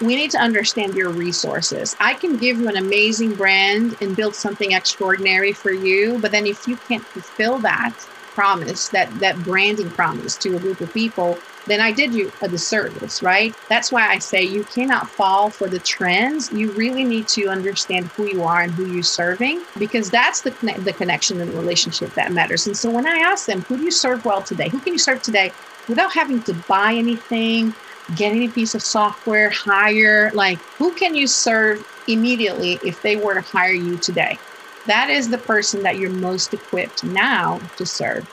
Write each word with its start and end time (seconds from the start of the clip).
we 0.00 0.14
need 0.14 0.30
to 0.30 0.38
understand 0.38 0.94
your 0.94 1.10
resources. 1.10 1.96
I 2.00 2.14
can 2.14 2.36
give 2.36 2.58
you 2.58 2.68
an 2.68 2.76
amazing 2.76 3.34
brand 3.34 3.96
and 4.00 4.16
build 4.16 4.34
something 4.34 4.72
extraordinary 4.72 5.52
for 5.52 5.72
you, 5.72 6.18
but 6.18 6.30
then 6.30 6.46
if 6.46 6.68
you 6.68 6.76
can't 6.88 7.02
fulfill 7.02 7.58
that 7.60 7.94
promise, 8.34 8.88
that 8.90 9.10
that 9.18 9.36
branding 9.42 9.90
promise 9.90 10.36
to 10.36 10.54
a 10.54 10.60
group 10.60 10.80
of 10.80 10.92
people, 10.94 11.36
then 11.66 11.80
I 11.80 11.90
did 11.90 12.14
you 12.14 12.30
a 12.40 12.48
disservice, 12.48 13.20
right? 13.20 13.52
That's 13.68 13.90
why 13.90 14.08
I 14.08 14.18
say 14.18 14.42
you 14.42 14.62
cannot 14.64 15.10
fall 15.10 15.50
for 15.50 15.68
the 15.68 15.80
trends. 15.80 16.52
You 16.52 16.70
really 16.72 17.04
need 17.04 17.26
to 17.28 17.48
understand 17.48 18.06
who 18.16 18.26
you 18.26 18.44
are 18.44 18.62
and 18.62 18.72
who 18.72 18.86
you're 18.86 19.02
serving 19.02 19.62
because 19.78 20.10
that's 20.10 20.42
the 20.42 20.50
the 20.84 20.92
connection 20.92 21.40
and 21.40 21.50
the 21.50 21.58
relationship 21.58 22.14
that 22.14 22.32
matters. 22.32 22.68
And 22.68 22.76
so 22.76 22.88
when 22.90 23.08
I 23.08 23.18
ask 23.18 23.46
them, 23.46 23.62
who 23.62 23.76
do 23.76 23.82
you 23.82 23.90
serve 23.90 24.24
well 24.24 24.42
today? 24.42 24.68
Who 24.68 24.78
can 24.78 24.92
you 24.92 24.98
serve 25.00 25.20
today 25.22 25.52
without 25.88 26.12
having 26.12 26.40
to 26.44 26.54
buy 26.68 26.94
anything? 26.94 27.74
Get 28.16 28.34
a 28.34 28.48
piece 28.48 28.74
of 28.74 28.82
software, 28.82 29.50
hire, 29.50 30.30
like 30.32 30.58
who 30.76 30.92
can 30.94 31.14
you 31.14 31.26
serve 31.26 31.86
immediately 32.08 32.78
if 32.84 33.02
they 33.02 33.16
were 33.16 33.34
to 33.34 33.40
hire 33.40 33.72
you 33.72 33.96
today? 33.98 34.38
That 34.86 35.10
is 35.10 35.28
the 35.28 35.38
person 35.38 35.82
that 35.82 35.98
you're 35.98 36.10
most 36.10 36.54
equipped 36.54 37.04
now 37.04 37.58
to 37.76 37.84
serve. 37.84 38.26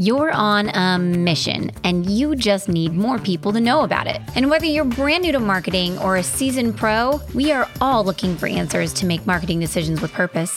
You're 0.00 0.30
on 0.30 0.68
a 0.70 0.98
mission 0.98 1.70
and 1.84 2.08
you 2.08 2.36
just 2.36 2.68
need 2.68 2.94
more 2.94 3.18
people 3.18 3.52
to 3.52 3.60
know 3.60 3.82
about 3.82 4.06
it. 4.06 4.22
And 4.36 4.48
whether 4.48 4.64
you're 4.64 4.84
brand 4.84 5.24
new 5.24 5.32
to 5.32 5.40
marketing 5.40 5.98
or 5.98 6.16
a 6.16 6.22
seasoned 6.22 6.76
pro, 6.76 7.20
we 7.34 7.52
are 7.52 7.68
all 7.80 8.04
looking 8.04 8.36
for 8.36 8.46
answers 8.46 8.92
to 8.94 9.06
make 9.06 9.26
marketing 9.26 9.60
decisions 9.60 10.00
with 10.00 10.12
purpose. 10.12 10.56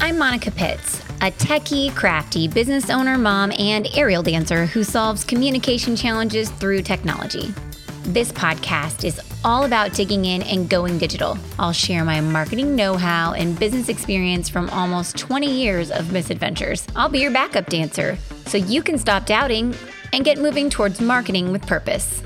I'm 0.00 0.18
Monica 0.18 0.50
Pitts 0.50 1.09
a 1.22 1.30
techie, 1.32 1.94
crafty 1.94 2.48
business 2.48 2.88
owner, 2.88 3.18
mom, 3.18 3.52
and 3.58 3.86
aerial 3.94 4.22
dancer 4.22 4.64
who 4.64 4.82
solves 4.82 5.22
communication 5.22 5.94
challenges 5.94 6.48
through 6.50 6.80
technology. 6.80 7.52
This 8.04 8.32
podcast 8.32 9.04
is 9.04 9.20
all 9.44 9.66
about 9.66 9.92
digging 9.92 10.24
in 10.24 10.40
and 10.42 10.70
going 10.70 10.96
digital. 10.96 11.36
I'll 11.58 11.74
share 11.74 12.06
my 12.06 12.22
marketing 12.22 12.74
know 12.74 12.96
how 12.96 13.34
and 13.34 13.58
business 13.58 13.90
experience 13.90 14.48
from 14.48 14.70
almost 14.70 15.18
20 15.18 15.50
years 15.50 15.90
of 15.90 16.10
misadventures. 16.10 16.86
I'll 16.96 17.10
be 17.10 17.20
your 17.20 17.30
backup 17.30 17.66
dancer 17.66 18.16
so 18.46 18.56
you 18.56 18.82
can 18.82 18.96
stop 18.96 19.26
doubting 19.26 19.74
and 20.14 20.24
get 20.24 20.38
moving 20.38 20.70
towards 20.70 21.02
marketing 21.02 21.52
with 21.52 21.66
purpose. 21.66 22.22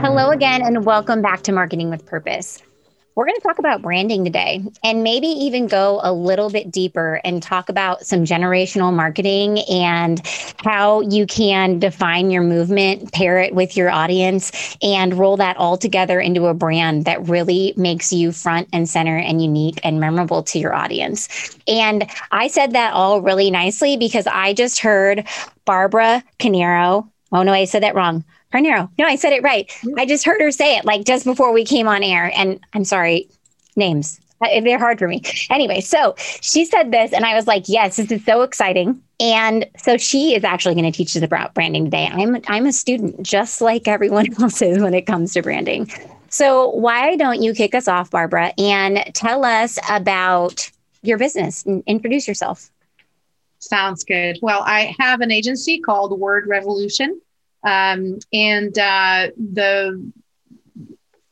Hello 0.00 0.30
again, 0.30 0.62
and 0.62 0.84
welcome 0.84 1.22
back 1.22 1.42
to 1.42 1.52
Marketing 1.52 1.90
with 1.90 2.06
Purpose. 2.06 2.62
We're 3.16 3.26
going 3.26 3.36
to 3.36 3.42
talk 3.42 3.60
about 3.60 3.80
branding 3.80 4.24
today 4.24 4.60
and 4.82 5.04
maybe 5.04 5.28
even 5.28 5.68
go 5.68 6.00
a 6.02 6.12
little 6.12 6.50
bit 6.50 6.72
deeper 6.72 7.20
and 7.22 7.40
talk 7.40 7.68
about 7.68 8.04
some 8.04 8.24
generational 8.24 8.92
marketing 8.92 9.60
and 9.70 10.20
how 10.64 11.00
you 11.02 11.24
can 11.24 11.78
define 11.78 12.32
your 12.32 12.42
movement, 12.42 13.12
pair 13.12 13.38
it 13.38 13.54
with 13.54 13.76
your 13.76 13.88
audience, 13.88 14.76
and 14.82 15.14
roll 15.14 15.36
that 15.36 15.56
all 15.58 15.76
together 15.76 16.18
into 16.18 16.46
a 16.46 16.54
brand 16.54 17.04
that 17.04 17.28
really 17.28 17.72
makes 17.76 18.12
you 18.12 18.32
front 18.32 18.68
and 18.72 18.88
center 18.88 19.16
and 19.16 19.40
unique 19.40 19.78
and 19.84 20.00
memorable 20.00 20.42
to 20.42 20.58
your 20.58 20.74
audience. 20.74 21.56
And 21.68 22.10
I 22.32 22.48
said 22.48 22.72
that 22.72 22.94
all 22.94 23.20
really 23.20 23.48
nicely 23.48 23.96
because 23.96 24.26
I 24.26 24.54
just 24.54 24.80
heard 24.80 25.24
Barbara 25.64 26.24
Carneiro. 26.40 27.08
Oh 27.30 27.42
no, 27.44 27.52
I 27.52 27.66
said 27.66 27.84
that 27.84 27.94
wrong. 27.94 28.24
Carnero. 28.54 28.88
No, 28.98 29.06
I 29.06 29.16
said 29.16 29.32
it 29.32 29.42
right. 29.42 29.70
I 29.98 30.06
just 30.06 30.24
heard 30.24 30.40
her 30.40 30.52
say 30.52 30.76
it 30.76 30.84
like 30.84 31.04
just 31.04 31.24
before 31.24 31.52
we 31.52 31.64
came 31.64 31.88
on 31.88 32.02
air. 32.04 32.30
And 32.36 32.60
I'm 32.72 32.84
sorry, 32.84 33.28
names. 33.74 34.20
They're 34.40 34.78
hard 34.78 34.98
for 34.98 35.08
me. 35.08 35.22
Anyway, 35.48 35.80
so 35.80 36.14
she 36.18 36.64
said 36.66 36.92
this, 36.92 37.12
and 37.12 37.24
I 37.24 37.34
was 37.34 37.46
like, 37.46 37.64
yes, 37.66 37.96
this 37.96 38.12
is 38.12 38.24
so 38.24 38.42
exciting. 38.42 39.02
And 39.18 39.66
so 39.78 39.96
she 39.96 40.34
is 40.34 40.44
actually 40.44 40.74
going 40.74 40.90
to 40.90 40.96
teach 40.96 41.16
us 41.16 41.22
about 41.22 41.54
branding 41.54 41.84
today. 41.84 42.10
I'm 42.12 42.36
I'm 42.46 42.66
a 42.66 42.72
student 42.72 43.22
just 43.22 43.60
like 43.60 43.88
everyone 43.88 44.26
else 44.42 44.60
is 44.60 44.78
when 44.78 44.92
it 44.92 45.06
comes 45.06 45.32
to 45.32 45.42
branding. 45.42 45.90
So 46.28 46.70
why 46.70 47.16
don't 47.16 47.42
you 47.42 47.54
kick 47.54 47.74
us 47.74 47.88
off, 47.88 48.10
Barbara, 48.10 48.52
and 48.58 49.04
tell 49.14 49.44
us 49.44 49.78
about 49.88 50.70
your 51.02 51.16
business 51.16 51.64
and 51.64 51.82
introduce 51.86 52.28
yourself? 52.28 52.70
Sounds 53.60 54.04
good. 54.04 54.38
Well, 54.42 54.62
I 54.66 54.94
have 54.98 55.22
an 55.22 55.30
agency 55.30 55.78
called 55.80 56.18
Word 56.18 56.46
Revolution. 56.46 57.20
Um, 57.64 58.18
and 58.32 58.78
uh, 58.78 59.28
the 59.36 60.12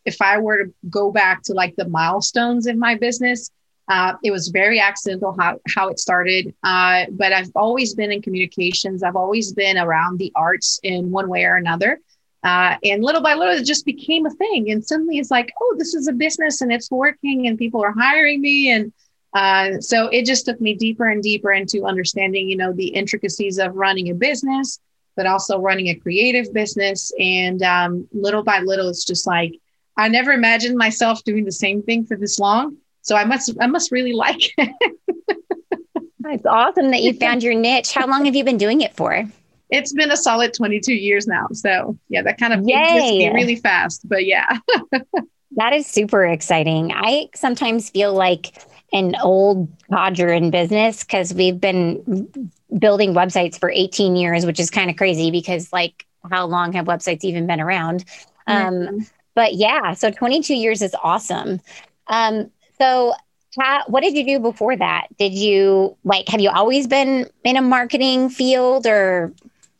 if 0.04 0.20
I 0.20 0.38
were 0.38 0.64
to 0.64 0.74
go 0.90 1.12
back 1.12 1.42
to 1.44 1.52
like 1.52 1.76
the 1.76 1.88
milestones 1.88 2.66
in 2.66 2.78
my 2.78 2.96
business, 2.96 3.50
uh, 3.88 4.14
it 4.22 4.30
was 4.30 4.48
very 4.48 4.80
accidental 4.80 5.34
how, 5.38 5.60
how 5.74 5.88
it 5.88 5.98
started. 5.98 6.54
Uh, 6.62 7.04
but 7.10 7.32
I've 7.32 7.50
always 7.54 7.94
been 7.94 8.10
in 8.10 8.22
communications. 8.22 9.02
I've 9.02 9.16
always 9.16 9.52
been 9.52 9.78
around 9.78 10.18
the 10.18 10.32
arts 10.34 10.80
in 10.82 11.10
one 11.10 11.28
way 11.28 11.44
or 11.44 11.56
another. 11.56 12.00
Uh, 12.44 12.76
and 12.82 13.04
little 13.04 13.22
by 13.22 13.34
little, 13.34 13.54
it 13.54 13.64
just 13.64 13.86
became 13.86 14.26
a 14.26 14.30
thing. 14.30 14.70
And 14.70 14.84
suddenly 14.84 15.18
it's 15.18 15.30
like, 15.30 15.52
oh, 15.60 15.74
this 15.78 15.94
is 15.94 16.08
a 16.08 16.12
business 16.12 16.60
and 16.60 16.72
it's 16.72 16.90
working 16.90 17.46
and 17.46 17.58
people 17.58 17.82
are 17.82 17.94
hiring 17.96 18.40
me. 18.40 18.72
And 18.72 18.92
uh, 19.34 19.80
so 19.80 20.08
it 20.08 20.26
just 20.26 20.46
took 20.46 20.60
me 20.60 20.74
deeper 20.74 21.08
and 21.08 21.22
deeper 21.22 21.52
into 21.52 21.84
understanding, 21.84 22.48
you 22.48 22.56
know, 22.56 22.72
the 22.72 22.88
intricacies 22.88 23.58
of 23.58 23.76
running 23.76 24.10
a 24.10 24.14
business, 24.14 24.80
but 25.16 25.26
also 25.26 25.58
running 25.58 25.88
a 25.88 25.94
creative 25.94 26.52
business. 26.52 27.12
And 27.18 27.62
um, 27.62 28.08
little 28.12 28.42
by 28.42 28.60
little, 28.60 28.88
it's 28.88 29.04
just 29.04 29.26
like 29.26 29.54
I 29.96 30.08
never 30.08 30.32
imagined 30.32 30.76
myself 30.76 31.22
doing 31.24 31.44
the 31.44 31.52
same 31.52 31.82
thing 31.82 32.06
for 32.06 32.16
this 32.16 32.38
long. 32.38 32.76
So 33.02 33.16
I 33.16 33.24
must 33.24 33.52
I 33.60 33.66
must 33.66 33.92
really 33.92 34.12
like 34.24 34.52
it. 34.56 34.98
it's 36.24 36.46
awesome 36.46 36.90
that 36.90 37.02
you 37.02 37.12
found 37.14 37.42
your 37.42 37.54
niche. 37.54 37.92
How 37.92 38.06
long 38.06 38.24
have 38.24 38.34
you 38.34 38.44
been 38.44 38.58
doing 38.58 38.80
it 38.80 38.94
for? 38.94 39.24
It's 39.70 39.92
been 39.92 40.10
a 40.10 40.16
solid 40.16 40.52
22 40.52 40.92
years 40.92 41.26
now. 41.26 41.48
So 41.52 41.98
yeah, 42.08 42.22
that 42.22 42.38
kind 42.38 42.52
of 42.52 42.62
me 42.62 43.30
really 43.32 43.56
fast. 43.56 44.06
But 44.08 44.26
yeah. 44.26 44.58
that 45.56 45.72
is 45.72 45.86
super 45.86 46.26
exciting. 46.26 46.92
I 46.94 47.28
sometimes 47.34 47.88
feel 47.90 48.12
like 48.12 48.54
an 48.92 49.16
old 49.22 49.68
codger 49.90 50.28
in 50.28 50.50
business 50.50 51.02
because 51.02 51.32
we've 51.32 51.60
been 51.60 52.28
building 52.78 53.14
websites 53.14 53.58
for 53.58 53.70
18 53.70 54.16
years, 54.16 54.44
which 54.46 54.60
is 54.60 54.70
kind 54.70 54.90
of 54.90 54.96
crazy 54.96 55.30
because 55.30 55.72
like 55.72 56.06
how 56.30 56.46
long 56.46 56.72
have 56.72 56.86
websites 56.86 57.24
even 57.24 57.46
been 57.46 57.60
around? 57.60 58.04
Mm-hmm. 58.48 58.88
Um, 58.88 59.06
but 59.34 59.54
yeah, 59.54 59.94
so 59.94 60.10
22 60.10 60.54
years 60.54 60.82
is 60.82 60.94
awesome. 61.02 61.60
Um, 62.08 62.50
so 62.78 63.14
how, 63.58 63.84
what 63.86 64.02
did 64.02 64.14
you 64.14 64.24
do 64.24 64.38
before 64.38 64.76
that? 64.76 65.08
Did 65.18 65.32
you 65.32 65.96
like, 66.04 66.28
have 66.28 66.40
you 66.40 66.50
always 66.50 66.86
been 66.86 67.28
in 67.44 67.56
a 67.56 67.62
marketing 67.62 68.28
field 68.28 68.86
or 68.86 69.32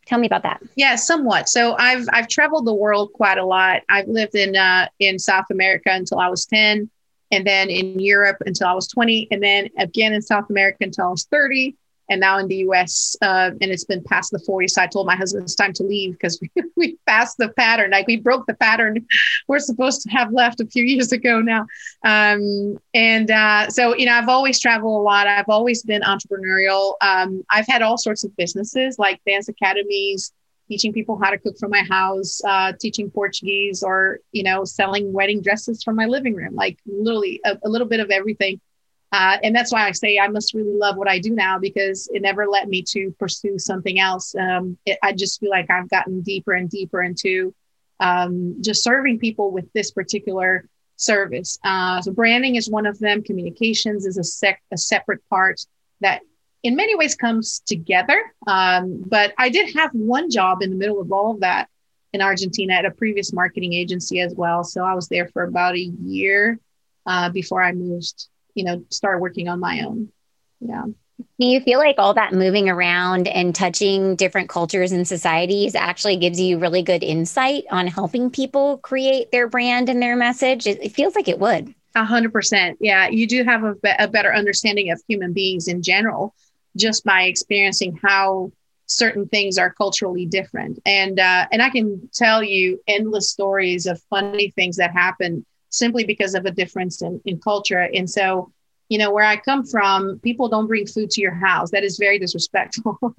tell 0.05 0.19
me 0.19 0.27
about 0.27 0.43
that? 0.43 0.61
Yeah, 0.75 0.95
somewhat. 0.95 1.49
So 1.49 1.75
I've, 1.77 2.07
I've 2.11 2.27
traveled 2.27 2.65
the 2.65 2.73
world 2.73 3.13
quite 3.13 3.37
a 3.37 3.45
lot. 3.45 3.81
I've 3.89 4.07
lived 4.07 4.35
in, 4.35 4.55
uh, 4.55 4.87
in 4.99 5.19
South 5.19 5.45
America 5.51 5.89
until 5.91 6.19
I 6.19 6.29
was 6.29 6.45
10 6.45 6.89
and 7.31 7.45
then 7.45 7.69
in 7.69 7.99
Europe 7.99 8.37
until 8.45 8.67
I 8.67 8.73
was 8.73 8.87
20 8.87 9.27
and 9.31 9.41
then 9.41 9.69
again 9.77 10.13
in 10.13 10.21
South 10.21 10.49
America 10.49 10.77
until 10.81 11.07
I 11.07 11.09
was 11.09 11.25
30 11.25 11.75
and 12.09 12.19
now 12.19 12.37
in 12.37 12.47
the 12.47 12.57
US, 12.57 13.15
uh, 13.21 13.51
and 13.61 13.71
it's 13.71 13.85
been 13.85 14.03
past 14.03 14.31
the 14.31 14.39
40. 14.39 14.67
So 14.67 14.81
I 14.81 14.87
told 14.87 15.07
my 15.07 15.15
husband 15.15 15.43
it's 15.43 15.55
time 15.55 15.73
to 15.73 15.83
leave 15.83 16.13
because 16.13 16.39
we, 16.55 16.63
we 16.75 16.97
passed 17.07 17.37
the 17.37 17.49
pattern. 17.49 17.91
Like 17.91 18.07
we 18.07 18.17
broke 18.17 18.45
the 18.45 18.53
pattern 18.55 19.05
we're 19.47 19.59
supposed 19.59 20.01
to 20.01 20.09
have 20.09 20.31
left 20.31 20.59
a 20.59 20.65
few 20.65 20.83
years 20.83 21.11
ago 21.11 21.41
now. 21.41 21.65
Um, 22.03 22.77
and 22.93 23.31
uh, 23.31 23.69
so, 23.69 23.95
you 23.95 24.05
know, 24.05 24.13
I've 24.13 24.29
always 24.29 24.59
traveled 24.59 24.99
a 24.99 25.03
lot. 25.03 25.27
I've 25.27 25.49
always 25.49 25.83
been 25.83 26.01
entrepreneurial. 26.01 26.95
Um, 27.01 27.43
I've 27.49 27.67
had 27.67 27.81
all 27.81 27.97
sorts 27.97 28.23
of 28.23 28.35
businesses 28.35 28.99
like 28.99 29.21
dance 29.25 29.47
academies, 29.47 30.31
teaching 30.67 30.93
people 30.93 31.19
how 31.21 31.29
to 31.29 31.37
cook 31.37 31.57
from 31.57 31.71
my 31.71 31.83
house, 31.89 32.41
uh, 32.43 32.73
teaching 32.79 33.09
Portuguese, 33.11 33.83
or, 33.83 34.19
you 34.31 34.43
know, 34.43 34.63
selling 34.63 35.11
wedding 35.11 35.41
dresses 35.41 35.83
from 35.83 35.95
my 35.95 36.05
living 36.05 36.35
room, 36.35 36.55
like 36.55 36.79
literally 36.85 37.41
a, 37.45 37.57
a 37.63 37.69
little 37.69 37.87
bit 37.87 37.99
of 37.99 38.09
everything. 38.09 38.59
Uh, 39.11 39.37
and 39.43 39.55
that's 39.55 39.71
why 39.71 39.87
I 39.87 39.91
say 39.91 40.17
I 40.17 40.27
must 40.27 40.55
really 40.55 40.75
love 40.75 40.97
what 40.97 41.07
I 41.07 41.19
do 41.19 41.35
now 41.35 41.59
because 41.59 42.09
it 42.11 42.23
never 42.23 42.47
led 42.47 42.67
me 42.67 42.81
to 42.89 43.13
pursue 43.19 43.59
something 43.59 43.99
else. 43.99 44.33
Um, 44.35 44.77
it, 44.87 44.97
I 45.03 45.13
just 45.13 45.39
feel 45.39 45.51
like 45.51 45.69
I've 45.69 45.89
gotten 45.89 46.21
deeper 46.21 46.53
and 46.53 46.67
deeper 46.67 47.03
into 47.03 47.53
um, 47.99 48.57
just 48.61 48.83
serving 48.83 49.19
people 49.19 49.51
with 49.51 49.71
this 49.73 49.91
particular 49.91 50.67
service. 50.95 51.59
Uh, 51.63 52.01
so 52.01 52.11
branding 52.11 52.55
is 52.55 52.69
one 52.69 52.87
of 52.87 52.97
them. 52.97 53.21
Communications 53.21 54.07
is 54.07 54.17
a, 54.17 54.23
sec- 54.23 54.63
a 54.71 54.77
separate 54.77 55.21
part 55.29 55.61
that 56.01 56.21
in 56.63 56.75
many 56.75 56.95
ways 56.95 57.15
comes 57.15 57.59
together. 57.65 58.33
Um, 58.47 59.03
but 59.05 59.33
I 59.37 59.49
did 59.49 59.75
have 59.75 59.91
one 59.91 60.29
job 60.31 60.61
in 60.61 60.69
the 60.69 60.75
middle 60.75 61.01
of 61.01 61.11
all 61.11 61.31
of 61.31 61.41
that 61.41 61.69
in 62.13 62.21
Argentina 62.21 62.73
at 62.73 62.85
a 62.85 62.91
previous 62.91 63.33
marketing 63.33 63.73
agency 63.73 64.19
as 64.19 64.33
well. 64.35 64.63
So 64.63 64.83
I 64.83 64.93
was 64.93 65.07
there 65.07 65.27
for 65.27 65.43
about 65.43 65.75
a 65.75 65.79
year 65.79 66.59
uh, 67.05 67.29
before 67.29 67.61
I 67.61 67.71
moved 67.73 68.27
you 68.53 68.63
know, 68.63 68.83
start 68.89 69.19
working 69.19 69.47
on 69.47 69.59
my 69.59 69.81
own. 69.81 70.09
Yeah. 70.59 70.85
Do 71.39 71.45
you 71.45 71.61
feel 71.61 71.79
like 71.79 71.95
all 71.97 72.13
that 72.15 72.33
moving 72.33 72.69
around 72.69 73.27
and 73.27 73.53
touching 73.53 74.15
different 74.15 74.49
cultures 74.49 74.91
and 74.91 75.07
societies 75.07 75.75
actually 75.75 76.17
gives 76.17 76.39
you 76.39 76.57
really 76.57 76.81
good 76.81 77.03
insight 77.03 77.65
on 77.71 77.87
helping 77.87 78.29
people 78.29 78.77
create 78.79 79.31
their 79.31 79.47
brand 79.47 79.89
and 79.89 80.01
their 80.01 80.15
message? 80.15 80.67
It, 80.67 80.91
feels 80.93 81.15
like 81.15 81.27
it 81.27 81.39
would. 81.39 81.73
A 81.95 82.03
hundred 82.03 82.33
percent. 82.33 82.77
Yeah. 82.81 83.07
You 83.09 83.27
do 83.27 83.43
have 83.43 83.63
a, 83.63 83.75
be- 83.75 83.93
a 83.99 84.07
better 84.07 84.33
understanding 84.33 84.91
of 84.91 85.01
human 85.07 85.33
beings 85.33 85.67
in 85.67 85.81
general. 85.81 86.33
Just 86.75 87.03
by 87.03 87.23
experiencing 87.23 87.99
how 88.03 88.51
certain 88.85 89.27
things 89.27 89.57
are 89.57 89.71
culturally 89.73 90.25
different. 90.25 90.79
And 90.85 91.19
uh, 91.19 91.47
and 91.51 91.61
I 91.61 91.69
can 91.69 92.09
tell 92.13 92.43
you 92.43 92.81
endless 92.87 93.29
stories 93.29 93.85
of 93.85 94.01
funny 94.09 94.51
things 94.51 94.77
that 94.77 94.91
happen 94.91 95.45
simply 95.69 96.03
because 96.03 96.35
of 96.35 96.45
a 96.45 96.51
difference 96.51 97.01
in, 97.01 97.19
in 97.25 97.39
culture. 97.39 97.89
And 97.93 98.09
so, 98.09 98.51
you 98.89 98.97
know, 98.97 99.11
where 99.11 99.25
I 99.25 99.37
come 99.37 99.65
from, 99.65 100.19
people 100.19 100.47
don't 100.47 100.67
bring 100.67 100.85
food 100.85 101.09
to 101.11 101.21
your 101.21 101.33
house. 101.33 101.71
That 101.71 101.83
is 101.83 101.97
very 101.97 102.19
disrespectful. 102.19 102.97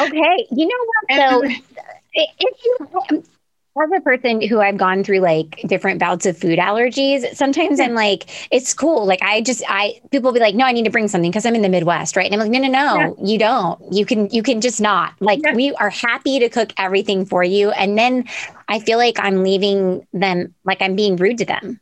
okay. 0.00 0.46
You 0.50 0.66
know 0.66 0.84
what? 0.86 1.04
So 1.18 1.42
if 2.14 2.64
you 2.64 3.24
as 3.80 3.90
a 3.96 4.00
person 4.00 4.40
who 4.42 4.60
I've 4.60 4.76
gone 4.76 5.02
through 5.02 5.20
like 5.20 5.62
different 5.66 5.98
bouts 5.98 6.26
of 6.26 6.36
food 6.36 6.58
allergies, 6.58 7.34
sometimes 7.34 7.80
I'm 7.80 7.94
like, 7.94 8.26
it's 8.50 8.74
cool. 8.74 9.06
Like 9.06 9.22
I 9.22 9.40
just, 9.40 9.62
I 9.68 10.00
people 10.10 10.28
will 10.28 10.34
be 10.34 10.40
like, 10.40 10.54
no, 10.54 10.64
I 10.64 10.72
need 10.72 10.84
to 10.84 10.90
bring 10.90 11.08
something 11.08 11.30
because 11.30 11.46
I'm 11.46 11.54
in 11.54 11.62
the 11.62 11.68
Midwest, 11.68 12.16
right? 12.16 12.30
And 12.30 12.34
I'm 12.34 12.40
like, 12.40 12.50
no, 12.50 12.58
no, 12.58 12.68
no, 12.68 12.96
yeah. 12.96 13.24
you 13.24 13.38
don't. 13.38 13.80
You 13.92 14.04
can, 14.04 14.28
you 14.30 14.42
can 14.42 14.60
just 14.60 14.80
not. 14.80 15.14
Like 15.20 15.40
yeah. 15.42 15.54
we 15.54 15.72
are 15.74 15.90
happy 15.90 16.38
to 16.38 16.48
cook 16.48 16.72
everything 16.76 17.24
for 17.24 17.42
you, 17.42 17.70
and 17.70 17.96
then 17.96 18.28
I 18.68 18.78
feel 18.78 18.98
like 18.98 19.18
I'm 19.18 19.42
leaving 19.42 20.06
them, 20.12 20.54
like 20.64 20.82
I'm 20.82 20.94
being 20.94 21.16
rude 21.16 21.38
to 21.38 21.44
them. 21.46 21.80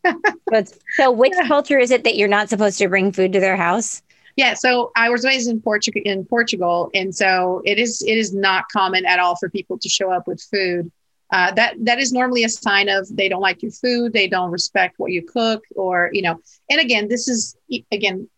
so, 0.53 0.65
so, 0.97 1.11
which 1.11 1.33
yeah. 1.35 1.49
culture 1.49 1.79
is 1.79 1.91
it 1.91 2.05
that 2.05 2.17
you're 2.17 2.29
not 2.29 2.49
supposed 2.49 2.79
to 2.79 2.89
bring 2.89 3.11
food 3.11 3.33
to 3.33 3.41
their 3.41 3.57
house? 3.57 4.03
Yeah, 4.37 4.55
so 4.55 4.93
I 4.97 5.11
was 5.11 5.25
raised 5.25 5.51
in 5.51 5.61
Portugal, 5.61 6.01
in 6.05 6.25
Portugal, 6.25 6.89
and 6.95 7.15
so 7.15 7.63
it 7.65 7.79
is 7.79 8.01
it 8.03 8.17
is 8.17 8.33
not 8.33 8.65
common 8.73 9.05
at 9.05 9.19
all 9.19 9.37
for 9.37 9.51
people 9.51 9.77
to 9.79 9.89
show 9.89 10.13
up 10.13 10.29
with 10.29 10.41
food 10.41 10.91
uh, 11.33 11.53
that 11.53 11.75
that 11.85 11.99
is 11.99 12.13
normally 12.13 12.45
a 12.45 12.49
sign 12.49 12.89
of 12.89 13.07
they 13.17 13.29
don't 13.29 13.41
like 13.41 13.63
your 13.63 13.73
food 13.73 14.13
they 14.13 14.29
don't 14.29 14.51
respect 14.51 14.99
what 14.99 15.13
you 15.13 15.23
cook 15.23 15.65
or 15.77 16.11
you 16.13 16.23
know 16.23 16.41
and 16.69 16.81
again 16.81 17.09
this 17.09 17.29
is 17.29 17.57
again 17.93 18.29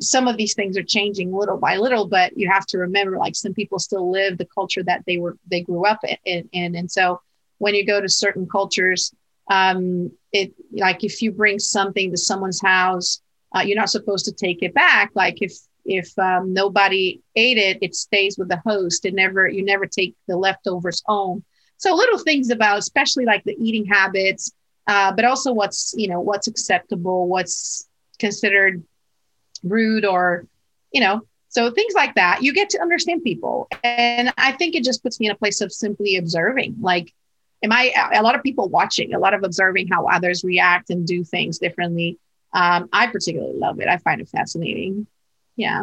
some 0.00 0.28
of 0.28 0.36
these 0.36 0.54
things 0.54 0.76
are 0.76 0.84
changing 0.84 1.32
little 1.32 1.58
by 1.58 1.76
little 1.76 2.06
but 2.06 2.36
you 2.36 2.48
have 2.48 2.64
to 2.66 2.78
remember 2.78 3.18
like 3.18 3.34
some 3.34 3.52
people 3.52 3.78
still 3.78 4.10
live 4.10 4.38
the 4.38 4.46
culture 4.46 4.82
that 4.82 5.02
they 5.06 5.18
were 5.18 5.36
they 5.50 5.60
grew 5.60 5.84
up 5.84 5.98
in, 6.24 6.48
in. 6.52 6.76
And 6.76 6.90
so 6.90 7.20
when 7.58 7.74
you 7.74 7.84
go 7.84 8.00
to 8.00 8.08
certain 8.08 8.46
cultures 8.46 9.12
um 9.50 10.10
it 10.32 10.52
like 10.72 11.02
if 11.02 11.20
you 11.22 11.32
bring 11.32 11.58
something 11.58 12.10
to 12.12 12.16
someone's 12.16 12.62
house 12.62 13.20
uh, 13.54 13.60
you're 13.60 13.76
not 13.76 13.90
supposed 13.90 14.24
to 14.26 14.32
take 14.32 14.62
it 14.62 14.74
back. 14.74 15.10
Like 15.14 15.40
if 15.40 15.52
if 15.84 16.16
um, 16.18 16.52
nobody 16.52 17.20
ate 17.34 17.56
it 17.56 17.78
it 17.82 17.94
stays 17.94 18.36
with 18.38 18.48
the 18.48 18.60
host. 18.64 19.04
It 19.04 19.14
never 19.14 19.48
you 19.48 19.64
never 19.64 19.86
take 19.86 20.14
the 20.26 20.36
leftovers 20.36 21.02
home 21.06 21.44
so 21.78 21.94
little 21.94 22.18
things 22.18 22.50
about, 22.50 22.78
especially 22.78 23.24
like 23.24 23.44
the 23.44 23.56
eating 23.58 23.86
habits, 23.86 24.52
uh, 24.86 25.12
but 25.12 25.24
also 25.24 25.52
what's 25.52 25.94
you 25.96 26.08
know 26.08 26.20
what's 26.20 26.46
acceptable, 26.46 27.26
what's 27.26 27.88
considered 28.18 28.82
rude, 29.62 30.04
or 30.04 30.46
you 30.92 31.00
know, 31.00 31.22
so 31.48 31.70
things 31.70 31.94
like 31.94 32.14
that. 32.16 32.42
You 32.42 32.52
get 32.52 32.70
to 32.70 32.82
understand 32.82 33.22
people, 33.22 33.68
and 33.82 34.32
I 34.36 34.52
think 34.52 34.74
it 34.74 34.84
just 34.84 35.02
puts 35.02 35.18
me 35.18 35.26
in 35.26 35.32
a 35.32 35.36
place 35.36 35.60
of 35.60 35.72
simply 35.72 36.16
observing. 36.16 36.76
Like, 36.80 37.14
am 37.62 37.72
I 37.72 37.92
a 38.12 38.22
lot 38.22 38.34
of 38.34 38.42
people 38.42 38.68
watching, 38.68 39.14
a 39.14 39.18
lot 39.18 39.34
of 39.34 39.44
observing 39.44 39.88
how 39.88 40.06
others 40.06 40.44
react 40.44 40.90
and 40.90 41.06
do 41.06 41.24
things 41.24 41.58
differently. 41.58 42.18
Um, 42.52 42.88
I 42.92 43.08
particularly 43.08 43.58
love 43.58 43.78
it. 43.80 43.88
I 43.88 43.98
find 43.98 44.20
it 44.20 44.28
fascinating. 44.28 45.06
Yeah. 45.56 45.82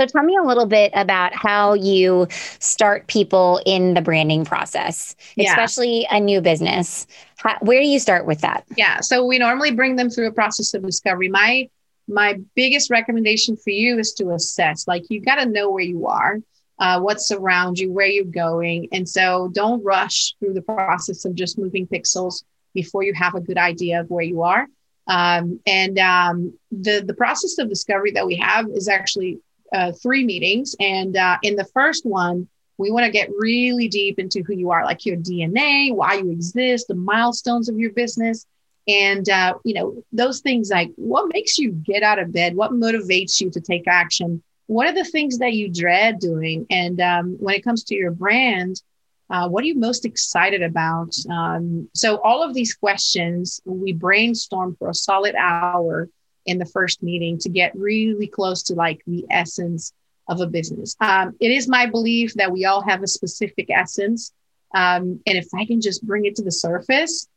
So 0.00 0.06
tell 0.06 0.22
me 0.22 0.34
a 0.34 0.42
little 0.42 0.64
bit 0.64 0.92
about 0.94 1.34
how 1.34 1.74
you 1.74 2.26
start 2.58 3.06
people 3.06 3.60
in 3.66 3.92
the 3.92 4.00
branding 4.00 4.46
process, 4.46 5.14
yeah. 5.36 5.50
especially 5.50 6.06
a 6.10 6.18
new 6.18 6.40
business. 6.40 7.06
How, 7.36 7.58
where 7.60 7.82
do 7.82 7.86
you 7.86 7.98
start 7.98 8.24
with 8.24 8.40
that? 8.40 8.64
Yeah. 8.78 9.00
So 9.00 9.26
we 9.26 9.38
normally 9.38 9.72
bring 9.72 9.96
them 9.96 10.08
through 10.08 10.28
a 10.28 10.32
process 10.32 10.72
of 10.72 10.82
discovery. 10.82 11.28
My 11.28 11.68
my 12.08 12.40
biggest 12.56 12.90
recommendation 12.90 13.58
for 13.58 13.70
you 13.70 13.98
is 13.98 14.14
to 14.14 14.30
assess. 14.30 14.88
Like 14.88 15.04
you 15.10 15.20
got 15.20 15.34
to 15.34 15.44
know 15.44 15.70
where 15.70 15.84
you 15.84 16.06
are, 16.06 16.38
uh, 16.78 17.00
what's 17.00 17.30
around 17.30 17.78
you, 17.78 17.92
where 17.92 18.06
you're 18.06 18.24
going, 18.24 18.88
and 18.92 19.06
so 19.06 19.50
don't 19.52 19.84
rush 19.84 20.34
through 20.38 20.54
the 20.54 20.62
process 20.62 21.26
of 21.26 21.34
just 21.34 21.58
moving 21.58 21.86
pixels 21.86 22.42
before 22.72 23.02
you 23.02 23.12
have 23.12 23.34
a 23.34 23.40
good 23.40 23.58
idea 23.58 24.00
of 24.00 24.08
where 24.08 24.24
you 24.24 24.40
are. 24.40 24.66
Um, 25.06 25.60
and 25.66 25.98
um, 25.98 26.58
the 26.72 27.02
the 27.06 27.14
process 27.14 27.58
of 27.58 27.68
discovery 27.68 28.12
that 28.12 28.26
we 28.26 28.36
have 28.36 28.66
is 28.70 28.88
actually 28.88 29.40
uh, 29.72 29.92
three 29.92 30.24
meetings. 30.24 30.74
And 30.80 31.16
uh, 31.16 31.38
in 31.42 31.56
the 31.56 31.64
first 31.64 32.04
one, 32.06 32.48
we 32.78 32.90
want 32.90 33.04
to 33.04 33.12
get 33.12 33.28
really 33.38 33.88
deep 33.88 34.18
into 34.18 34.42
who 34.42 34.54
you 34.54 34.70
are, 34.70 34.84
like 34.84 35.04
your 35.04 35.16
DNA, 35.16 35.94
why 35.94 36.14
you 36.14 36.30
exist, 36.30 36.88
the 36.88 36.94
milestones 36.94 37.68
of 37.68 37.78
your 37.78 37.92
business. 37.92 38.46
And, 38.88 39.28
uh, 39.28 39.54
you 39.64 39.74
know, 39.74 40.02
those 40.12 40.40
things 40.40 40.70
like 40.70 40.90
what 40.96 41.32
makes 41.32 41.58
you 41.58 41.72
get 41.72 42.02
out 42.02 42.18
of 42.18 42.32
bed? 42.32 42.56
What 42.56 42.72
motivates 42.72 43.40
you 43.40 43.50
to 43.50 43.60
take 43.60 43.86
action? 43.86 44.42
What 44.66 44.86
are 44.86 44.94
the 44.94 45.04
things 45.04 45.38
that 45.38 45.52
you 45.52 45.68
dread 45.68 46.20
doing? 46.20 46.66
And 46.70 47.00
um, 47.00 47.36
when 47.38 47.54
it 47.54 47.64
comes 47.64 47.84
to 47.84 47.94
your 47.94 48.12
brand, 48.12 48.80
uh, 49.28 49.48
what 49.48 49.62
are 49.62 49.66
you 49.66 49.78
most 49.78 50.04
excited 50.04 50.62
about? 50.62 51.14
Um, 51.30 51.88
so, 51.94 52.16
all 52.22 52.42
of 52.42 52.52
these 52.52 52.74
questions, 52.74 53.60
we 53.64 53.92
brainstorm 53.92 54.74
for 54.76 54.88
a 54.88 54.94
solid 54.94 55.36
hour 55.36 56.08
in 56.50 56.58
the 56.58 56.66
first 56.66 57.00
meeting 57.02 57.38
to 57.38 57.48
get 57.48 57.72
really 57.76 58.26
close 58.26 58.64
to 58.64 58.74
like 58.74 59.00
the 59.06 59.24
essence 59.30 59.92
of 60.28 60.40
a 60.40 60.46
business. 60.46 60.96
Um, 61.00 61.36
it 61.40 61.52
is 61.52 61.68
my 61.68 61.86
belief 61.86 62.34
that 62.34 62.50
we 62.50 62.64
all 62.64 62.82
have 62.82 63.02
a 63.02 63.06
specific 63.06 63.68
essence. 63.70 64.32
Um, 64.74 65.20
and 65.26 65.38
if 65.38 65.46
I 65.54 65.64
can 65.64 65.80
just 65.80 66.04
bring 66.04 66.24
it 66.26 66.34
to 66.36 66.42
the 66.42 66.50
surface, 66.52 67.28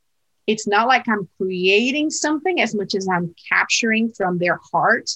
it's 0.47 0.67
not 0.67 0.87
like 0.87 1.07
I'm 1.07 1.29
creating 1.37 2.09
something 2.09 2.59
as 2.59 2.73
much 2.73 2.95
as 2.95 3.07
I'm 3.07 3.33
capturing 3.51 4.11
from 4.11 4.39
their 4.39 4.59
heart 4.71 5.09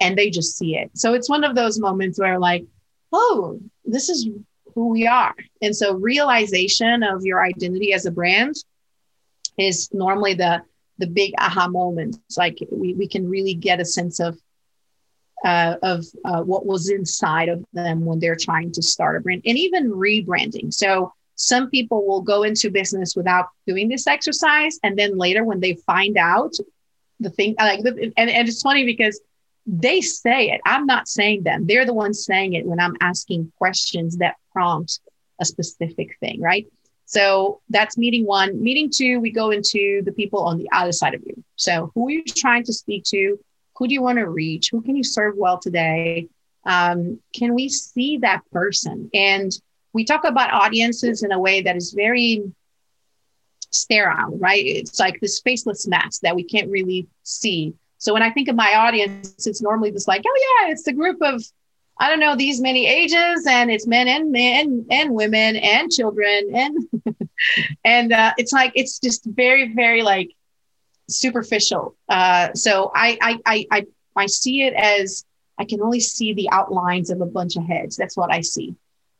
and 0.00 0.18
they 0.18 0.30
just 0.30 0.58
see 0.58 0.76
it. 0.76 0.90
So 0.94 1.14
it's 1.14 1.30
one 1.30 1.44
of 1.44 1.54
those 1.54 1.78
moments 1.78 2.18
where, 2.18 2.38
like, 2.38 2.64
oh, 3.12 3.60
this 3.84 4.08
is 4.08 4.28
who 4.74 4.88
we 4.88 5.06
are. 5.06 5.34
And 5.62 5.74
so 5.74 5.94
realization 5.94 7.04
of 7.04 7.24
your 7.24 7.42
identity 7.42 7.92
as 7.92 8.04
a 8.04 8.10
brand 8.10 8.56
is 9.56 9.88
normally 9.92 10.34
the 10.34 10.62
the 10.98 11.06
big 11.06 11.32
aha 11.38 11.68
moments. 11.68 12.18
Like 12.36 12.58
we, 12.70 12.94
we 12.94 13.08
can 13.08 13.28
really 13.28 13.54
get 13.54 13.80
a 13.80 13.84
sense 13.84 14.20
of 14.20 14.38
uh, 15.44 15.76
of 15.82 16.06
uh, 16.24 16.42
what 16.42 16.64
was 16.64 16.88
inside 16.88 17.50
of 17.50 17.62
them 17.72 18.04
when 18.04 18.18
they're 18.18 18.36
trying 18.36 18.72
to 18.72 18.82
start 18.82 19.16
a 19.16 19.20
brand 19.20 19.42
and 19.44 19.58
even 19.58 19.90
rebranding. 19.90 20.72
So 20.72 21.12
some 21.36 21.68
people 21.68 22.06
will 22.06 22.22
go 22.22 22.44
into 22.44 22.70
business 22.70 23.14
without 23.14 23.48
doing 23.66 23.88
this 23.88 24.06
exercise, 24.06 24.78
and 24.82 24.98
then 24.98 25.18
later 25.18 25.44
when 25.44 25.60
they 25.60 25.74
find 25.86 26.16
out 26.16 26.54
the 27.20 27.30
thing, 27.30 27.54
like, 27.58 27.80
and, 27.80 28.12
and 28.16 28.48
it's 28.48 28.62
funny 28.62 28.84
because 28.84 29.20
they 29.66 30.00
say 30.00 30.50
it. 30.50 30.60
I'm 30.64 30.86
not 30.86 31.08
saying 31.08 31.42
them. 31.42 31.66
They're 31.66 31.86
the 31.86 31.94
ones 31.94 32.24
saying 32.24 32.54
it 32.54 32.66
when 32.66 32.80
I'm 32.80 32.96
asking 33.00 33.52
questions 33.58 34.18
that 34.18 34.36
prompt 34.52 35.00
a 35.40 35.44
specific 35.44 36.16
thing, 36.20 36.40
right? 36.40 36.66
So 37.14 37.60
that's 37.70 37.96
meeting 37.96 38.26
one. 38.26 38.60
Meeting 38.60 38.90
two, 38.92 39.20
we 39.20 39.30
go 39.30 39.52
into 39.52 40.02
the 40.04 40.10
people 40.10 40.40
on 40.40 40.58
the 40.58 40.68
other 40.72 40.90
side 40.90 41.14
of 41.14 41.22
you. 41.24 41.44
So 41.54 41.92
who 41.94 42.08
are 42.08 42.10
you 42.10 42.24
trying 42.24 42.64
to 42.64 42.72
speak 42.72 43.04
to? 43.04 43.38
Who 43.76 43.86
do 43.86 43.94
you 43.94 44.02
want 44.02 44.18
to 44.18 44.28
reach? 44.28 44.70
Who 44.72 44.82
can 44.82 44.96
you 44.96 45.04
serve 45.04 45.36
well 45.36 45.58
today? 45.58 46.26
Um, 46.64 47.20
can 47.32 47.54
we 47.54 47.68
see 47.68 48.18
that 48.18 48.40
person? 48.50 49.10
And 49.14 49.52
we 49.92 50.04
talk 50.04 50.24
about 50.24 50.52
audiences 50.52 51.22
in 51.22 51.30
a 51.30 51.38
way 51.38 51.62
that 51.62 51.76
is 51.76 51.92
very 51.92 52.52
sterile, 53.70 54.36
right? 54.38 54.66
It's 54.66 54.98
like 54.98 55.20
this 55.20 55.40
faceless 55.40 55.86
mask 55.86 56.22
that 56.22 56.34
we 56.34 56.42
can't 56.42 56.68
really 56.68 57.06
see. 57.22 57.74
So 57.98 58.12
when 58.12 58.24
I 58.24 58.30
think 58.32 58.48
of 58.48 58.56
my 58.56 58.74
audience, 58.74 59.46
it's 59.46 59.62
normally 59.62 59.92
just 59.92 60.08
like, 60.08 60.24
oh 60.26 60.38
yeah, 60.46 60.72
it's 60.72 60.82
the 60.82 60.92
group 60.92 61.18
of 61.22 61.44
I 61.98 62.08
don't 62.08 62.20
know 62.20 62.36
these 62.36 62.60
many 62.60 62.86
ages, 62.86 63.46
and 63.48 63.70
it's 63.70 63.86
men 63.86 64.08
and 64.08 64.32
men 64.32 64.86
and 64.90 65.14
women 65.14 65.56
and 65.56 65.90
children, 65.90 66.50
and 66.54 67.28
and 67.84 68.12
uh, 68.12 68.32
it's 68.36 68.52
like 68.52 68.72
it's 68.74 68.98
just 68.98 69.24
very 69.24 69.72
very 69.74 70.02
like 70.02 70.30
superficial. 71.08 71.94
Uh, 72.08 72.52
so 72.54 72.90
I, 72.94 73.18
I 73.20 73.38
I 73.46 73.66
I 73.70 73.86
I 74.16 74.26
see 74.26 74.62
it 74.62 74.74
as 74.74 75.24
I 75.58 75.64
can 75.64 75.80
only 75.80 76.00
see 76.00 76.34
the 76.34 76.50
outlines 76.50 77.10
of 77.10 77.20
a 77.20 77.26
bunch 77.26 77.56
of 77.56 77.64
heads. 77.64 77.96
That's 77.96 78.16
what 78.16 78.32
I 78.32 78.40
see. 78.40 78.74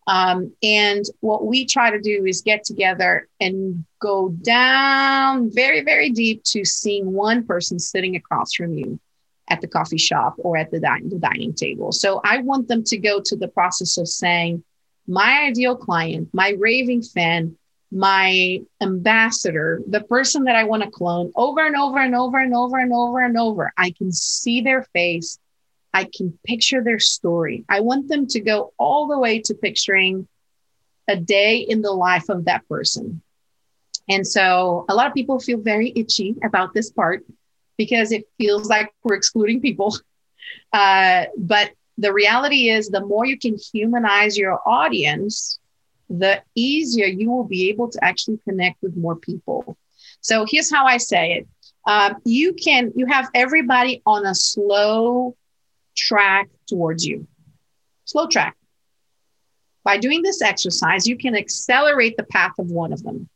Um, 0.07 0.53
and 0.63 1.05
what 1.21 1.47
we 1.47 1.65
try 1.65 1.91
to 1.91 2.01
do 2.01 2.27
is 2.27 2.43
get 2.43 2.65
together 2.65 3.29
and 3.41 3.85
go 4.01 4.31
down 4.43 5.51
very, 5.51 5.83
very 5.83 6.11
deep 6.11 6.43
to 6.45 6.65
seeing 6.65 7.13
one 7.13 7.47
person 7.47 7.79
sitting 7.79 8.15
across 8.17 8.53
from 8.53 8.75
you 8.75 9.01
at 9.49 9.61
the 9.61 9.69
coffee 9.69 9.99
shop 9.99 10.35
or 10.39 10.57
at 10.57 10.71
the, 10.71 10.81
din- 10.81 11.09
the 11.09 11.19
dining 11.19 11.53
table. 11.53 11.93
So 11.93 12.21
I 12.25 12.39
want 12.39 12.69
them 12.69 12.83
to 12.85 12.97
go 12.97 13.21
to 13.21 13.37
the 13.37 13.49
process 13.49 13.99
of 13.99 14.09
saying, 14.09 14.65
my 15.07 15.45
ideal 15.49 15.77
client, 15.77 16.31
my 16.33 16.55
raving 16.59 17.03
fan, 17.03 17.57
my 17.91 18.61
ambassador, 18.81 19.83
the 19.87 20.01
person 20.01 20.45
that 20.45 20.57
I 20.57 20.65
want 20.65 20.83
to 20.83 20.91
clone 20.91 21.31
over 21.37 21.65
and 21.65 21.77
over 21.77 21.99
and 21.99 22.15
over 22.15 22.39
and 22.39 22.55
over 22.55 22.79
and 22.79 22.93
over 22.93 23.21
and 23.21 23.39
over. 23.39 23.73
I 23.77 23.91
can 23.91 24.11
see 24.11 24.63
their 24.63 24.83
face. 24.95 25.39
I 25.93 26.05
can 26.05 26.37
picture 26.45 26.83
their 26.83 26.99
story. 26.99 27.65
I 27.69 27.81
want 27.81 28.09
them 28.09 28.27
to 28.29 28.41
go 28.41 28.73
all 28.79 29.07
the 29.07 29.19
way 29.19 29.41
to 29.41 29.55
picturing 29.55 30.27
a 31.07 31.17
day 31.17 31.59
in 31.59 31.83
the 31.83 31.93
life 31.93 32.29
of 32.31 32.47
that 32.47 32.67
person. 32.69 33.23
And 34.09 34.27
so 34.27 34.87
a 34.89 34.95
lot 34.95 35.07
of 35.07 35.15
people 35.15 35.39
feel 35.39 35.59
very 35.59 35.93
itchy 35.95 36.35
about 36.43 36.75
this 36.75 36.91
part 36.91 37.25
because 37.77 38.13
it 38.13 38.25
feels 38.39 38.69
like 38.69 38.93
we're 39.03 39.15
excluding 39.15 39.61
people. 39.61 39.97
Uh, 40.73 41.25
but 41.39 41.71
the 41.99 42.13
reality 42.13 42.69
is 42.69 42.89
the 42.89 43.01
more 43.01 43.25
you 43.25 43.39
can 43.39 43.57
humanize 43.73 44.37
your 44.37 44.61
audience, 44.67 45.59
the 46.11 46.43
easier 46.55 47.07
you 47.07 47.31
will 47.31 47.45
be 47.45 47.71
able 47.71 47.89
to 47.89 48.05
actually 48.05 48.39
connect 48.47 48.83
with 48.83 48.95
more 48.97 49.17
people. 49.17 49.77
So 50.21 50.45
here's 50.49 50.71
how 50.71 50.85
I 50.87 50.99
say 50.99 51.33
it. 51.33 51.49
Um, 51.87 52.17
you 52.25 52.55
can 52.55 52.93
you 52.97 53.07
have 53.07 53.29
everybody 53.35 54.03
on 54.05 54.27
a 54.27 54.35
slow 54.35 55.37
track 55.95 56.49
towards 56.67 57.05
you 57.05 57.27
slow 58.05 58.27
track 58.27 58.57
by 59.85 59.99
doing 59.99 60.23
this 60.23 60.43
exercise 60.43 61.07
you 61.07 61.17
can 61.17 61.37
accelerate 61.37 62.17
the 62.17 62.25
path 62.25 62.53
of 62.59 62.71
one 62.71 62.93
of 62.93 63.03
them 63.03 63.29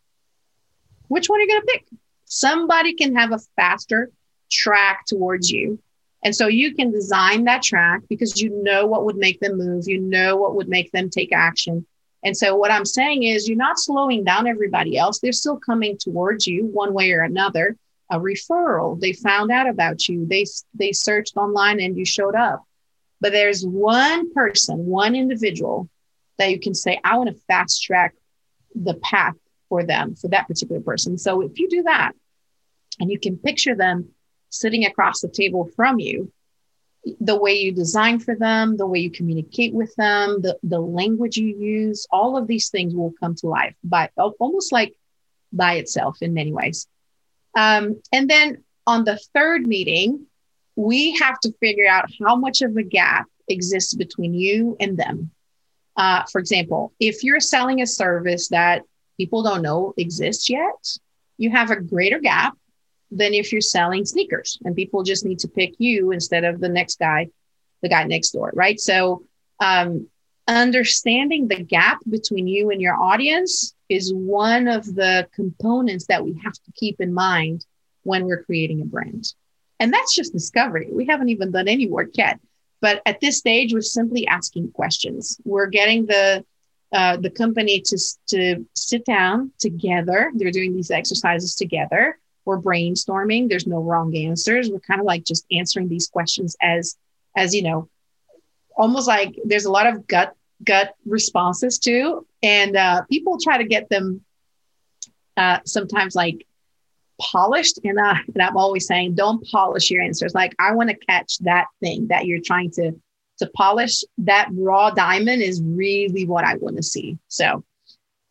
which 1.08 1.28
one 1.28 1.38
are 1.38 1.42
you 1.42 1.48
going 1.48 1.60
to 1.60 1.72
pick 1.72 1.86
somebody 2.24 2.94
can 2.94 3.14
have 3.14 3.32
a 3.32 3.38
faster 3.56 4.10
track 4.50 5.04
towards 5.06 5.50
you 5.50 5.78
and 6.24 6.34
so 6.34 6.46
you 6.48 6.74
can 6.74 6.90
design 6.90 7.44
that 7.44 7.62
track 7.62 8.00
because 8.08 8.40
you 8.40 8.50
know 8.62 8.86
what 8.86 9.04
would 9.04 9.16
make 9.16 9.40
them 9.40 9.56
move 9.56 9.84
you 9.86 10.00
know 10.00 10.36
what 10.36 10.54
would 10.54 10.68
make 10.68 10.90
them 10.92 11.10
take 11.10 11.32
action 11.32 11.86
and 12.24 12.36
so 12.36 12.56
what 12.56 12.70
i'm 12.70 12.84
saying 12.84 13.22
is 13.22 13.48
you're 13.48 13.56
not 13.56 13.78
slowing 13.78 14.24
down 14.24 14.46
everybody 14.46 14.96
else 14.96 15.18
they're 15.18 15.32
still 15.32 15.58
coming 15.58 15.96
towards 15.98 16.46
you 16.46 16.66
one 16.66 16.92
way 16.92 17.12
or 17.12 17.22
another 17.22 17.76
a 18.10 18.18
referral. 18.18 19.00
They 19.00 19.12
found 19.12 19.50
out 19.50 19.68
about 19.68 20.08
you. 20.08 20.26
They 20.26 20.46
they 20.74 20.92
searched 20.92 21.36
online 21.36 21.80
and 21.80 21.96
you 21.96 22.04
showed 22.04 22.34
up. 22.34 22.64
But 23.20 23.32
there's 23.32 23.64
one 23.64 24.32
person, 24.32 24.86
one 24.86 25.14
individual 25.14 25.88
that 26.38 26.50
you 26.50 26.60
can 26.60 26.74
say, 26.74 27.00
I 27.02 27.16
want 27.16 27.30
to 27.30 27.42
fast 27.46 27.82
track 27.82 28.14
the 28.74 28.94
path 28.94 29.34
for 29.68 29.84
them, 29.84 30.14
for 30.14 30.28
that 30.28 30.46
particular 30.46 30.80
person. 30.80 31.18
So 31.18 31.40
if 31.42 31.58
you 31.58 31.68
do 31.68 31.82
that 31.82 32.12
and 33.00 33.10
you 33.10 33.18
can 33.18 33.36
picture 33.36 33.74
them 33.74 34.10
sitting 34.50 34.84
across 34.84 35.20
the 35.20 35.28
table 35.28 35.70
from 35.76 35.98
you, 35.98 36.32
the 37.20 37.36
way 37.36 37.54
you 37.54 37.72
design 37.72 38.18
for 38.18 38.36
them, 38.36 38.76
the 38.76 38.86
way 38.86 38.98
you 38.98 39.10
communicate 39.10 39.72
with 39.72 39.94
them, 39.96 40.42
the, 40.42 40.58
the 40.62 40.80
language 40.80 41.36
you 41.36 41.56
use, 41.56 42.06
all 42.10 42.36
of 42.36 42.46
these 42.46 42.68
things 42.68 42.94
will 42.94 43.14
come 43.20 43.34
to 43.36 43.46
life 43.46 43.74
by 43.84 44.10
almost 44.16 44.72
like 44.72 44.94
by 45.52 45.74
itself 45.74 46.18
in 46.20 46.34
many 46.34 46.52
ways. 46.52 46.86
Um, 47.56 48.00
and 48.12 48.28
then 48.28 48.64
on 48.86 49.04
the 49.04 49.18
third 49.34 49.66
meeting, 49.66 50.26
we 50.76 51.16
have 51.16 51.38
to 51.40 51.52
figure 51.60 51.88
out 51.88 52.10
how 52.24 52.36
much 52.36 52.62
of 52.62 52.76
a 52.76 52.82
gap 52.82 53.26
exists 53.48 53.94
between 53.94 54.34
you 54.34 54.76
and 54.80 54.96
them. 54.96 55.30
Uh, 55.96 56.22
for 56.30 56.38
example, 56.38 56.92
if 57.00 57.24
you're 57.24 57.40
selling 57.40 57.82
a 57.82 57.86
service 57.86 58.48
that 58.48 58.82
people 59.16 59.42
don't 59.42 59.62
know 59.62 59.94
exists 59.96 60.48
yet, 60.48 60.98
you 61.36 61.50
have 61.50 61.70
a 61.70 61.80
greater 61.80 62.20
gap 62.20 62.56
than 63.10 63.34
if 63.34 63.52
you're 63.52 63.60
selling 63.60 64.04
sneakers 64.04 64.58
and 64.64 64.76
people 64.76 65.02
just 65.02 65.24
need 65.24 65.38
to 65.40 65.48
pick 65.48 65.74
you 65.78 66.12
instead 66.12 66.44
of 66.44 66.60
the 66.60 66.68
next 66.68 66.98
guy, 66.98 67.28
the 67.82 67.88
guy 67.88 68.04
next 68.04 68.30
door, 68.30 68.50
right? 68.54 68.78
So, 68.78 69.24
um, 69.60 70.08
understanding 70.46 71.46
the 71.46 71.62
gap 71.62 71.98
between 72.08 72.46
you 72.46 72.70
and 72.70 72.80
your 72.80 72.94
audience 72.94 73.74
is 73.88 74.12
one 74.14 74.66
of 74.66 74.84
the 74.86 75.28
components 75.34 76.06
that 76.06 76.24
we 76.24 76.40
have 76.42 76.54
to 76.54 76.72
keep 76.74 77.00
in 77.00 77.12
mind 77.12 77.66
when 78.02 78.24
we're 78.24 78.42
creating 78.42 78.80
a 78.80 78.84
brand. 78.84 79.34
And 79.78 79.92
that's 79.92 80.14
just 80.14 80.32
discovery. 80.32 80.88
We 80.90 81.06
haven't 81.06 81.28
even 81.28 81.50
done 81.50 81.68
any 81.68 81.86
work 81.86 82.10
yet. 82.14 82.40
But 82.80 83.02
at 83.06 83.20
this 83.20 83.38
stage, 83.38 83.72
we're 83.72 83.82
simply 83.82 84.26
asking 84.26 84.72
questions. 84.72 85.38
We're 85.44 85.66
getting 85.66 86.06
the 86.06 86.44
uh, 86.90 87.18
the 87.18 87.28
company 87.28 87.82
to, 87.82 87.98
to 88.28 88.66
sit 88.74 89.04
down 89.04 89.52
together. 89.58 90.32
They're 90.34 90.50
doing 90.50 90.74
these 90.74 90.90
exercises 90.90 91.54
together. 91.54 92.18
We're 92.48 92.62
brainstorming. 92.62 93.50
There's 93.50 93.66
no 93.66 93.80
wrong 93.82 94.16
answers. 94.16 94.70
We're 94.70 94.80
kind 94.80 95.00
of 95.00 95.06
like 95.06 95.22
just 95.22 95.44
answering 95.52 95.90
these 95.90 96.08
questions 96.08 96.56
as 96.62 96.96
as 97.36 97.54
you 97.54 97.62
know, 97.62 97.90
almost 98.74 99.06
like 99.06 99.38
there's 99.44 99.66
a 99.66 99.70
lot 99.70 99.86
of 99.86 100.06
gut 100.06 100.34
gut 100.64 100.94
responses 101.04 101.78
to, 101.80 102.26
and 102.42 102.74
uh, 102.74 103.02
people 103.10 103.38
try 103.38 103.58
to 103.58 103.64
get 103.64 103.90
them 103.90 104.24
uh, 105.36 105.58
sometimes 105.66 106.16
like 106.16 106.46
polished. 107.20 107.80
And, 107.84 107.98
uh, 107.98 108.14
and 108.32 108.42
I'm 108.42 108.56
always 108.56 108.86
saying, 108.86 109.14
don't 109.14 109.46
polish 109.50 109.90
your 109.90 110.02
answers. 110.02 110.34
Like 110.34 110.54
I 110.58 110.72
want 110.72 110.88
to 110.88 110.96
catch 110.96 111.36
that 111.40 111.66
thing 111.80 112.08
that 112.08 112.24
you're 112.24 112.40
trying 112.40 112.70
to 112.72 112.92
to 113.40 113.50
polish. 113.54 114.04
That 114.16 114.48
raw 114.52 114.90
diamond 114.90 115.42
is 115.42 115.60
really 115.62 116.24
what 116.24 116.44
I 116.44 116.54
want 116.54 116.76
to 116.76 116.82
see. 116.82 117.18
So 117.28 117.62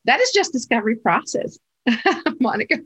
that 0.06 0.20
is 0.22 0.32
just 0.32 0.54
discovery 0.54 0.96
process. 0.96 1.60
Monica. 2.40 2.80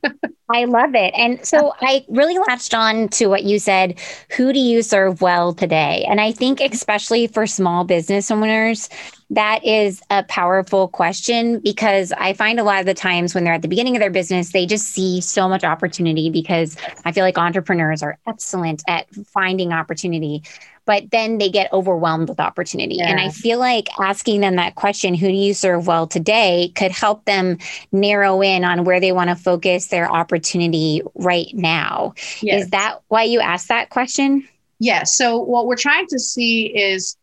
I 0.54 0.66
love 0.66 0.96
it. 0.96 1.14
And 1.16 1.44
so 1.46 1.74
I 1.82 2.06
really 2.10 2.38
latched 2.38 2.74
on 2.74 3.08
to 3.10 3.28
what 3.28 3.44
you 3.44 3.58
said. 3.58 4.00
Who 4.36 4.52
do 4.54 4.60
you 4.60 4.82
serve 4.82 5.22
well 5.22 5.54
today? 5.54 6.06
And 6.10 6.20
I 6.20 6.32
think, 6.32 6.60
especially 6.60 7.28
for 7.28 7.48
small 7.48 7.84
business 7.84 8.30
owners, 8.30 8.90
that 9.30 9.66
is 9.66 10.02
a 10.10 10.24
powerful 10.24 10.90
question 10.90 11.60
because 11.60 12.12
I 12.18 12.34
find 12.34 12.60
a 12.60 12.64
lot 12.64 12.82
of 12.82 12.86
the 12.86 12.94
times 12.94 13.34
when 13.34 13.46
they're 13.46 13.54
at 13.54 13.62
the 13.62 13.70
beginning 13.70 13.96
of 13.96 14.02
their 14.02 14.10
business, 14.10 14.52
they 14.52 14.66
just 14.66 14.88
see 14.88 15.22
so 15.22 15.48
much 15.48 15.64
opportunity 15.64 16.30
because 16.30 16.76
I 17.06 17.14
feel 17.14 17.24
like 17.24 17.38
entrepreneurs 17.38 18.04
are 18.04 18.20
excellent 18.28 18.84
at 18.88 19.08
finding 19.28 19.72
opportunity 19.72 20.44
but 20.86 21.12
then 21.12 21.38
they 21.38 21.50
get 21.50 21.72
overwhelmed 21.72 22.30
with 22.30 22.40
opportunity. 22.40 22.96
Yeah. 22.96 23.10
And 23.10 23.20
I 23.20 23.30
feel 23.30 23.60
like 23.60 23.88
asking 24.00 24.42
them 24.42 24.56
that 24.56 24.76
question, 24.76 25.14
who 25.14 25.28
do 25.28 25.34
you 25.34 25.54
serve 25.54 25.88
well 25.88 26.08
today, 26.08 26.72
could 26.76 26.92
help 26.92 27.26
them 27.26 27.58
narrow 27.92 28.42
in 28.42 28.64
on 28.64 28.84
where 28.84 29.00
they 29.00 29.12
want 29.12 29.30
to 29.30 29.36
focus 29.36 29.88
their 29.88 30.12
opportunity 30.12 31.02
right 31.16 31.48
now. 31.54 32.14
Yes. 32.42 32.64
Is 32.64 32.70
that 32.72 33.00
why 33.08 33.24
you 33.24 33.40
asked 33.40 33.68
that 33.68 33.90
question? 33.90 34.48
Yes. 34.80 35.16
So, 35.16 35.38
what 35.38 35.68
we're 35.68 35.76
trying 35.76 36.08
to 36.08 36.20
see 36.20 36.66
is, 36.66 37.16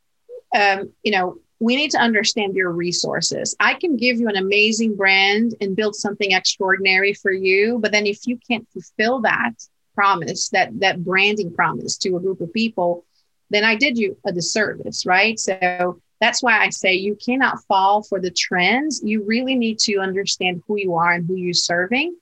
um, 0.54 0.92
you 1.02 1.10
know, 1.10 1.38
we 1.60 1.74
need 1.74 1.90
to 1.90 1.98
understand 1.98 2.54
your 2.54 2.70
resources. 2.70 3.56
I 3.58 3.74
can 3.74 3.96
give 3.96 4.20
you 4.20 4.28
an 4.28 4.36
amazing 4.36 4.94
brand 4.94 5.56
and 5.60 5.74
build 5.74 5.96
something 5.96 6.30
extraordinary 6.30 7.14
for 7.14 7.32
you, 7.32 7.78
but 7.80 7.90
then 7.90 8.06
if 8.06 8.26
you 8.26 8.38
can't 8.48 8.68
fulfill 8.72 9.20
that 9.22 9.54
promise, 9.94 10.50
that 10.50 10.78
that 10.78 11.04
branding 11.04 11.52
promise 11.52 11.96
to 11.98 12.16
a 12.16 12.20
group 12.20 12.40
of 12.40 12.52
people, 12.52 13.04
then 13.50 13.64
I 13.64 13.74
did 13.76 13.96
you 13.96 14.16
a 14.26 14.32
disservice, 14.32 15.06
right? 15.06 15.38
So 15.38 16.00
that's 16.20 16.42
why 16.42 16.58
I 16.58 16.70
say 16.70 16.94
you 16.94 17.16
cannot 17.16 17.62
fall 17.66 18.02
for 18.02 18.20
the 18.20 18.30
trends. 18.30 19.00
You 19.04 19.22
really 19.24 19.54
need 19.54 19.78
to 19.80 19.98
understand 19.98 20.62
who 20.66 20.76
you 20.76 20.94
are 20.96 21.12
and 21.12 21.26
who 21.26 21.36
you're 21.36 21.54
serving, 21.54 22.16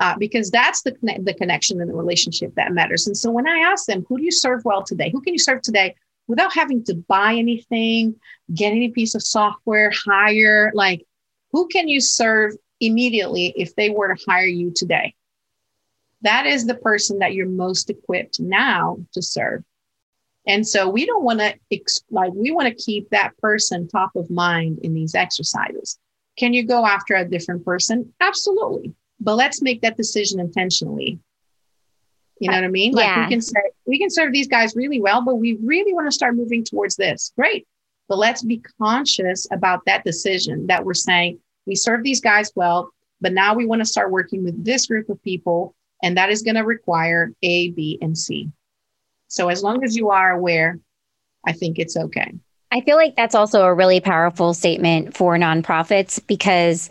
uh, 0.00 0.16
because 0.18 0.50
that's 0.50 0.82
the 0.82 0.96
the 1.22 1.34
connection 1.34 1.80
and 1.80 1.90
the 1.90 1.94
relationship 1.94 2.54
that 2.54 2.72
matters. 2.72 3.06
And 3.06 3.16
so 3.16 3.30
when 3.30 3.48
I 3.48 3.58
ask 3.58 3.86
them, 3.86 4.04
who 4.08 4.18
do 4.18 4.24
you 4.24 4.30
serve 4.30 4.64
well 4.64 4.82
today? 4.82 5.10
Who 5.10 5.20
can 5.20 5.34
you 5.34 5.38
serve 5.38 5.62
today 5.62 5.96
without 6.28 6.54
having 6.54 6.84
to 6.84 6.94
buy 6.94 7.34
anything, 7.34 8.14
get 8.54 8.70
any 8.70 8.90
piece 8.90 9.14
of 9.14 9.22
software, 9.22 9.90
hire? 10.06 10.70
Like, 10.74 11.04
who 11.52 11.66
can 11.66 11.88
you 11.88 12.00
serve 12.00 12.54
immediately 12.78 13.52
if 13.56 13.74
they 13.74 13.90
were 13.90 14.14
to 14.14 14.24
hire 14.26 14.46
you 14.46 14.72
today? 14.74 15.14
That 16.22 16.46
is 16.46 16.66
the 16.66 16.76
person 16.76 17.18
that 17.18 17.34
you're 17.34 17.48
most 17.48 17.90
equipped 17.90 18.38
now 18.38 18.98
to 19.12 19.22
serve. 19.22 19.64
And 20.46 20.66
so 20.66 20.88
we 20.88 21.06
don't 21.06 21.22
want 21.22 21.40
to 21.40 21.54
like 22.10 22.32
we 22.34 22.50
want 22.50 22.68
to 22.68 22.84
keep 22.84 23.10
that 23.10 23.36
person 23.38 23.88
top 23.88 24.16
of 24.16 24.30
mind 24.30 24.78
in 24.82 24.94
these 24.94 25.14
exercises. 25.14 25.98
Can 26.38 26.54
you 26.54 26.66
go 26.66 26.86
after 26.86 27.14
a 27.14 27.28
different 27.28 27.64
person? 27.64 28.12
Absolutely. 28.20 28.94
But 29.20 29.34
let's 29.34 29.60
make 29.60 29.82
that 29.82 29.96
decision 29.96 30.40
intentionally. 30.40 31.18
You 32.40 32.50
know 32.50 32.56
what 32.56 32.64
I 32.64 32.68
mean? 32.68 32.94
Like 32.94 33.04
yeah. 33.04 33.24
we 33.24 33.30
can 33.30 33.42
say 33.42 33.60
we 33.86 33.98
can 33.98 34.08
serve 34.08 34.32
these 34.32 34.48
guys 34.48 34.74
really 34.74 35.00
well, 35.00 35.22
but 35.22 35.34
we 35.34 35.58
really 35.62 35.92
want 35.92 36.06
to 36.06 36.12
start 36.12 36.36
moving 36.36 36.64
towards 36.64 36.96
this. 36.96 37.32
Great. 37.36 37.68
But 38.08 38.18
let's 38.18 38.42
be 38.42 38.62
conscious 38.80 39.46
about 39.52 39.84
that 39.84 40.04
decision 40.04 40.66
that 40.68 40.84
we're 40.84 40.94
saying 40.94 41.38
we 41.66 41.76
serve 41.76 42.02
these 42.02 42.20
guys 42.20 42.50
well, 42.56 42.92
but 43.20 43.34
now 43.34 43.54
we 43.54 43.66
want 43.66 43.82
to 43.82 43.86
start 43.86 44.10
working 44.10 44.42
with 44.42 44.64
this 44.64 44.86
group 44.86 45.10
of 45.10 45.22
people, 45.22 45.74
and 46.02 46.16
that 46.16 46.30
is 46.30 46.42
going 46.42 46.54
to 46.54 46.64
require 46.64 47.32
A, 47.42 47.70
B, 47.72 47.98
and 48.00 48.16
C. 48.16 48.50
So 49.30 49.48
as 49.48 49.62
long 49.62 49.84
as 49.84 49.96
you 49.96 50.10
are 50.10 50.32
aware, 50.32 50.78
I 51.46 51.52
think 51.52 51.78
it's 51.78 51.96
okay. 51.96 52.34
I 52.72 52.80
feel 52.82 52.96
like 52.96 53.16
that's 53.16 53.34
also 53.34 53.62
a 53.62 53.72
really 53.72 54.00
powerful 54.00 54.54
statement 54.54 55.16
for 55.16 55.36
nonprofits 55.36 56.24
because 56.26 56.90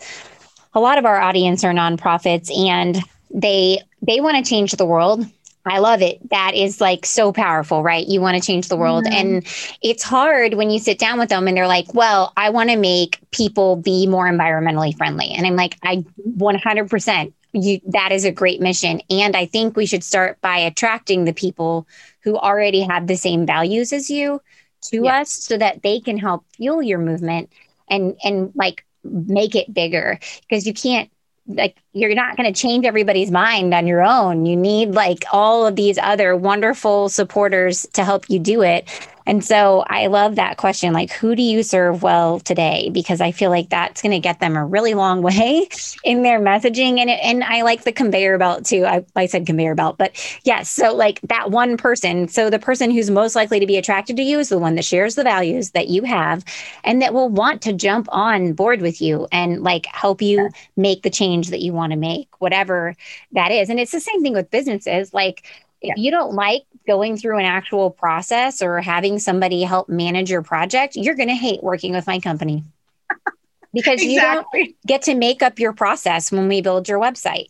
a 0.74 0.80
lot 0.80 0.98
of 0.98 1.04
our 1.04 1.20
audience 1.20 1.64
are 1.64 1.72
nonprofits 1.72 2.50
and 2.56 2.98
they 3.32 3.80
they 4.02 4.20
want 4.20 4.42
to 4.42 4.48
change 4.48 4.72
the 4.72 4.86
world. 4.86 5.24
I 5.66 5.78
love 5.78 6.00
it. 6.00 6.30
That 6.30 6.54
is 6.54 6.80
like 6.80 7.04
so 7.04 7.32
powerful, 7.32 7.82
right? 7.82 8.06
You 8.06 8.22
want 8.22 8.42
to 8.42 8.46
change 8.46 8.68
the 8.68 8.76
world. 8.76 9.04
Mm-hmm. 9.04 9.12
And 9.12 9.46
it's 9.82 10.02
hard 10.02 10.54
when 10.54 10.70
you 10.70 10.78
sit 10.78 10.98
down 10.98 11.18
with 11.18 11.28
them 11.28 11.46
and 11.46 11.54
they're 11.54 11.66
like, 11.66 11.92
well, 11.92 12.32
I 12.38 12.48
want 12.48 12.70
to 12.70 12.76
make 12.76 13.18
people 13.30 13.76
be 13.76 14.06
more 14.06 14.24
environmentally 14.24 14.96
friendly. 14.96 15.32
And 15.32 15.46
I'm 15.46 15.56
like, 15.56 15.76
I 15.82 16.04
100% 16.26 17.32
you 17.52 17.80
that 17.86 18.12
is 18.12 18.24
a 18.24 18.32
great 18.32 18.60
mission. 18.60 19.00
And 19.10 19.36
i 19.36 19.46
think 19.46 19.76
we 19.76 19.86
should 19.86 20.04
start 20.04 20.40
by 20.40 20.58
attracting 20.58 21.24
the 21.24 21.32
people 21.32 21.86
who 22.22 22.36
already 22.36 22.80
have 22.82 23.06
the 23.06 23.16
same 23.16 23.46
values 23.46 23.92
as 23.92 24.10
you 24.10 24.40
to 24.82 25.04
yes. 25.04 25.22
us 25.22 25.32
so 25.32 25.58
that 25.58 25.82
they 25.82 26.00
can 26.00 26.18
help 26.18 26.44
fuel 26.56 26.82
your 26.82 26.98
movement 26.98 27.50
and 27.88 28.16
and 28.22 28.52
like 28.54 28.84
make 29.04 29.54
it 29.54 29.72
bigger. 29.72 30.18
Because 30.42 30.66
you 30.66 30.74
can't 30.74 31.10
like 31.46 31.76
you're 31.92 32.14
not 32.14 32.36
going 32.36 32.52
to 32.52 32.58
change 32.58 32.84
everybody's 32.84 33.30
mind 33.30 33.74
on 33.74 33.86
your 33.86 34.02
own. 34.02 34.46
You 34.46 34.56
need 34.56 34.92
like 34.92 35.24
all 35.32 35.66
of 35.66 35.76
these 35.76 35.98
other 35.98 36.36
wonderful 36.36 37.08
supporters 37.08 37.86
to 37.94 38.04
help 38.04 38.30
you 38.30 38.38
do 38.38 38.62
it 38.62 38.88
And 39.26 39.44
so 39.44 39.84
I 39.86 40.06
love 40.06 40.36
that 40.36 40.56
question 40.56 40.92
like, 40.92 41.12
who 41.12 41.34
do 41.34 41.42
you 41.42 41.62
serve 41.62 42.02
well 42.02 42.40
today? 42.40 42.90
Because 42.92 43.20
I 43.20 43.32
feel 43.32 43.50
like 43.50 43.68
that's 43.68 44.02
going 44.02 44.12
to 44.12 44.18
get 44.18 44.40
them 44.40 44.56
a 44.56 44.64
really 44.64 44.94
long 44.94 45.22
way 45.30 45.68
in 46.04 46.22
their 46.22 46.40
messaging. 46.40 46.98
And, 46.98 47.10
it, 47.10 47.20
and 47.22 47.44
I 47.44 47.62
like 47.62 47.84
the 47.84 47.92
conveyor 47.92 48.38
belt 48.38 48.64
too. 48.64 48.84
I, 48.84 49.04
I 49.16 49.26
said 49.26 49.46
conveyor 49.46 49.74
belt, 49.74 49.98
but 49.98 50.12
yes. 50.44 50.68
So, 50.70 50.94
like 50.94 51.20
that 51.22 51.50
one 51.50 51.76
person. 51.76 52.28
So, 52.28 52.50
the 52.50 52.58
person 52.58 52.90
who's 52.90 53.10
most 53.10 53.36
likely 53.36 53.60
to 53.60 53.66
be 53.66 53.76
attracted 53.76 54.16
to 54.16 54.22
you 54.22 54.38
is 54.38 54.48
the 54.48 54.58
one 54.58 54.74
that 54.74 54.84
shares 54.84 55.14
the 55.14 55.24
values 55.24 55.70
that 55.70 55.88
you 55.88 56.02
have 56.04 56.44
and 56.84 57.02
that 57.02 57.14
will 57.14 57.28
want 57.28 57.62
to 57.62 57.72
jump 57.72 58.08
on 58.10 58.52
board 58.52 58.80
with 58.80 59.00
you 59.00 59.26
and 59.32 59.62
like 59.62 59.86
help 59.86 60.22
you 60.22 60.50
make 60.76 61.02
the 61.02 61.10
change 61.10 61.50
that 61.50 61.60
you 61.60 61.72
want 61.72 61.92
to 61.92 61.98
make, 61.98 62.28
whatever 62.40 62.94
that 63.32 63.52
is. 63.52 63.68
And 63.68 63.78
it's 63.78 63.92
the 63.92 64.00
same 64.00 64.22
thing 64.22 64.32
with 64.32 64.50
businesses. 64.50 65.12
Like, 65.14 65.44
if 65.80 65.96
you 65.96 66.10
don't 66.10 66.34
like 66.34 66.62
going 66.86 67.16
through 67.16 67.38
an 67.38 67.44
actual 67.44 67.90
process 67.90 68.62
or 68.62 68.80
having 68.80 69.18
somebody 69.18 69.62
help 69.62 69.88
manage 69.88 70.30
your 70.30 70.42
project, 70.42 70.96
you're 70.96 71.14
going 71.14 71.28
to 71.28 71.34
hate 71.34 71.62
working 71.62 71.92
with 71.92 72.06
my 72.06 72.20
company 72.20 72.64
because 73.72 74.02
exactly. 74.02 74.60
you 74.60 74.66
don't 74.66 74.76
get 74.86 75.02
to 75.02 75.14
make 75.14 75.42
up 75.42 75.58
your 75.58 75.72
process 75.72 76.30
when 76.30 76.48
we 76.48 76.60
build 76.60 76.88
your 76.88 77.00
website. 77.00 77.46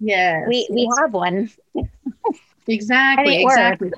Yeah. 0.00 0.46
We 0.46 0.68
we 0.70 0.88
have 0.98 1.12
one. 1.12 1.50
Exactly. 2.68 3.42
Exactly. 3.42 3.90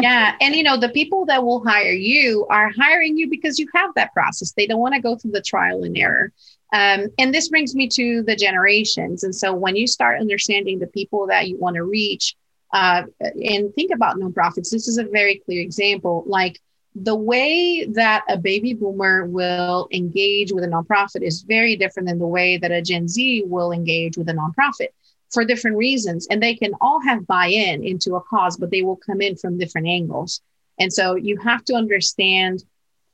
yeah. 0.00 0.36
And 0.40 0.54
you 0.54 0.62
know, 0.62 0.76
the 0.76 0.88
people 0.88 1.26
that 1.26 1.44
will 1.44 1.64
hire 1.64 1.90
you 1.90 2.46
are 2.48 2.70
hiring 2.78 3.16
you 3.16 3.28
because 3.28 3.58
you 3.58 3.66
have 3.74 3.90
that 3.96 4.12
process. 4.12 4.52
They 4.52 4.66
don't 4.66 4.78
want 4.78 4.94
to 4.94 5.00
go 5.00 5.16
through 5.16 5.32
the 5.32 5.42
trial 5.42 5.82
and 5.82 5.98
error. 5.98 6.32
Um, 6.72 7.08
and 7.18 7.34
this 7.34 7.48
brings 7.48 7.74
me 7.74 7.88
to 7.88 8.22
the 8.22 8.36
generations. 8.36 9.24
And 9.24 9.34
so 9.34 9.52
when 9.52 9.76
you 9.76 9.86
start 9.86 10.20
understanding 10.20 10.78
the 10.78 10.86
people 10.86 11.26
that 11.26 11.48
you 11.48 11.58
want 11.58 11.74
to 11.76 11.82
reach, 11.82 12.36
uh, 12.72 13.02
and 13.20 13.74
think 13.74 13.92
about 13.94 14.16
nonprofits, 14.16 14.70
this 14.70 14.88
is 14.88 14.98
a 14.98 15.04
very 15.04 15.36
clear 15.44 15.62
example. 15.62 16.24
Like 16.26 16.60
the 16.94 17.14
way 17.14 17.84
that 17.92 18.24
a 18.28 18.38
baby 18.38 18.72
boomer 18.72 19.26
will 19.26 19.88
engage 19.92 20.52
with 20.52 20.64
a 20.64 20.68
nonprofit 20.68 21.22
is 21.22 21.42
very 21.42 21.76
different 21.76 22.08
than 22.08 22.18
the 22.18 22.26
way 22.26 22.56
that 22.56 22.72
a 22.72 22.82
Gen 22.82 23.06
Z 23.06 23.44
will 23.46 23.70
engage 23.72 24.16
with 24.16 24.28
a 24.28 24.32
nonprofit 24.32 24.88
for 25.30 25.44
different 25.44 25.76
reasons. 25.76 26.26
And 26.30 26.42
they 26.42 26.54
can 26.54 26.72
all 26.80 27.00
have 27.02 27.26
buy 27.26 27.48
in 27.48 27.84
into 27.84 28.14
a 28.14 28.22
cause, 28.22 28.56
but 28.56 28.70
they 28.70 28.82
will 28.82 28.96
come 28.96 29.20
in 29.20 29.36
from 29.36 29.58
different 29.58 29.88
angles. 29.88 30.40
And 30.78 30.92
so 30.92 31.14
you 31.14 31.36
have 31.38 31.64
to 31.66 31.74
understand 31.74 32.64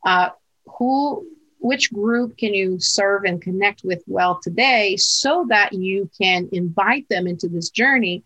uh, 0.04 0.30
who, 0.78 1.26
which 1.58 1.92
group 1.92 2.36
can 2.36 2.54
you 2.54 2.78
serve 2.78 3.24
and 3.24 3.40
connect 3.40 3.82
with 3.84 4.02
well 4.06 4.40
today 4.40 4.96
so 4.96 5.46
that 5.48 5.72
you 5.72 6.10
can 6.20 6.48
invite 6.52 7.08
them 7.08 7.26
into 7.26 7.48
this 7.48 7.70
journey 7.70 8.22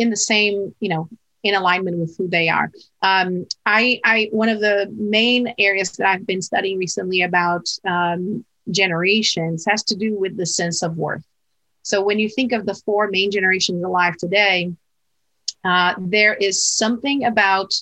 in 0.00 0.08
the 0.10 0.16
same, 0.16 0.74
you 0.80 0.88
know, 0.88 1.08
in 1.42 1.54
alignment 1.54 1.98
with 1.98 2.16
who 2.16 2.26
they 2.28 2.48
are. 2.48 2.70
Um, 3.02 3.46
I, 3.64 4.00
I, 4.04 4.28
one 4.32 4.48
of 4.48 4.60
the 4.60 4.92
main 4.96 5.54
areas 5.58 5.92
that 5.92 6.08
I've 6.08 6.26
been 6.26 6.42
studying 6.42 6.78
recently 6.78 7.22
about 7.22 7.66
um, 7.84 8.44
generations 8.70 9.66
has 9.68 9.82
to 9.84 9.96
do 9.96 10.18
with 10.18 10.36
the 10.36 10.46
sense 10.46 10.82
of 10.82 10.96
worth. 10.96 11.24
So 11.82 12.02
when 12.02 12.18
you 12.18 12.28
think 12.28 12.52
of 12.52 12.66
the 12.66 12.80
four 12.86 13.08
main 13.08 13.30
generations 13.30 13.82
alive 13.84 14.16
today, 14.16 14.72
uh, 15.64 15.94
there 15.98 16.34
is 16.34 16.64
something 16.64 17.24
about 17.24 17.72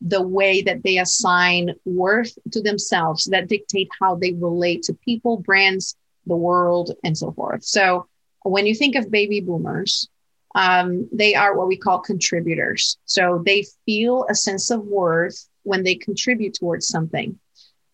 the 0.00 0.22
way 0.22 0.62
that 0.62 0.82
they 0.82 0.98
assign 0.98 1.74
worth 1.84 2.32
to 2.52 2.60
themselves 2.62 3.24
that 3.26 3.48
dictate 3.48 3.88
how 4.00 4.14
they 4.16 4.32
relate 4.32 4.82
to 4.84 4.94
people, 5.04 5.36
brands, 5.36 5.96
the 6.26 6.36
world, 6.36 6.92
and 7.04 7.16
so 7.16 7.32
forth. 7.32 7.64
So 7.64 8.06
when 8.44 8.66
you 8.66 8.74
think 8.74 8.94
of 8.96 9.10
baby 9.10 9.40
boomers, 9.40 10.08
um, 10.54 11.08
they 11.12 11.34
are 11.34 11.56
what 11.56 11.68
we 11.68 11.76
call 11.76 12.00
contributors. 12.00 12.98
So 13.04 13.42
they 13.44 13.66
feel 13.86 14.26
a 14.28 14.34
sense 14.34 14.70
of 14.70 14.84
worth 14.84 15.48
when 15.62 15.82
they 15.82 15.94
contribute 15.94 16.54
towards 16.54 16.88
something. 16.88 17.38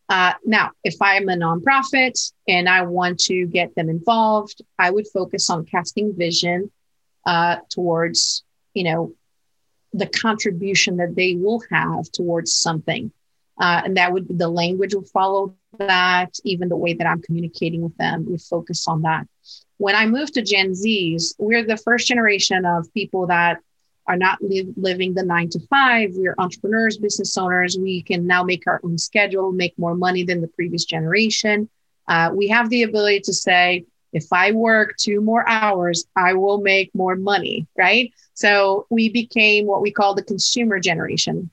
Uh, 0.09 0.35
now, 0.45 0.71
if 0.85 0.95
I'm 1.01 1.29
a 1.29 1.37
nonprofit 1.37 2.33
and 2.47 2.69
I 2.69 2.83
want 2.83 3.19
to 3.21 3.47
get 3.47 3.75
them 3.75 3.89
involved, 3.89 4.63
I 4.79 4.91
would 4.91 5.09
focus 5.09 5.51
on 5.51 5.67
casting 5.67 6.15
vision 6.15 6.71
uh, 7.27 7.57
towards, 7.71 8.45
you 8.73 8.85
know, 8.85 9.15
the 9.93 10.07
contribution 10.07 10.99
that 10.99 11.17
they 11.17 11.35
will 11.35 11.63
have 11.71 12.11
towards 12.13 12.55
something. 12.55 13.11
Uh, 13.59 13.83
and 13.85 13.97
that 13.97 14.13
would 14.13 14.29
be 14.29 14.35
the 14.35 14.49
language 14.49 14.95
will 14.95 15.03
follow 15.05 15.57
that, 15.79 16.35
even 16.45 16.69
the 16.69 16.77
way 16.77 16.93
that 16.93 17.07
I'm 17.07 17.23
communicating 17.23 17.83
with 17.83 17.97
them 17.97 18.27
would 18.31 18.43
focus 18.43 18.87
on 18.87 19.03
that. 19.03 19.27
When 19.79 19.95
I 19.95 20.07
moved 20.07 20.35
to 20.35 20.43
Gen 20.43 20.73
Zs, 20.73 21.35
we're 21.39 21.65
the 21.65 21.77
first 21.77 22.07
generation 22.07 22.65
of 22.65 22.93
people 22.95 23.27
that 23.27 23.61
are 24.07 24.17
not 24.17 24.41
li- 24.41 24.73
living 24.77 25.15
the 25.15 25.23
nine 25.23 25.49
to 25.51 25.61
five. 25.69 26.11
We're 26.15 26.35
entrepreneurs, 26.39 26.97
business 26.97 27.37
owners. 27.37 27.77
We 27.77 28.03
can 28.03 28.27
now 28.27 28.43
make 28.43 28.67
our 28.67 28.81
own 28.85 28.99
schedule, 28.99 29.53
make 29.53 29.79
more 29.79 29.95
money 29.95 30.23
than 30.23 30.41
the 30.41 30.49
previous 30.49 30.85
generation. 30.85 31.69
Uh, 32.09 32.31
we 32.33 32.49
have 32.49 32.71
the 32.71 32.85
ability 32.85 33.21
to 33.21 33.33
say, 33.33 33.85
if 34.13 34.33
I 34.33 34.53
work 34.53 34.97
two 34.97 35.21
more 35.21 35.47
hours, 35.49 36.07
I 36.15 36.33
will 36.35 36.61
make 36.61 36.95
more 36.95 37.17
money, 37.17 37.67
right? 37.77 38.13
So 38.35 38.87
we 38.91 39.09
became 39.09 39.67
what 39.67 39.83
we 39.83 39.91
call 39.91 40.15
the 40.15 40.23
consumer 40.23 40.79
generation. 40.79 41.51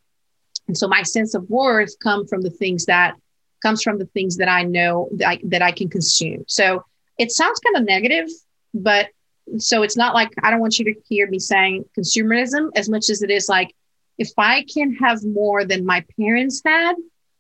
And 0.68 0.78
so 0.78 0.88
my 0.88 1.02
sense 1.02 1.34
of 1.34 1.50
worth 1.50 1.98
come 2.00 2.26
from 2.28 2.42
the 2.42 2.52
things 2.52 2.86
that 2.86 3.16
comes 3.62 3.82
from 3.82 3.98
the 3.98 4.06
things 4.06 4.38
that 4.38 4.48
I 4.48 4.64
know 4.64 5.10
that 5.14 5.28
I, 5.28 5.40
that 5.46 5.62
I 5.62 5.72
can 5.72 5.90
consume. 5.90 6.46
So 6.48 6.86
it 7.18 7.32
sounds 7.32 7.60
kind 7.60 7.78
of 7.78 7.84
negative, 7.84 8.28
but 8.74 9.10
so 9.58 9.84
it's 9.84 9.98
not 9.98 10.14
like 10.14 10.30
I 10.42 10.52
don't 10.52 10.60
want 10.60 10.80
you 10.80 10.86
to 10.86 11.00
hear 11.08 11.28
me 11.30 11.40
saying 11.40 11.86
consumerism 11.98 12.70
as 12.76 12.90
much 12.90 13.10
as 13.10 13.22
it 13.22 13.30
is 13.30 13.50
like 13.50 13.76
if 14.18 14.30
I 14.38 14.66
can 14.74 14.94
have 14.96 15.24
more 15.24 15.66
than 15.66 15.86
my 15.86 16.06
parents 16.20 16.62
had, 16.66 16.96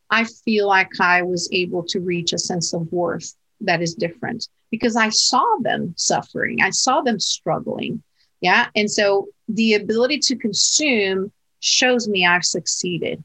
I 0.09 0.25
feel 0.25 0.67
like 0.67 0.99
I 0.99 1.21
was 1.21 1.49
able 1.51 1.83
to 1.83 1.99
reach 1.99 2.33
a 2.33 2.37
sense 2.37 2.73
of 2.73 2.91
worth 2.91 3.35
that 3.61 3.81
is 3.81 3.95
different 3.95 4.47
because 4.69 4.95
I 4.95 5.09
saw 5.09 5.43
them 5.61 5.93
suffering, 5.97 6.61
I 6.61 6.71
saw 6.71 7.01
them 7.01 7.19
struggling. 7.19 8.03
Yeah. 8.41 8.67
And 8.75 8.91
so 8.91 9.29
the 9.47 9.75
ability 9.75 10.19
to 10.19 10.35
consume 10.35 11.31
shows 11.61 12.09
me 12.09 12.25
I've 12.25 12.43
succeeded. 12.43 13.23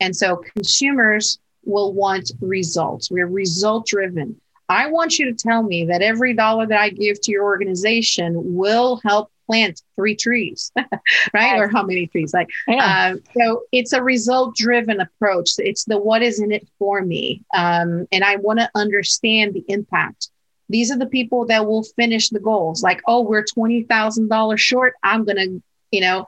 And 0.00 0.16
so 0.16 0.42
consumers 0.56 1.38
will 1.64 1.92
want 1.92 2.32
results. 2.40 3.10
We're 3.10 3.28
result 3.28 3.86
driven. 3.86 4.40
I 4.68 4.88
want 4.88 5.18
you 5.18 5.26
to 5.26 5.34
tell 5.34 5.62
me 5.62 5.86
that 5.86 6.02
every 6.02 6.34
dollar 6.34 6.66
that 6.66 6.80
I 6.80 6.90
give 6.90 7.20
to 7.22 7.32
your 7.32 7.44
organization 7.44 8.54
will 8.54 9.00
help 9.04 9.30
plant 9.46 9.82
three 9.96 10.16
trees, 10.16 10.72
right? 11.34 11.58
Or 11.58 11.68
how 11.68 11.82
many 11.82 12.06
trees? 12.06 12.32
Like, 12.32 12.48
yeah. 12.66 13.14
uh, 13.14 13.16
so 13.36 13.62
it's 13.72 13.92
a 13.92 14.02
result 14.02 14.56
driven 14.56 15.00
approach. 15.00 15.50
It's 15.58 15.84
the 15.84 15.98
what 15.98 16.22
is 16.22 16.40
in 16.40 16.52
it 16.52 16.66
for 16.78 17.02
me. 17.02 17.42
Um, 17.54 18.06
and 18.12 18.24
I 18.24 18.36
want 18.36 18.60
to 18.60 18.70
understand 18.74 19.54
the 19.54 19.64
impact. 19.68 20.30
These 20.68 20.90
are 20.90 20.98
the 20.98 21.06
people 21.06 21.44
that 21.46 21.66
will 21.66 21.82
finish 21.82 22.30
the 22.30 22.40
goals. 22.40 22.82
Like, 22.82 23.02
oh, 23.06 23.20
we're 23.20 23.44
$20,000 23.44 24.58
short. 24.58 24.94
I'm 25.02 25.24
going 25.24 25.36
to, 25.36 25.62
you 25.90 26.00
know, 26.00 26.24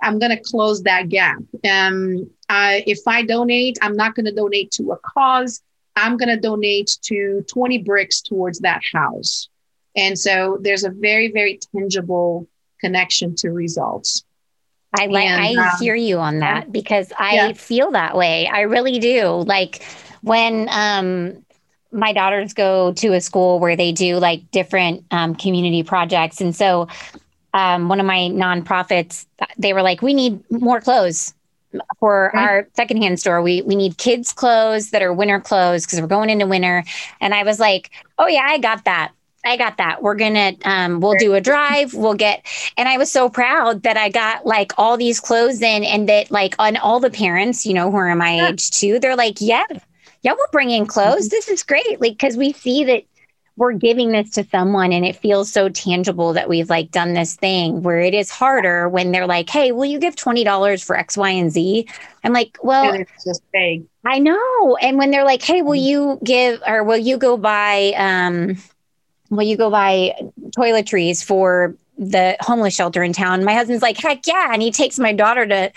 I'm 0.00 0.18
going 0.18 0.30
to 0.30 0.42
close 0.42 0.82
that 0.82 1.08
gap. 1.08 1.38
Um, 1.68 2.30
I, 2.48 2.84
if 2.86 3.00
I 3.06 3.22
donate, 3.22 3.78
I'm 3.82 3.96
not 3.96 4.14
going 4.14 4.26
to 4.26 4.32
donate 4.32 4.70
to 4.72 4.92
a 4.92 4.98
cause. 4.98 5.62
I'm 5.96 6.16
going 6.16 6.28
to 6.28 6.36
donate 6.36 6.98
to 7.02 7.44
20 7.48 7.78
bricks 7.78 8.20
towards 8.20 8.60
that 8.60 8.82
house. 8.92 9.48
And 9.96 10.18
so 10.18 10.58
there's 10.60 10.84
a 10.84 10.90
very, 10.90 11.30
very 11.30 11.60
tangible 11.74 12.48
connection 12.80 13.34
to 13.36 13.50
results. 13.50 14.24
I 14.98 15.06
like 15.06 15.28
I 15.28 15.54
um, 15.54 15.70
hear 15.80 15.94
you 15.96 16.18
on 16.18 16.38
that 16.40 16.70
because 16.70 17.12
I 17.18 17.34
yeah. 17.34 17.52
feel 17.52 17.90
that 17.92 18.16
way. 18.16 18.46
I 18.46 18.62
really 18.62 19.00
do. 19.00 19.42
Like 19.44 19.82
when 20.22 20.68
um 20.70 21.44
my 21.94 22.12
daughters 22.12 22.52
go 22.52 22.92
to 22.92 23.14
a 23.14 23.20
school 23.20 23.60
where 23.60 23.76
they 23.76 23.92
do 23.92 24.16
like 24.16 24.50
different 24.50 25.04
um, 25.12 25.34
community 25.34 25.82
projects. 25.84 26.40
And 26.40 26.54
so 26.54 26.88
um, 27.54 27.88
one 27.88 28.00
of 28.00 28.06
my 28.06 28.28
nonprofits, 28.32 29.26
they 29.56 29.72
were 29.72 29.82
like, 29.82 30.02
we 30.02 30.12
need 30.12 30.42
more 30.50 30.80
clothes 30.80 31.34
for 31.98 32.28
okay. 32.28 32.38
our 32.38 32.68
secondhand 32.74 33.20
store. 33.20 33.42
We 33.42 33.62
we 33.62 33.76
need 33.76 33.98
kids' 33.98 34.32
clothes 34.32 34.90
that 34.90 35.02
are 35.02 35.12
winter 35.12 35.40
clothes 35.40 35.86
because 35.86 36.00
we're 36.00 36.06
going 36.06 36.30
into 36.30 36.46
winter. 36.46 36.84
And 37.20 37.34
I 37.34 37.42
was 37.42 37.60
like, 37.60 37.90
oh 38.18 38.26
yeah, 38.26 38.44
I 38.44 38.58
got 38.58 38.84
that. 38.84 39.12
I 39.44 39.56
got 39.56 39.76
that. 39.76 40.02
We're 40.02 40.14
gonna 40.14 40.54
um, 40.64 41.00
we'll 41.00 41.18
do 41.18 41.34
a 41.34 41.40
drive. 41.50 41.94
We'll 41.94 42.14
get 42.14 42.46
and 42.76 42.88
I 42.88 42.98
was 42.98 43.10
so 43.10 43.28
proud 43.28 43.82
that 43.82 43.96
I 43.96 44.08
got 44.08 44.46
like 44.46 44.72
all 44.78 44.96
these 44.96 45.20
clothes 45.20 45.60
in 45.60 45.84
and 45.84 46.08
that 46.08 46.30
like 46.30 46.54
on 46.58 46.76
all 46.76 47.00
the 47.00 47.10
parents, 47.10 47.66
you 47.66 47.74
know, 47.74 47.90
who 47.90 47.96
are 47.96 48.14
my 48.14 48.36
yeah. 48.36 48.48
age 48.48 48.70
too, 48.70 48.98
they're 48.98 49.16
like, 49.16 49.40
yeah, 49.40 49.66
yeah, 50.22 50.32
we'll 50.32 50.46
bring 50.52 50.70
in 50.70 50.86
clothes. 50.86 51.28
Mm-hmm. 51.28 51.36
This 51.36 51.48
is 51.48 51.62
great. 51.62 52.00
Like 52.00 52.12
because 52.12 52.36
we 52.36 52.52
see 52.52 52.84
that 52.84 53.04
we're 53.56 53.72
giving 53.72 54.10
this 54.10 54.30
to 54.30 54.44
someone 54.44 54.92
and 54.92 55.04
it 55.04 55.14
feels 55.14 55.50
so 55.50 55.68
tangible 55.68 56.32
that 56.32 56.48
we've 56.48 56.68
like 56.68 56.90
done 56.90 57.14
this 57.14 57.36
thing 57.36 57.82
where 57.82 58.00
it 58.00 58.12
is 58.12 58.30
harder 58.30 58.88
when 58.88 59.12
they're 59.12 59.26
like, 59.26 59.48
Hey, 59.48 59.70
will 59.70 59.84
you 59.84 59.98
give 59.98 60.16
$20 60.16 60.84
for 60.84 60.96
X, 60.96 61.16
Y, 61.16 61.30
and 61.30 61.52
Z? 61.52 61.86
I'm 62.24 62.32
like, 62.32 62.58
well, 62.62 62.92
and 62.92 63.02
it's 63.02 63.24
just 63.24 63.42
vague. 63.52 63.86
I 64.04 64.18
know. 64.18 64.76
And 64.76 64.98
when 64.98 65.10
they're 65.10 65.24
like, 65.24 65.42
Hey, 65.42 65.62
will 65.62 65.76
you 65.76 66.18
give, 66.24 66.60
or 66.66 66.82
will 66.82 66.98
you 66.98 67.16
go 67.16 67.36
buy, 67.36 67.92
um, 67.96 68.56
will 69.30 69.44
you 69.44 69.56
go 69.56 69.70
buy 69.70 70.14
toiletries 70.56 71.22
for 71.22 71.76
the 71.96 72.36
homeless 72.40 72.74
shelter 72.74 73.04
in 73.04 73.12
town? 73.12 73.44
My 73.44 73.54
husband's 73.54 73.82
like, 73.82 73.96
heck 73.96 74.26
yeah. 74.26 74.52
And 74.52 74.62
he 74.62 74.72
takes 74.72 74.98
my 74.98 75.12
daughter 75.12 75.46
to 75.46 75.72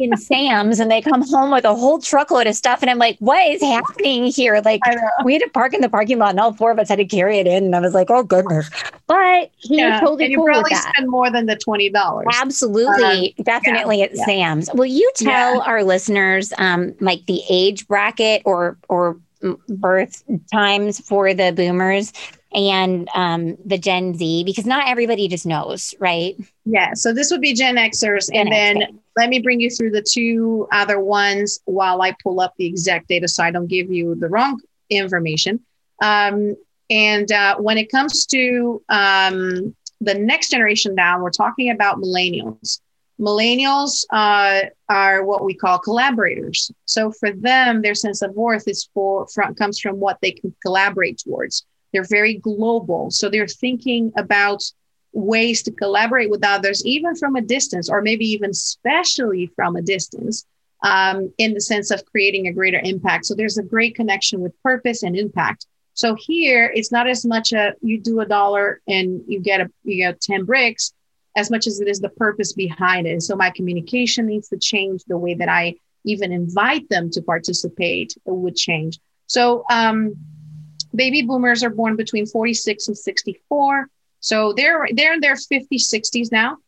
in 0.00 0.16
Sam's 0.16 0.80
and 0.80 0.90
they 0.90 1.00
come 1.00 1.22
home 1.22 1.50
with 1.50 1.64
a 1.64 1.74
whole 1.74 2.00
truckload 2.00 2.46
of 2.46 2.54
stuff. 2.54 2.82
And 2.82 2.90
I'm 2.90 2.98
like, 2.98 3.16
what 3.18 3.44
is 3.46 3.62
happening 3.62 4.26
here? 4.26 4.60
Like, 4.64 4.80
we 5.24 5.32
had 5.32 5.42
to 5.42 5.50
park 5.50 5.74
in 5.74 5.80
the 5.80 5.88
parking 5.88 6.18
lot 6.18 6.30
and 6.30 6.40
all 6.40 6.52
four 6.52 6.70
of 6.70 6.78
us 6.78 6.88
had 6.88 6.96
to 6.96 7.04
carry 7.04 7.38
it 7.38 7.46
in. 7.46 7.64
And 7.64 7.76
I 7.76 7.80
was 7.80 7.94
like, 7.94 8.10
oh, 8.10 8.22
goodness. 8.22 8.70
But 9.06 9.50
he 9.56 9.78
yeah. 9.78 10.00
totally 10.00 10.24
and 10.24 10.32
you 10.32 10.38
cool 10.38 10.46
probably 10.46 10.74
spend 10.74 11.08
more 11.08 11.30
than 11.30 11.46
the 11.46 11.56
$20. 11.56 12.24
Absolutely. 12.34 13.34
Um, 13.38 13.44
Definitely 13.44 13.98
yeah, 13.98 14.04
at 14.04 14.16
yeah. 14.16 14.24
Sam's. 14.24 14.70
Will 14.74 14.86
you 14.86 15.10
tell 15.16 15.60
our 15.62 15.84
listeners, 15.84 16.52
um, 16.58 16.94
like 17.00 17.26
the 17.26 17.42
age 17.48 17.86
bracket 17.86 18.42
or, 18.44 18.76
or, 18.88 19.18
birth 19.68 20.22
times 20.52 21.00
for 21.00 21.34
the 21.34 21.50
boomers 21.50 22.12
and 22.54 23.08
um, 23.14 23.56
the 23.64 23.78
Gen 23.78 24.14
Z 24.14 24.44
because 24.44 24.66
not 24.66 24.88
everybody 24.88 25.28
just 25.28 25.46
knows, 25.46 25.94
right? 25.98 26.36
Yeah. 26.64 26.94
So 26.94 27.12
this 27.12 27.30
would 27.30 27.40
be 27.40 27.54
Gen 27.54 27.76
Xers. 27.76 28.30
Gen 28.32 28.46
and 28.46 28.52
then 28.52 28.82
X. 28.82 28.92
let 29.16 29.28
me 29.28 29.40
bring 29.40 29.60
you 29.60 29.70
through 29.70 29.90
the 29.90 30.02
two 30.02 30.68
other 30.72 31.00
ones 31.00 31.60
while 31.64 32.02
I 32.02 32.14
pull 32.22 32.40
up 32.40 32.54
the 32.56 32.66
exact 32.66 33.08
data 33.08 33.28
so 33.28 33.42
I 33.42 33.50
don't 33.50 33.68
give 33.68 33.90
you 33.90 34.14
the 34.14 34.28
wrong 34.28 34.60
information. 34.90 35.60
Um, 36.02 36.56
and 36.90 37.30
uh, 37.32 37.56
when 37.56 37.78
it 37.78 37.90
comes 37.90 38.26
to 38.26 38.82
um, 38.88 39.74
the 40.00 40.14
next 40.14 40.50
generation 40.50 40.94
now, 40.94 41.20
we're 41.20 41.30
talking 41.30 41.70
about 41.70 41.98
millennials. 41.98 42.80
Millennials 43.20 44.04
uh, 44.10 44.62
are 44.88 45.24
what 45.24 45.44
we 45.44 45.54
call 45.54 45.78
collaborators. 45.78 46.70
So 46.86 47.12
for 47.12 47.30
them, 47.30 47.82
their 47.82 47.94
sense 47.94 48.20
of 48.20 48.34
worth 48.34 48.66
is 48.66 48.88
for 48.92 49.26
from, 49.28 49.54
comes 49.54 49.78
from 49.78 50.00
what 50.00 50.18
they 50.20 50.32
can 50.32 50.54
collaborate 50.62 51.18
towards. 51.18 51.64
They're 51.92 52.04
very 52.04 52.34
global. 52.34 53.10
So 53.10 53.28
they're 53.28 53.46
thinking 53.46 54.12
about 54.16 54.62
ways 55.12 55.62
to 55.64 55.70
collaborate 55.70 56.30
with 56.30 56.44
others, 56.44 56.84
even 56.86 57.14
from 57.16 57.36
a 57.36 57.42
distance, 57.42 57.90
or 57.90 58.00
maybe 58.00 58.26
even 58.26 58.50
especially 58.50 59.50
from 59.54 59.76
a 59.76 59.82
distance, 59.82 60.46
um, 60.82 61.32
in 61.38 61.54
the 61.54 61.60
sense 61.60 61.90
of 61.90 62.04
creating 62.06 62.46
a 62.46 62.52
greater 62.52 62.80
impact. 62.82 63.26
So 63.26 63.34
there's 63.34 63.58
a 63.58 63.62
great 63.62 63.94
connection 63.94 64.40
with 64.40 64.60
purpose 64.62 65.02
and 65.02 65.16
impact. 65.16 65.66
So 65.94 66.16
here, 66.18 66.72
it's 66.74 66.90
not 66.90 67.06
as 67.06 67.26
much 67.26 67.52
a 67.52 67.74
you 67.82 68.00
do 68.00 68.20
a 68.20 68.26
dollar 68.26 68.80
and 68.88 69.22
you 69.28 69.40
get 69.40 69.60
a 69.60 69.70
you 69.84 69.96
get 69.96 70.20
ten 70.22 70.44
bricks, 70.44 70.94
as 71.36 71.50
much 71.50 71.66
as 71.66 71.80
it 71.80 71.88
is 71.88 72.00
the 72.00 72.08
purpose 72.08 72.54
behind 72.54 73.06
it. 73.06 73.22
So 73.22 73.36
my 73.36 73.50
communication 73.50 74.26
needs 74.26 74.48
to 74.48 74.56
change. 74.56 75.04
The 75.04 75.18
way 75.18 75.34
that 75.34 75.50
I 75.50 75.74
even 76.04 76.32
invite 76.32 76.88
them 76.88 77.10
to 77.10 77.20
participate 77.20 78.14
it 78.26 78.30
would 78.30 78.56
change. 78.56 78.98
So 79.26 79.64
um, 79.70 80.16
baby 80.94 81.22
boomers 81.22 81.62
are 81.62 81.70
born 81.70 81.96
between 81.96 82.26
46 82.26 82.88
and 82.88 82.98
64. 82.98 83.88
So 84.20 84.52
they're 84.52 84.86
they're 84.92 85.14
in 85.14 85.20
their 85.20 85.34
50s, 85.34 85.66
60s 85.72 86.30
now. 86.30 86.58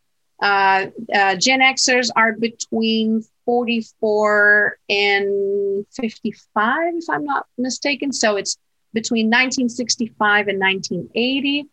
Uh, 0.41 0.87
uh, 1.15 1.37
Gen 1.37 1.61
Xers 1.61 2.09
are 2.17 2.33
between 2.33 3.25
44 3.45 4.79
and 4.89 5.87
55, 5.95 6.95
if 6.97 7.05
I'm 7.09 7.25
not 7.25 7.47
mistaken. 7.57 8.13
So 8.13 8.37
it's 8.37 8.59
between 8.93 9.27
1965 9.27 10.49
and 10.49 10.59
1980. 10.59 11.67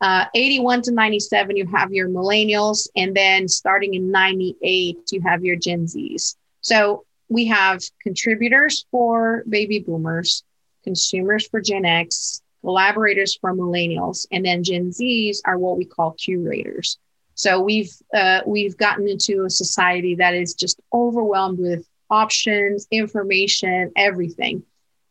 Uh, 0.00 0.26
81 0.34 0.82
to 0.82 0.92
97, 0.92 1.56
you 1.56 1.66
have 1.66 1.92
your 1.92 2.08
millennials. 2.08 2.88
And 2.96 3.14
then 3.14 3.48
starting 3.48 3.94
in 3.94 4.10
98, 4.10 4.98
you 5.10 5.20
have 5.22 5.44
your 5.44 5.56
Gen 5.56 5.86
Zs. 5.86 6.36
So 6.60 7.04
we 7.28 7.46
have 7.46 7.82
contributors 8.02 8.86
for 8.90 9.42
baby 9.48 9.80
boomers, 9.80 10.44
consumers 10.88 11.46
for 11.46 11.60
Gen 11.60 11.84
X, 11.84 12.40
collaborators 12.62 13.36
for 13.40 13.52
millennials, 13.54 14.26
and 14.32 14.42
then 14.46 14.64
Gen 14.64 14.88
Zs 14.88 15.36
are 15.44 15.58
what 15.58 15.76
we 15.76 15.84
call 15.84 16.12
curators. 16.12 16.98
So 17.34 17.60
we've 17.60 17.92
uh, 18.14 18.40
we've 18.46 18.76
gotten 18.76 19.06
into 19.06 19.44
a 19.44 19.50
society 19.50 20.14
that 20.16 20.34
is 20.34 20.54
just 20.54 20.80
overwhelmed 20.92 21.58
with 21.58 21.86
options, 22.08 22.88
information, 22.90 23.92
everything. 23.96 24.62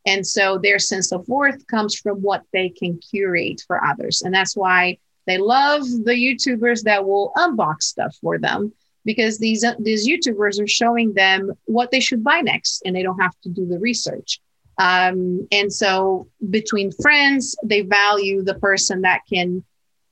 And 0.08 0.26
so 0.26 0.58
their 0.58 0.80
sense 0.80 1.12
of 1.12 1.28
worth 1.28 1.68
comes 1.68 1.94
from 1.96 2.18
what 2.28 2.44
they 2.54 2.70
can 2.70 2.98
curate 2.98 3.62
for 3.68 3.78
others. 3.86 4.24
And 4.24 4.34
that's 4.34 4.56
why 4.58 4.98
they 5.28 5.38
love 5.38 5.84
the 6.10 6.18
YouTubers 6.26 6.84
that 6.84 7.06
will 7.06 7.34
unbox 7.38 7.84
stuff 7.84 8.16
for 8.22 8.40
them 8.40 8.74
because 9.06 9.38
these, 9.38 9.63
these 9.80 10.08
YouTubers 10.08 10.62
are 10.62 10.68
showing 10.82 11.13
them 11.13 11.52
what 11.66 11.92
they 11.92 12.00
should 12.00 12.24
buy 12.24 12.40
next 12.42 12.82
and 12.86 12.96
they 12.96 13.04
don't 13.04 13.20
have 13.20 13.36
to 13.44 13.50
do 13.50 13.66
the 13.68 13.80
research. 13.80 14.40
Um, 14.78 15.48
and 15.52 15.72
so 15.74 16.28
between 16.50 16.92
friends, 16.92 17.56
they 17.63 17.82
value 17.82 18.44
the 18.44 18.56
person 18.56 19.02
that 19.02 19.22
can 19.32 19.63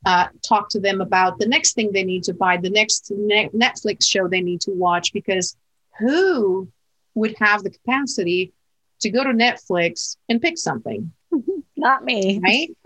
uh, 0.05 0.27
talk 0.47 0.69
to 0.69 0.79
them 0.79 1.01
about 1.01 1.39
the 1.39 1.47
next 1.47 1.73
thing 1.73 1.91
they 1.91 2.03
need 2.03 2.23
to 2.23 2.33
buy, 2.33 2.57
the 2.57 2.69
next 2.69 3.11
ne- 3.15 3.49
Netflix 3.49 4.05
show 4.05 4.27
they 4.27 4.41
need 4.41 4.61
to 4.61 4.71
watch, 4.71 5.13
because 5.13 5.55
who 5.99 6.67
would 7.15 7.35
have 7.39 7.63
the 7.63 7.69
capacity 7.69 8.53
to 9.01 9.09
go 9.09 9.23
to 9.23 9.31
Netflix 9.31 10.17
and 10.29 10.41
pick 10.41 10.57
something? 10.57 11.11
Not 11.77 12.03
me. 12.03 12.39
Right? 12.43 12.69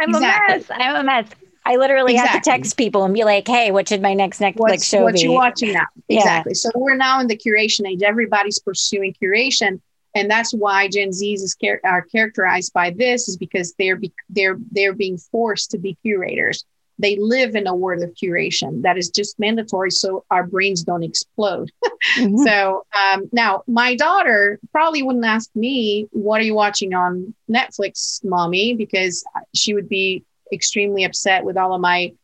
I'm 0.00 0.10
exactly. 0.10 0.54
a 0.54 0.58
mess. 0.58 0.70
I'm 0.70 0.96
a 0.96 1.04
mess. 1.04 1.28
I 1.64 1.76
literally 1.76 2.12
exactly. 2.12 2.32
have 2.32 2.42
to 2.42 2.50
text 2.50 2.76
people 2.76 3.04
and 3.04 3.12
be 3.12 3.24
like, 3.24 3.48
"Hey, 3.48 3.72
what 3.72 3.88
should 3.88 4.00
my 4.00 4.14
next 4.14 4.38
Netflix 4.38 4.56
What's, 4.56 4.84
show 4.86 5.02
what 5.02 5.14
be?" 5.14 5.18
What 5.18 5.22
you 5.24 5.32
watching 5.32 5.72
now? 5.72 5.86
Yeah. 6.08 6.20
Exactly. 6.20 6.54
So 6.54 6.70
we're 6.76 6.96
now 6.96 7.20
in 7.20 7.26
the 7.26 7.36
curation 7.36 7.88
age. 7.88 8.02
Everybody's 8.02 8.60
pursuing 8.60 9.14
curation, 9.20 9.80
and 10.16 10.30
that's 10.30 10.52
why 10.52 10.88
Gen 10.88 11.10
Zs 11.10 11.42
is 11.42 11.56
char- 11.62 11.80
are 11.84 12.02
characterized 12.02 12.72
by 12.72 12.90
this 12.90 13.28
is 13.28 13.36
because 13.36 13.74
they're 13.78 13.96
be- 13.96 14.12
they're 14.30 14.56
they're 14.72 14.94
being 14.94 15.18
forced 15.18 15.70
to 15.72 15.78
be 15.78 15.96
curators. 16.02 16.64
They 16.98 17.16
live 17.16 17.54
in 17.54 17.66
a 17.66 17.74
world 17.74 18.02
of 18.02 18.14
curation 18.14 18.82
that 18.82 18.96
is 18.96 19.10
just 19.10 19.38
mandatory, 19.38 19.90
so 19.90 20.24
our 20.30 20.46
brains 20.46 20.82
don't 20.82 21.02
explode. 21.02 21.70
mm-hmm. 22.16 22.38
So 22.38 22.86
um, 22.98 23.28
now, 23.32 23.62
my 23.66 23.94
daughter 23.94 24.58
probably 24.72 25.02
wouldn't 25.02 25.26
ask 25.26 25.50
me, 25.54 26.08
"What 26.12 26.40
are 26.40 26.44
you 26.44 26.54
watching 26.54 26.94
on 26.94 27.34
Netflix, 27.50 28.24
mommy?" 28.24 28.74
Because 28.74 29.22
she 29.54 29.74
would 29.74 29.88
be 29.88 30.24
extremely 30.50 31.04
upset 31.04 31.44
with 31.44 31.58
all 31.58 31.74
of 31.74 31.80
my 31.82 32.14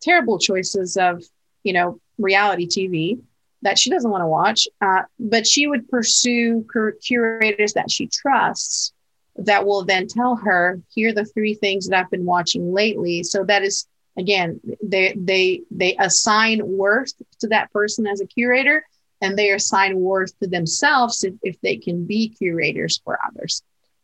terrible 0.00 0.38
choices 0.38 0.96
of, 0.96 1.22
you 1.64 1.74
know, 1.74 2.00
reality 2.16 2.66
TV 2.66 3.20
that 3.62 3.78
she 3.78 3.90
doesn't 3.90 4.10
want 4.10 4.22
to 4.22 4.26
watch, 4.26 4.68
uh, 4.80 5.02
but 5.18 5.46
she 5.46 5.66
would 5.66 5.88
pursue 5.88 6.64
cur- 6.70 6.92
curators 6.92 7.72
that 7.74 7.90
she 7.90 8.06
trusts 8.08 8.92
that 9.36 9.64
will 9.64 9.84
then 9.84 10.06
tell 10.06 10.36
her, 10.36 10.80
here 10.94 11.08
are 11.08 11.12
the 11.12 11.24
three 11.24 11.54
things 11.54 11.88
that 11.88 11.98
I've 11.98 12.10
been 12.10 12.26
watching 12.26 12.72
lately. 12.72 13.22
So 13.22 13.44
that 13.44 13.62
is 13.62 13.86
again, 14.18 14.60
they 14.82 15.14
they 15.16 15.62
they 15.70 15.96
assign 15.96 16.60
worth 16.64 17.14
to 17.40 17.48
that 17.48 17.72
person 17.72 18.06
as 18.06 18.20
a 18.20 18.26
curator, 18.26 18.84
and 19.20 19.38
they 19.38 19.50
assign 19.50 19.98
worth 19.98 20.38
to 20.40 20.48
themselves 20.48 21.24
if, 21.24 21.34
if 21.42 21.60
they 21.60 21.76
can 21.76 22.04
be 22.04 22.28
curators 22.28 23.00
for 23.04 23.18
others. 23.26 23.62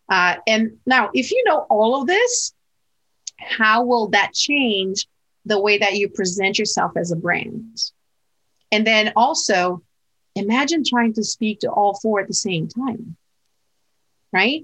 Uh, 0.09 0.37
and 0.47 0.79
now, 0.87 1.11
if 1.13 1.31
you 1.31 1.43
know 1.45 1.67
all 1.69 2.01
of 2.01 2.07
this, 2.07 2.55
how 3.37 3.85
will 3.85 4.09
that 4.09 4.33
change 4.33 5.07
the 5.45 5.61
way 5.61 5.79
that 5.79 5.97
you 5.97 6.09
present 6.09 6.59
yourself 6.59 6.93
as 6.97 7.11
a 7.11 7.17
brand? 7.17 7.79
And 8.71 8.87
then 8.87 9.13
also, 9.17 9.83
imagine 10.35 10.85
trying 10.85 11.15
to 11.15 11.25
speak 11.25 11.61
to 11.61 11.71
all 11.71 11.99
four 12.01 12.21
at 12.21 12.29
the 12.29 12.35
same 12.35 12.69
time, 12.69 13.17
right? 14.33 14.63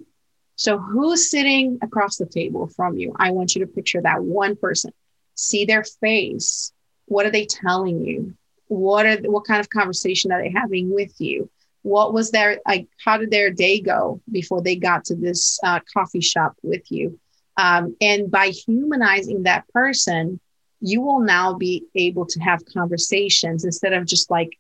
So, 0.57 0.79
who's 0.79 1.31
sitting 1.31 1.79
across 1.83 2.17
the 2.17 2.27
table 2.27 2.69
from 2.69 2.97
you? 2.97 3.15
I 3.19 3.31
want 3.33 3.55
you 3.55 3.65
to 3.65 3.73
picture 3.73 4.01
that 4.03 4.23
one 4.23 4.57
person. 4.57 4.93
See 5.35 5.65
their 5.65 5.85
face. 5.85 6.73
What 7.07 7.27
are 7.27 7.31
they 7.31 7.47
telling 7.47 8.05
you? 8.05 8.35
What 8.69 9.07
are 9.07 9.17
what 9.23 9.47
kind 9.47 9.61
of 9.61 9.69
conversation 9.69 10.33
are 10.33 10.43
they 10.43 10.51
having 10.51 10.95
with 10.95 11.21
you? 11.21 11.51
What 11.83 12.15
was 12.15 12.31
their 12.31 12.61
like? 12.67 12.89
How 13.05 13.17
did 13.17 13.31
their 13.31 13.51
day 13.51 13.81
go 13.81 14.21
before 14.31 14.63
they 14.63 14.77
got 14.77 15.05
to 15.07 15.17
this 15.17 15.59
uh, 15.65 15.81
coffee 15.93 16.21
shop 16.21 16.55
with 16.63 16.91
you? 16.91 17.19
Um, 17.57 17.97
and 18.01 18.31
by 18.31 18.49
humanizing 18.49 19.45
that 19.45 19.69
person, 19.69 20.41
you 20.85 21.01
will 21.01 21.21
now 21.21 21.55
be 21.55 21.87
able 21.95 22.27
to 22.27 22.41
have 22.41 22.65
conversations 22.67 23.65
instead 23.65 23.95
of 23.95 24.05
just 24.05 24.31
like 24.31 24.59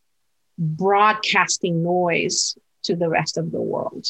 broadcasting 0.59 1.83
noise 1.83 2.57
to 2.83 2.97
the 2.97 3.09
rest 3.09 3.37
of 3.37 3.53
the 3.53 3.61
world. 3.61 4.07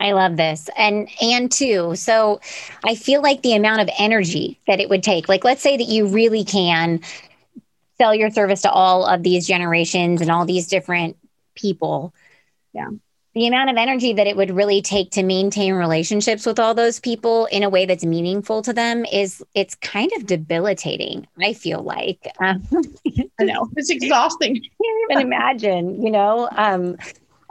I 0.00 0.12
love 0.12 0.36
this. 0.36 0.68
And 0.76 1.08
and 1.22 1.50
too, 1.50 1.94
so 1.94 2.40
I 2.84 2.96
feel 2.96 3.22
like 3.22 3.42
the 3.42 3.54
amount 3.54 3.82
of 3.82 3.90
energy 3.98 4.58
that 4.66 4.80
it 4.80 4.88
would 4.88 5.04
take. 5.04 5.28
Like 5.28 5.44
let's 5.44 5.62
say 5.62 5.76
that 5.76 5.84
you 5.84 6.08
really 6.08 6.42
can 6.42 7.00
sell 7.98 8.12
your 8.12 8.30
service 8.30 8.62
to 8.62 8.70
all 8.70 9.06
of 9.06 9.22
these 9.22 9.46
generations 9.46 10.22
and 10.22 10.30
all 10.30 10.44
these 10.44 10.66
different 10.66 11.16
people. 11.54 12.12
Yeah 12.72 12.88
the 13.34 13.46
amount 13.46 13.70
of 13.70 13.76
energy 13.76 14.12
that 14.12 14.26
it 14.26 14.36
would 14.36 14.50
really 14.50 14.82
take 14.82 15.10
to 15.12 15.22
maintain 15.22 15.74
relationships 15.74 16.44
with 16.44 16.58
all 16.58 16.74
those 16.74 17.00
people 17.00 17.46
in 17.46 17.62
a 17.62 17.68
way 17.70 17.86
that's 17.86 18.04
meaningful 18.04 18.60
to 18.62 18.72
them 18.72 19.04
is 19.06 19.42
it's 19.54 19.74
kind 19.76 20.10
of 20.16 20.26
debilitating 20.26 21.26
i 21.40 21.52
feel 21.52 21.82
like. 21.82 22.26
Um, 22.42 22.62
i 23.38 23.44
know. 23.44 23.68
It's 23.76 23.88
exhausting. 23.90 24.54
Can't 24.82 25.10
even 25.10 25.26
imagine 25.26 26.02
you 26.02 26.10
know? 26.10 26.48
Um, 26.56 26.96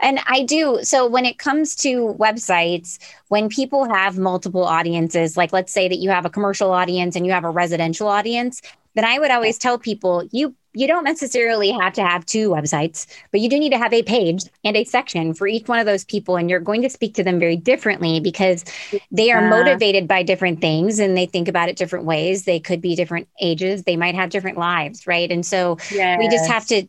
and 0.00 0.18
I 0.26 0.42
do. 0.42 0.80
So 0.82 1.06
when 1.06 1.24
it 1.24 1.38
comes 1.38 1.74
to 1.76 2.14
websites, 2.18 2.98
when 3.28 3.48
people 3.48 3.88
have 3.88 4.18
multiple 4.18 4.64
audiences, 4.64 5.36
like 5.36 5.52
let's 5.52 5.72
say 5.72 5.88
that 5.88 5.98
you 5.98 6.10
have 6.10 6.26
a 6.26 6.30
commercial 6.30 6.72
audience 6.72 7.14
and 7.14 7.24
you 7.24 7.32
have 7.32 7.44
a 7.44 7.50
residential 7.50 8.08
audience, 8.08 8.60
then 8.94 9.04
I 9.04 9.18
would 9.18 9.30
always 9.30 9.58
tell 9.58 9.78
people 9.78 10.28
you 10.32 10.54
you 10.74 10.86
don't 10.86 11.04
necessarily 11.04 11.70
have 11.70 11.92
to 11.92 12.02
have 12.02 12.24
two 12.24 12.48
websites, 12.48 13.06
but 13.30 13.40
you 13.40 13.48
do 13.50 13.58
need 13.58 13.72
to 13.72 13.78
have 13.78 13.92
a 13.92 14.02
page 14.02 14.44
and 14.64 14.74
a 14.76 14.84
section 14.84 15.34
for 15.34 15.46
each 15.46 15.68
one 15.68 15.78
of 15.78 15.84
those 15.84 16.04
people. 16.04 16.36
And 16.36 16.48
you're 16.48 16.60
going 16.60 16.80
to 16.80 16.88
speak 16.88 17.14
to 17.16 17.22
them 17.22 17.38
very 17.38 17.56
differently 17.56 18.20
because 18.20 18.64
they 19.10 19.30
are 19.30 19.50
motivated 19.50 20.08
by 20.08 20.22
different 20.22 20.62
things 20.62 20.98
and 20.98 21.14
they 21.14 21.26
think 21.26 21.46
about 21.46 21.68
it 21.68 21.76
different 21.76 22.06
ways. 22.06 22.44
They 22.44 22.58
could 22.58 22.80
be 22.80 22.96
different 22.96 23.28
ages, 23.40 23.82
they 23.82 23.96
might 23.96 24.14
have 24.14 24.30
different 24.30 24.56
lives, 24.56 25.06
right? 25.06 25.30
And 25.30 25.44
so 25.44 25.76
yes. 25.90 26.18
we 26.18 26.28
just 26.28 26.48
have 26.48 26.66
to 26.68 26.86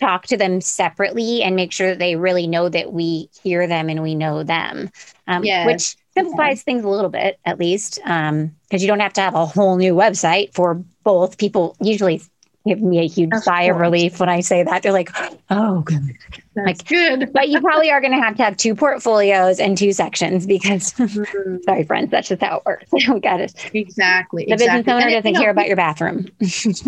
talk 0.00 0.26
to 0.26 0.36
them 0.36 0.60
separately 0.60 1.42
and 1.42 1.54
make 1.54 1.72
sure 1.72 1.90
that 1.90 1.98
they 1.98 2.16
really 2.16 2.46
know 2.46 2.68
that 2.68 2.92
we 2.92 3.28
hear 3.42 3.66
them 3.66 3.88
and 3.88 4.02
we 4.02 4.14
know 4.14 4.42
them, 4.42 4.90
um, 5.28 5.44
yes. 5.44 5.66
which 5.66 5.96
simplifies 6.14 6.62
things 6.62 6.84
a 6.84 6.88
little 6.88 7.10
bit, 7.10 7.38
at 7.44 7.58
least, 7.58 7.96
because 7.96 8.30
um, 8.30 8.52
you 8.70 8.86
don't 8.86 9.00
have 9.00 9.12
to 9.14 9.20
have 9.20 9.34
a 9.34 9.46
whole 9.46 9.76
new 9.76 9.94
website 9.94 10.52
for 10.54 10.82
both. 11.04 11.38
People 11.38 11.76
usually 11.80 12.22
give 12.66 12.80
me 12.80 12.98
a 12.98 13.06
huge 13.06 13.30
of 13.32 13.42
sigh 13.42 13.66
course. 13.66 13.74
of 13.74 13.80
relief 13.80 14.20
when 14.20 14.28
I 14.28 14.40
say 14.40 14.62
that. 14.62 14.82
They're 14.82 14.92
like, 14.92 15.10
oh, 15.50 15.80
good. 15.80 16.16
That's 16.54 16.66
like, 16.66 16.86
good. 16.86 17.32
but 17.32 17.48
you 17.48 17.60
probably 17.60 17.90
are 17.90 18.00
going 18.00 18.12
to 18.12 18.20
have 18.20 18.36
to 18.36 18.42
have 18.42 18.56
two 18.56 18.74
portfolios 18.74 19.58
and 19.58 19.78
two 19.78 19.92
sections 19.92 20.46
because, 20.46 20.92
mm-hmm. 20.94 21.56
sorry, 21.64 21.84
friends, 21.84 22.10
that's 22.10 22.28
just 22.28 22.42
how 22.42 22.58
it 22.58 22.62
works. 22.66 22.88
we 22.92 23.20
got 23.20 23.40
it. 23.40 23.52
Exactly. 23.74 24.44
The 24.44 24.54
exactly. 24.54 24.54
business 24.54 24.88
owner 24.88 25.10
doesn't 25.10 25.32
know, 25.32 25.40
care 25.40 25.50
about 25.50 25.66
your 25.66 25.76
bathroom. 25.76 26.26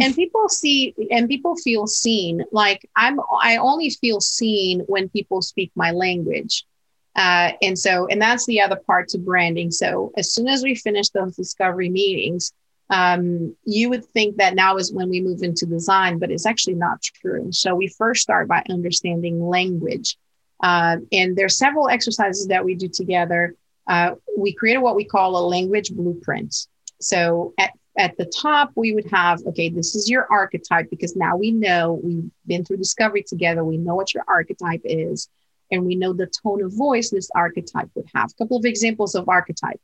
and 0.00 0.14
people 0.14 0.48
see, 0.48 0.94
and 1.10 1.28
people 1.28 1.56
feel 1.56 1.86
seen. 1.86 2.44
Like 2.52 2.88
I'm, 2.96 3.20
I 3.40 3.56
only 3.56 3.90
feel 3.90 4.20
seen 4.20 4.80
when 4.80 5.08
people 5.08 5.42
speak 5.42 5.72
my 5.74 5.90
language. 5.92 6.66
Uh, 7.14 7.52
and 7.60 7.78
so, 7.78 8.06
and 8.08 8.20
that's 8.20 8.46
the 8.46 8.60
other 8.60 8.80
part 8.86 9.08
to 9.08 9.18
branding. 9.18 9.70
So 9.70 10.12
as 10.16 10.32
soon 10.32 10.48
as 10.48 10.62
we 10.62 10.74
finish 10.74 11.10
those 11.10 11.36
discovery 11.36 11.90
meetings, 11.90 12.52
um, 12.90 13.54
you 13.64 13.88
would 13.90 14.04
think 14.06 14.36
that 14.36 14.54
now 14.54 14.76
is 14.76 14.92
when 14.92 15.08
we 15.08 15.20
move 15.20 15.42
into 15.42 15.66
design, 15.66 16.18
but 16.18 16.30
it's 16.30 16.46
actually 16.46 16.74
not 16.74 17.02
true. 17.02 17.50
So 17.52 17.74
we 17.74 17.88
first 17.88 18.22
start 18.22 18.48
by 18.48 18.62
understanding 18.68 19.46
language. 19.46 20.16
Uh, 20.62 20.98
and 21.10 21.36
there's 21.36 21.58
several 21.58 21.88
exercises 21.88 22.46
that 22.48 22.64
we 22.64 22.74
do 22.74 22.88
together. 22.88 23.54
Uh, 23.86 24.12
we 24.36 24.52
created 24.52 24.80
what 24.80 24.96
we 24.96 25.04
call 25.04 25.36
a 25.36 25.44
language 25.46 25.92
blueprint. 25.92 26.54
So 27.00 27.52
at, 27.58 27.72
at 27.98 28.16
the 28.16 28.26
top, 28.26 28.72
we 28.74 28.92
would 28.92 29.10
have, 29.10 29.40
okay, 29.48 29.68
this 29.68 29.94
is 29.94 30.08
your 30.08 30.26
archetype 30.30 30.88
because 30.88 31.16
now 31.16 31.36
we 31.36 31.50
know 31.50 32.00
we've 32.02 32.30
been 32.46 32.64
through 32.64 32.76
discovery 32.78 33.22
together. 33.22 33.64
We 33.64 33.76
know 33.76 33.94
what 33.94 34.14
your 34.14 34.24
archetype 34.28 34.82
is 34.84 35.28
and 35.72 35.84
we 35.84 35.96
know 35.96 36.12
the 36.12 36.30
tone 36.42 36.62
of 36.62 36.72
voice 36.72 37.10
this 37.10 37.30
archetype 37.34 37.90
would 37.94 38.08
have. 38.14 38.30
A 38.30 38.34
couple 38.34 38.58
of 38.58 38.64
examples 38.64 39.16
of 39.16 39.28
archetype. 39.28 39.80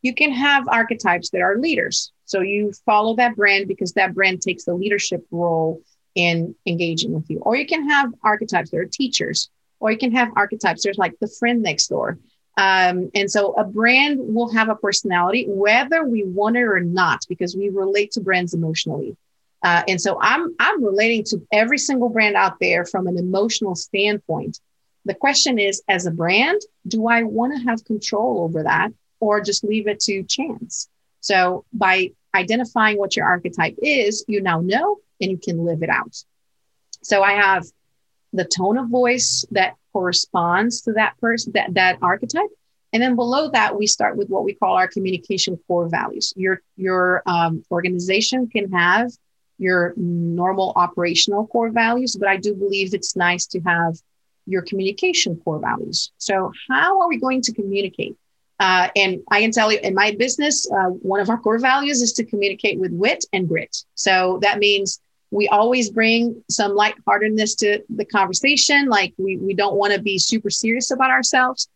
You 0.00 0.14
can 0.14 0.32
have 0.32 0.66
archetypes 0.68 1.30
that 1.30 1.42
are 1.42 1.58
leaders. 1.58 2.12
So 2.24 2.40
you 2.40 2.72
follow 2.86 3.14
that 3.16 3.36
brand 3.36 3.68
because 3.68 3.92
that 3.92 4.14
brand 4.14 4.40
takes 4.40 4.64
the 4.64 4.74
leadership 4.74 5.26
role 5.30 5.82
in 6.14 6.54
engaging 6.66 7.12
with 7.12 7.28
you. 7.28 7.40
Or 7.40 7.56
you 7.56 7.66
can 7.66 7.88
have 7.88 8.12
archetypes 8.22 8.70
that 8.70 8.78
are 8.78 8.86
teachers, 8.86 9.50
or 9.80 9.90
you 9.90 9.98
can 9.98 10.12
have 10.12 10.28
archetypes 10.36 10.82
there's 10.82 10.98
like 10.98 11.18
the 11.20 11.28
friend 11.28 11.62
next 11.62 11.88
door. 11.88 12.18
Um, 12.56 13.10
and 13.14 13.30
so 13.30 13.52
a 13.54 13.64
brand 13.64 14.18
will 14.20 14.52
have 14.52 14.68
a 14.68 14.76
personality, 14.76 15.46
whether 15.48 16.04
we 16.04 16.22
want 16.24 16.56
it 16.56 16.62
or 16.62 16.80
not, 16.80 17.20
because 17.28 17.56
we 17.56 17.70
relate 17.70 18.12
to 18.12 18.20
brands 18.20 18.54
emotionally. 18.54 19.16
Uh, 19.62 19.82
and 19.88 20.00
so 20.00 20.18
I'm 20.20 20.54
I'm 20.58 20.84
relating 20.84 21.24
to 21.24 21.46
every 21.52 21.78
single 21.78 22.08
brand 22.08 22.36
out 22.36 22.58
there 22.60 22.84
from 22.84 23.06
an 23.06 23.16
emotional 23.16 23.74
standpoint. 23.74 24.58
The 25.04 25.14
question 25.14 25.58
is, 25.58 25.82
as 25.88 26.06
a 26.06 26.10
brand, 26.10 26.60
do 26.86 27.08
I 27.08 27.24
want 27.24 27.56
to 27.56 27.64
have 27.64 27.84
control 27.84 28.44
over 28.44 28.62
that 28.62 28.90
or 29.20 29.40
just 29.40 29.64
leave 29.64 29.88
it 29.88 30.00
to 30.00 30.22
chance? 30.22 30.88
So 31.20 31.64
by 31.72 32.12
identifying 32.34 32.98
what 32.98 33.16
your 33.16 33.26
archetype 33.26 33.76
is, 33.82 34.24
you 34.28 34.40
now 34.40 34.60
know 34.60 34.98
and 35.20 35.30
you 35.30 35.38
can 35.38 35.64
live 35.64 35.82
it 35.82 35.90
out. 35.90 36.24
So 37.02 37.22
I 37.22 37.32
have 37.32 37.64
the 38.32 38.44
tone 38.44 38.78
of 38.78 38.88
voice 38.88 39.44
that 39.50 39.74
corresponds 39.92 40.82
to 40.82 40.92
that 40.92 41.18
person, 41.18 41.52
that, 41.52 41.74
that 41.74 41.98
archetype. 42.00 42.50
And 42.92 43.02
then 43.02 43.16
below 43.16 43.50
that, 43.50 43.76
we 43.76 43.86
start 43.86 44.16
with 44.16 44.28
what 44.28 44.44
we 44.44 44.54
call 44.54 44.74
our 44.74 44.88
communication 44.88 45.58
core 45.66 45.88
values. 45.88 46.32
Your, 46.36 46.60
your 46.76 47.22
um, 47.26 47.64
organization 47.70 48.48
can 48.48 48.70
have 48.72 49.10
your 49.58 49.94
normal 49.96 50.72
operational 50.76 51.46
core 51.46 51.70
values, 51.70 52.16
but 52.16 52.28
I 52.28 52.36
do 52.36 52.54
believe 52.54 52.94
it's 52.94 53.16
nice 53.16 53.46
to 53.46 53.60
have 53.60 53.96
your 54.46 54.62
communication 54.62 55.36
core 55.36 55.60
values. 55.60 56.12
So, 56.18 56.52
how 56.68 57.00
are 57.00 57.08
we 57.08 57.18
going 57.18 57.42
to 57.42 57.52
communicate? 57.52 58.16
Uh, 58.62 58.88
and 58.94 59.20
I 59.28 59.40
can 59.40 59.50
tell 59.50 59.72
you 59.72 59.80
in 59.82 59.92
my 59.92 60.12
business, 60.12 60.70
uh, 60.70 60.90
one 60.90 61.18
of 61.18 61.28
our 61.28 61.38
core 61.38 61.58
values 61.58 62.00
is 62.00 62.12
to 62.12 62.24
communicate 62.24 62.78
with 62.78 62.92
wit 62.92 63.24
and 63.32 63.48
grit. 63.48 63.76
So 63.96 64.38
that 64.42 64.60
means 64.60 65.00
we 65.32 65.48
always 65.48 65.90
bring 65.90 66.44
some 66.48 66.76
lightheartedness 66.76 67.56
to 67.56 67.82
the 67.88 68.04
conversation. 68.04 68.86
Like 68.86 69.14
we, 69.18 69.36
we 69.36 69.54
don't 69.54 69.74
want 69.74 69.94
to 69.94 70.00
be 70.00 70.16
super 70.16 70.48
serious 70.48 70.92
about 70.92 71.10
ourselves. 71.10 71.68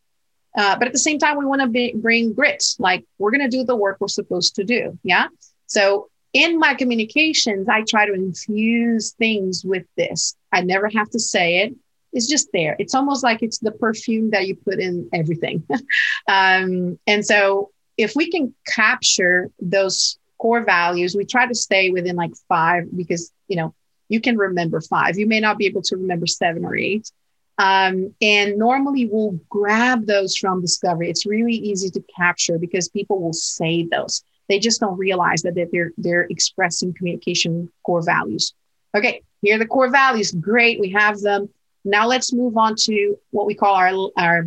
Uh, 0.56 0.78
but 0.78 0.86
at 0.86 0.92
the 0.92 0.98
same 1.00 1.18
time, 1.18 1.36
we 1.36 1.44
want 1.44 1.60
to 1.60 1.92
bring 1.96 2.32
grit. 2.32 2.62
Like 2.78 3.04
we're 3.18 3.32
going 3.32 3.50
to 3.50 3.56
do 3.56 3.64
the 3.64 3.74
work 3.74 3.96
we're 3.98 4.06
supposed 4.06 4.54
to 4.54 4.62
do. 4.62 4.96
Yeah. 5.02 5.26
So 5.66 6.08
in 6.34 6.56
my 6.56 6.74
communications, 6.74 7.68
I 7.68 7.82
try 7.82 8.06
to 8.06 8.12
infuse 8.12 9.12
things 9.12 9.64
with 9.64 9.86
this. 9.96 10.36
I 10.52 10.60
never 10.60 10.88
have 10.88 11.10
to 11.10 11.18
say 11.18 11.62
it 11.62 11.74
it's 12.16 12.26
just 12.26 12.48
there. 12.52 12.74
It's 12.78 12.94
almost 12.94 13.22
like 13.22 13.42
it's 13.42 13.58
the 13.58 13.72
perfume 13.72 14.30
that 14.30 14.46
you 14.46 14.56
put 14.56 14.80
in 14.80 15.08
everything. 15.12 15.62
um, 16.28 16.98
and 17.06 17.24
so 17.24 17.70
if 17.98 18.14
we 18.16 18.30
can 18.30 18.54
capture 18.66 19.50
those 19.60 20.18
core 20.38 20.64
values, 20.64 21.14
we 21.14 21.26
try 21.26 21.46
to 21.46 21.54
stay 21.54 21.90
within 21.90 22.16
like 22.16 22.32
five 22.48 22.84
because, 22.96 23.30
you 23.48 23.56
know, 23.56 23.74
you 24.08 24.22
can 24.22 24.38
remember 24.38 24.80
five. 24.80 25.18
You 25.18 25.26
may 25.26 25.40
not 25.40 25.58
be 25.58 25.66
able 25.66 25.82
to 25.82 25.96
remember 25.96 26.26
seven 26.26 26.64
or 26.64 26.74
eight. 26.74 27.12
Um, 27.58 28.14
and 28.22 28.56
normally 28.56 29.06
we'll 29.06 29.38
grab 29.50 30.06
those 30.06 30.36
from 30.36 30.62
Discovery. 30.62 31.10
It's 31.10 31.26
really 31.26 31.54
easy 31.54 31.90
to 31.90 32.02
capture 32.16 32.58
because 32.58 32.88
people 32.88 33.20
will 33.20 33.34
say 33.34 33.84
those. 33.84 34.22
They 34.48 34.58
just 34.58 34.80
don't 34.80 34.96
realize 34.96 35.42
that 35.42 35.54
they're 35.54 35.90
they're 35.98 36.26
expressing 36.30 36.94
communication 36.94 37.70
core 37.84 38.02
values. 38.02 38.54
Okay, 38.96 39.22
here 39.42 39.56
are 39.56 39.58
the 39.58 39.66
core 39.66 39.90
values. 39.90 40.32
Great, 40.32 40.80
we 40.80 40.90
have 40.90 41.20
them. 41.20 41.50
Now 41.86 42.06
let's 42.06 42.32
move 42.32 42.56
on 42.56 42.74
to 42.80 43.16
what 43.30 43.46
we 43.46 43.54
call 43.54 43.74
our, 43.74 44.10
our 44.18 44.46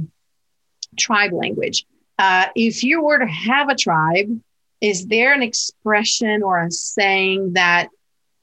tribe 0.98 1.32
language. 1.32 1.86
Uh, 2.18 2.48
if 2.56 2.84
you 2.84 3.02
were 3.02 3.18
to 3.18 3.26
have 3.26 3.70
a 3.70 3.76
tribe, 3.76 4.28
is 4.82 5.08
there 5.08 5.34
an 5.34 5.42
expression 5.42 6.44
or 6.44 6.62
a 6.62 6.70
saying 6.70 7.54
that 7.54 7.88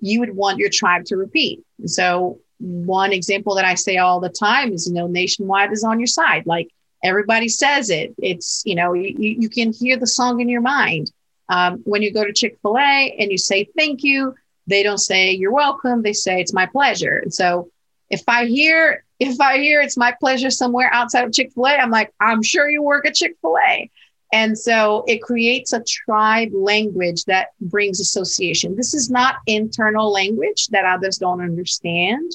you 0.01 0.21
would 0.21 0.35
want 0.35 0.59
your 0.59 0.71
tribe 0.71 1.05
to 1.07 1.17
repeat? 1.17 1.63
So, 1.85 2.41
one 2.59 3.13
example 3.13 3.55
that 3.57 3.67
I 3.67 3.75
say 3.75 3.99
all 3.99 4.19
the 4.19 4.31
time 4.31 4.73
is, 4.73 4.89
you 4.89 4.95
know, 4.95 5.07
nationwide 5.07 5.73
is 5.73 5.85
on 5.85 6.01
your 6.01 6.07
side. 6.07 6.47
Like 6.47 6.71
everybody 7.05 7.49
says 7.49 7.91
it. 7.91 8.15
It's, 8.17 8.63
you 8.65 8.75
know, 8.75 8.95
you, 8.95 9.15
you 9.19 9.49
can 9.51 9.75
hear 9.75 9.99
the 9.99 10.07
song 10.07 10.41
in 10.41 10.49
your 10.49 10.63
mind. 10.63 11.13
Um, 11.51 11.83
when 11.85 12.01
you 12.03 12.15
go 12.15 12.25
to 12.25 12.33
Chick 12.33 12.59
fil 12.63 12.79
A 12.79 13.15
and 13.19 13.31
you 13.31 13.37
say 13.37 13.69
thank 13.77 14.03
you, 14.03 14.35
they 14.67 14.83
don't 14.83 14.99
say 14.99 15.33
you're 15.33 15.53
welcome. 15.53 16.01
They 16.01 16.15
say 16.15 16.41
it's 16.41 16.55
my 16.55 16.65
pleasure. 16.65 17.19
And 17.19 17.33
so 17.33 17.71
if 18.11 18.23
I 18.29 18.47
hear 18.47 19.05
if 19.19 19.41
I 19.41 19.59
hear 19.59 19.81
it's 19.81 19.97
my 19.97 20.15
pleasure 20.21 20.51
somewhere 20.51 20.91
outside 20.93 21.25
of 21.25 21.33
Chick 21.33 21.53
Fil 21.55 21.67
A, 21.67 21.71
I'm 21.71 21.91
like, 21.91 22.13
I'm 22.21 22.43
sure 22.43 22.69
you 22.69 22.83
work 22.83 23.07
at 23.07 23.15
Chick 23.15 23.37
Fil 23.41 23.57
A. 23.67 23.91
And 24.33 24.59
so 24.59 25.05
it 25.07 25.23
creates 25.23 25.73
a 25.73 25.83
tribe 25.83 26.51
language 26.53 27.25
that 27.25 27.49
brings 27.61 28.01
association. 28.01 28.77
This 28.77 28.93
is 28.93 29.09
not 29.09 29.37
internal 29.47 30.11
language 30.11 30.67
that 30.69 30.85
others 30.85 31.17
don't 31.17 31.41
understand. 31.41 32.33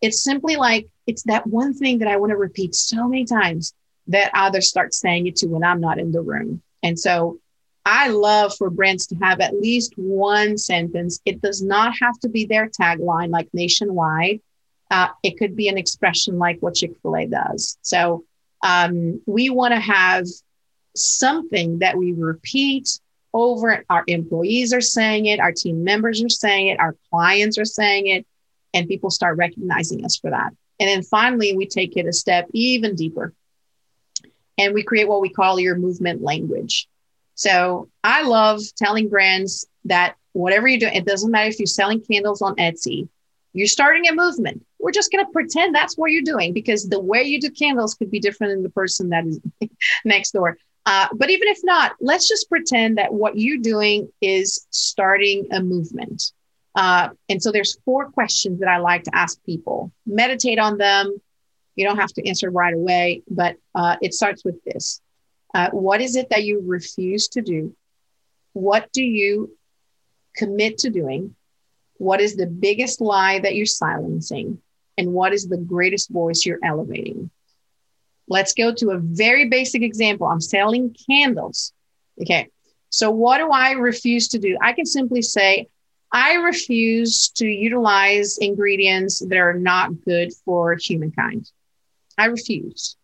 It's 0.00 0.22
simply 0.22 0.56
like 0.56 0.88
it's 1.06 1.22
that 1.24 1.46
one 1.46 1.74
thing 1.74 1.98
that 1.98 2.08
I 2.08 2.18
want 2.18 2.30
to 2.30 2.36
repeat 2.36 2.74
so 2.74 3.08
many 3.08 3.24
times 3.24 3.74
that 4.08 4.30
others 4.34 4.68
start 4.68 4.94
saying 4.94 5.26
it 5.26 5.36
to 5.36 5.46
when 5.46 5.64
I'm 5.64 5.80
not 5.80 5.98
in 5.98 6.12
the 6.12 6.20
room. 6.20 6.62
And 6.82 6.98
so 6.98 7.38
I 7.84 8.08
love 8.08 8.54
for 8.56 8.70
brands 8.70 9.06
to 9.08 9.16
have 9.16 9.40
at 9.40 9.58
least 9.58 9.94
one 9.96 10.58
sentence. 10.58 11.20
It 11.24 11.40
does 11.40 11.62
not 11.62 11.94
have 12.00 12.18
to 12.20 12.28
be 12.28 12.44
their 12.44 12.68
tagline 12.68 13.30
like 13.30 13.48
nationwide 13.52 14.40
uh, 14.92 15.08
it 15.22 15.38
could 15.38 15.56
be 15.56 15.68
an 15.68 15.78
expression 15.78 16.38
like 16.38 16.58
what 16.60 16.74
Chick 16.74 16.92
fil 17.00 17.16
A 17.16 17.26
does. 17.26 17.78
So 17.80 18.24
um, 18.62 19.22
we 19.26 19.48
want 19.48 19.72
to 19.72 19.80
have 19.80 20.26
something 20.94 21.78
that 21.78 21.96
we 21.96 22.12
repeat 22.12 23.00
over. 23.32 23.82
Our 23.88 24.04
employees 24.06 24.74
are 24.74 24.82
saying 24.82 25.26
it, 25.26 25.40
our 25.40 25.50
team 25.50 25.82
members 25.82 26.22
are 26.22 26.28
saying 26.28 26.68
it, 26.68 26.78
our 26.78 26.94
clients 27.10 27.56
are 27.58 27.64
saying 27.64 28.08
it, 28.08 28.26
and 28.74 28.86
people 28.86 29.10
start 29.10 29.38
recognizing 29.38 30.04
us 30.04 30.18
for 30.18 30.30
that. 30.30 30.52
And 30.78 30.88
then 30.88 31.02
finally, 31.02 31.56
we 31.56 31.66
take 31.66 31.96
it 31.96 32.06
a 32.06 32.12
step 32.12 32.48
even 32.52 32.94
deeper 32.94 33.32
and 34.58 34.74
we 34.74 34.82
create 34.82 35.08
what 35.08 35.22
we 35.22 35.30
call 35.30 35.58
your 35.58 35.76
movement 35.76 36.22
language. 36.22 36.86
So 37.34 37.88
I 38.04 38.24
love 38.24 38.60
telling 38.76 39.08
brands 39.08 39.66
that 39.86 40.16
whatever 40.32 40.68
you 40.68 40.78
do, 40.78 40.86
it 40.86 41.06
doesn't 41.06 41.30
matter 41.30 41.48
if 41.48 41.58
you're 41.58 41.66
selling 41.66 42.04
candles 42.04 42.42
on 42.42 42.56
Etsy, 42.56 43.08
you're 43.52 43.66
starting 43.66 44.08
a 44.08 44.14
movement. 44.14 44.64
We're 44.82 44.92
just 44.92 45.12
going 45.12 45.24
to 45.24 45.30
pretend 45.30 45.74
that's 45.74 45.96
what 45.96 46.10
you're 46.10 46.22
doing 46.22 46.52
because 46.52 46.88
the 46.88 47.00
way 47.00 47.22
you 47.22 47.40
do 47.40 47.50
candles 47.50 47.94
could 47.94 48.10
be 48.10 48.18
different 48.18 48.52
than 48.52 48.62
the 48.62 48.70
person 48.70 49.10
that 49.10 49.24
is 49.26 49.40
next 50.04 50.32
door. 50.32 50.58
Uh, 50.84 51.06
but 51.14 51.30
even 51.30 51.48
if 51.48 51.58
not, 51.62 51.92
let's 52.00 52.28
just 52.28 52.48
pretend 52.48 52.98
that 52.98 53.14
what 53.14 53.38
you're 53.38 53.58
doing 53.58 54.10
is 54.20 54.66
starting 54.70 55.46
a 55.52 55.62
movement. 55.62 56.32
Uh, 56.74 57.10
and 57.28 57.42
so 57.42 57.52
there's 57.52 57.78
four 57.84 58.10
questions 58.10 58.60
that 58.60 58.68
I 58.68 58.78
like 58.78 59.04
to 59.04 59.14
ask 59.14 59.38
people. 59.44 59.92
Meditate 60.06 60.58
on 60.58 60.78
them. 60.78 61.16
You 61.76 61.86
don't 61.86 61.98
have 61.98 62.12
to 62.14 62.28
answer 62.28 62.50
right 62.50 62.74
away, 62.74 63.22
but 63.30 63.56
uh, 63.74 63.96
it 64.02 64.14
starts 64.14 64.44
with 64.44 64.62
this. 64.64 65.00
Uh, 65.54 65.70
what 65.70 66.00
is 66.00 66.16
it 66.16 66.30
that 66.30 66.44
you 66.44 66.62
refuse 66.66 67.28
to 67.28 67.42
do? 67.42 67.76
What 68.54 68.90
do 68.92 69.04
you 69.04 69.56
commit 70.34 70.78
to 70.78 70.90
doing? 70.90 71.36
What 71.98 72.20
is 72.20 72.36
the 72.36 72.46
biggest 72.46 73.00
lie 73.00 73.38
that 73.38 73.54
you're 73.54 73.66
silencing? 73.66 74.61
And 74.98 75.12
what 75.12 75.32
is 75.32 75.48
the 75.48 75.56
greatest 75.56 76.10
voice 76.10 76.44
you're 76.44 76.58
elevating? 76.62 77.30
Let's 78.28 78.54
go 78.54 78.72
to 78.74 78.90
a 78.90 78.98
very 78.98 79.48
basic 79.48 79.82
example. 79.82 80.26
I'm 80.26 80.40
selling 80.40 80.94
candles. 81.08 81.72
Okay. 82.20 82.48
So, 82.90 83.10
what 83.10 83.38
do 83.38 83.50
I 83.50 83.72
refuse 83.72 84.28
to 84.28 84.38
do? 84.38 84.56
I 84.60 84.72
can 84.72 84.86
simply 84.86 85.22
say, 85.22 85.68
I 86.12 86.34
refuse 86.34 87.30
to 87.36 87.46
utilize 87.46 88.36
ingredients 88.36 89.20
that 89.20 89.38
are 89.38 89.54
not 89.54 90.04
good 90.04 90.32
for 90.44 90.76
humankind. 90.76 91.50
I 92.18 92.26
refuse. 92.26 92.96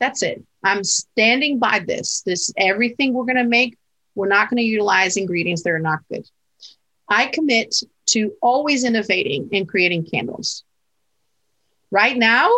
That's 0.00 0.22
it. 0.22 0.42
I'm 0.64 0.82
standing 0.82 1.60
by 1.60 1.78
this. 1.78 2.22
This 2.22 2.52
everything 2.56 3.14
we're 3.14 3.24
going 3.24 3.36
to 3.36 3.44
make, 3.44 3.78
we're 4.16 4.26
not 4.26 4.50
going 4.50 4.58
to 4.58 4.64
utilize 4.64 5.16
ingredients 5.16 5.62
that 5.62 5.70
are 5.70 5.78
not 5.78 6.00
good. 6.10 6.26
I 7.08 7.26
commit 7.26 7.76
to 8.06 8.32
always 8.40 8.84
innovating 8.84 9.48
and 9.52 9.68
creating 9.68 10.04
candles. 10.04 10.64
Right 11.90 12.16
now, 12.16 12.50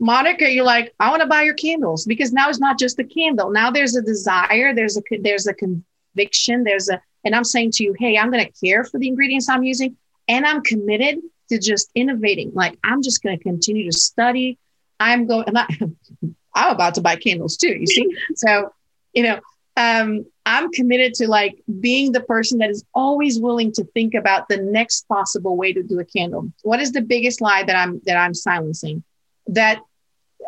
Monica, 0.00 0.50
you're 0.50 0.64
like, 0.64 0.94
I 1.00 1.10
want 1.10 1.22
to 1.22 1.28
buy 1.28 1.42
your 1.42 1.54
candles 1.54 2.04
because 2.04 2.32
now 2.32 2.48
it's 2.48 2.60
not 2.60 2.78
just 2.78 2.98
a 2.98 3.04
candle. 3.04 3.50
Now 3.50 3.70
there's 3.70 3.96
a 3.96 4.02
desire, 4.02 4.74
there's 4.74 4.96
a 4.96 5.02
there's 5.20 5.46
a 5.46 5.54
conviction, 5.54 6.64
there's 6.64 6.88
a, 6.88 7.00
and 7.24 7.34
I'm 7.34 7.44
saying 7.44 7.72
to 7.72 7.84
you, 7.84 7.94
hey, 7.98 8.16
I'm 8.16 8.30
going 8.30 8.44
to 8.44 8.52
care 8.64 8.84
for 8.84 8.98
the 8.98 9.08
ingredients 9.08 9.48
I'm 9.48 9.64
using, 9.64 9.96
and 10.28 10.46
I'm 10.46 10.62
committed 10.62 11.18
to 11.48 11.58
just 11.58 11.90
innovating. 11.94 12.52
Like 12.54 12.78
I'm 12.84 13.02
just 13.02 13.22
going 13.22 13.36
to 13.36 13.42
continue 13.42 13.90
to 13.90 13.96
study. 13.96 14.58
I'm 15.00 15.26
going. 15.26 15.46
I'm, 15.56 15.96
I'm 16.54 16.74
about 16.74 16.94
to 16.94 17.00
buy 17.00 17.16
candles 17.16 17.56
too. 17.56 17.76
You 17.78 17.86
see, 17.86 18.06
so 18.36 18.72
you 19.12 19.24
know, 19.24 19.40
um, 19.76 20.26
I'm 20.48 20.72
committed 20.72 21.12
to 21.14 21.28
like 21.28 21.62
being 21.78 22.12
the 22.12 22.22
person 22.22 22.58
that 22.60 22.70
is 22.70 22.82
always 22.94 23.38
willing 23.38 23.70
to 23.72 23.84
think 23.84 24.14
about 24.14 24.48
the 24.48 24.56
next 24.56 25.06
possible 25.06 25.58
way 25.58 25.74
to 25.74 25.82
do 25.82 26.00
a 26.00 26.06
candle. 26.06 26.50
What 26.62 26.80
is 26.80 26.92
the 26.92 27.02
biggest 27.02 27.42
lie 27.42 27.64
that 27.64 27.76
I'm 27.76 28.00
that 28.06 28.16
I'm 28.16 28.32
silencing? 28.32 29.04
That 29.48 29.80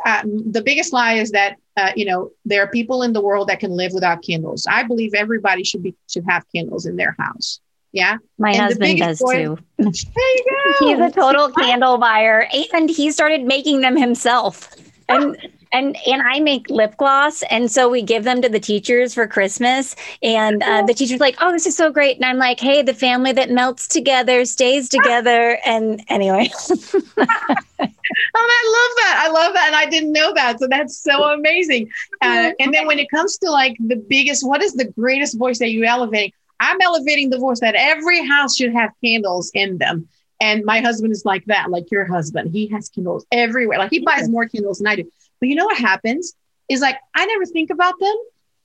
uh, 0.06 0.22
the 0.24 0.62
biggest 0.62 0.94
lie 0.94 1.14
is 1.14 1.32
that 1.32 1.58
uh, 1.76 1.92
you 1.94 2.06
know 2.06 2.30
there 2.46 2.62
are 2.62 2.68
people 2.68 3.02
in 3.02 3.12
the 3.12 3.20
world 3.20 3.50
that 3.50 3.60
can 3.60 3.72
live 3.72 3.92
without 3.92 4.22
candles. 4.22 4.66
I 4.66 4.84
believe 4.84 5.12
everybody 5.12 5.64
should 5.64 5.82
be 5.82 5.94
should 6.08 6.24
have 6.26 6.44
candles 6.54 6.86
in 6.86 6.96
their 6.96 7.14
house. 7.18 7.60
Yeah, 7.92 8.16
my 8.38 8.52
and 8.52 8.60
husband 8.60 8.98
does 9.00 9.18
too. 9.18 9.58
There 9.76 9.90
you 9.90 10.44
go. 10.80 10.86
He's 10.86 10.98
a 10.98 11.10
total 11.10 11.50
candle 11.60 11.98
buyer, 11.98 12.48
and 12.72 12.88
he 12.88 13.10
started 13.10 13.42
making 13.42 13.82
them 13.82 13.98
himself. 13.98 14.70
And 15.10 15.36
and 15.72 15.96
and 16.06 16.22
I 16.22 16.40
make 16.40 16.68
lip 16.70 16.96
gloss, 16.96 17.42
and 17.44 17.70
so 17.70 17.88
we 17.88 18.02
give 18.02 18.24
them 18.24 18.42
to 18.42 18.48
the 18.48 18.60
teachers 18.60 19.14
for 19.14 19.26
Christmas. 19.26 19.96
And 20.22 20.62
uh, 20.62 20.82
the 20.82 20.94
teacher's 20.94 21.20
like, 21.20 21.36
"Oh, 21.40 21.52
this 21.52 21.66
is 21.66 21.76
so 21.76 21.90
great!" 21.90 22.16
And 22.16 22.24
I'm 22.24 22.38
like, 22.38 22.60
"Hey, 22.60 22.82
the 22.82 22.94
family 22.94 23.32
that 23.32 23.50
melts 23.50 23.86
together 23.86 24.44
stays 24.44 24.88
together." 24.88 25.58
And 25.64 26.02
anyway. 26.08 26.50
Oh, 28.36 28.48
I 28.48 28.62
love 28.66 28.96
that. 28.96 29.24
I 29.24 29.30
love 29.30 29.54
that. 29.54 29.66
And 29.68 29.76
I 29.76 29.86
didn't 29.86 30.12
know 30.12 30.32
that. 30.34 30.58
So 30.58 30.66
that's 30.68 30.98
so 30.98 31.32
amazing. 31.32 31.90
Uh, 32.20 32.50
and 32.58 32.74
then 32.74 32.86
when 32.86 32.98
it 32.98 33.10
comes 33.10 33.38
to 33.38 33.50
like 33.50 33.76
the 33.78 33.96
biggest, 33.96 34.46
what 34.46 34.62
is 34.62 34.74
the 34.74 34.86
greatest 34.86 35.38
voice 35.38 35.58
that 35.60 35.70
you 35.70 35.84
elevate? 35.84 36.34
I'm 36.58 36.76
elevating 36.82 37.30
the 37.30 37.38
voice 37.38 37.60
that 37.60 37.74
every 37.76 38.26
house 38.26 38.56
should 38.56 38.72
have 38.72 38.90
candles 39.02 39.50
in 39.54 39.78
them. 39.78 40.08
And 40.40 40.64
my 40.64 40.80
husband 40.80 41.12
is 41.12 41.24
like 41.24 41.44
that, 41.46 41.70
like 41.70 41.90
your 41.90 42.04
husband. 42.04 42.50
He 42.52 42.66
has 42.68 42.88
candles 42.88 43.26
everywhere. 43.30 43.78
Like 43.78 43.90
he 43.90 44.00
buys 44.00 44.28
more 44.28 44.46
candles 44.48 44.78
than 44.78 44.86
I 44.86 44.96
do. 44.96 45.10
But 45.40 45.48
you 45.48 45.54
know 45.54 45.64
what 45.64 45.78
happens 45.78 46.34
is 46.68 46.80
like 46.80 46.96
I 47.14 47.26
never 47.26 47.46
think 47.46 47.70
about 47.70 47.94
them. 47.98 48.16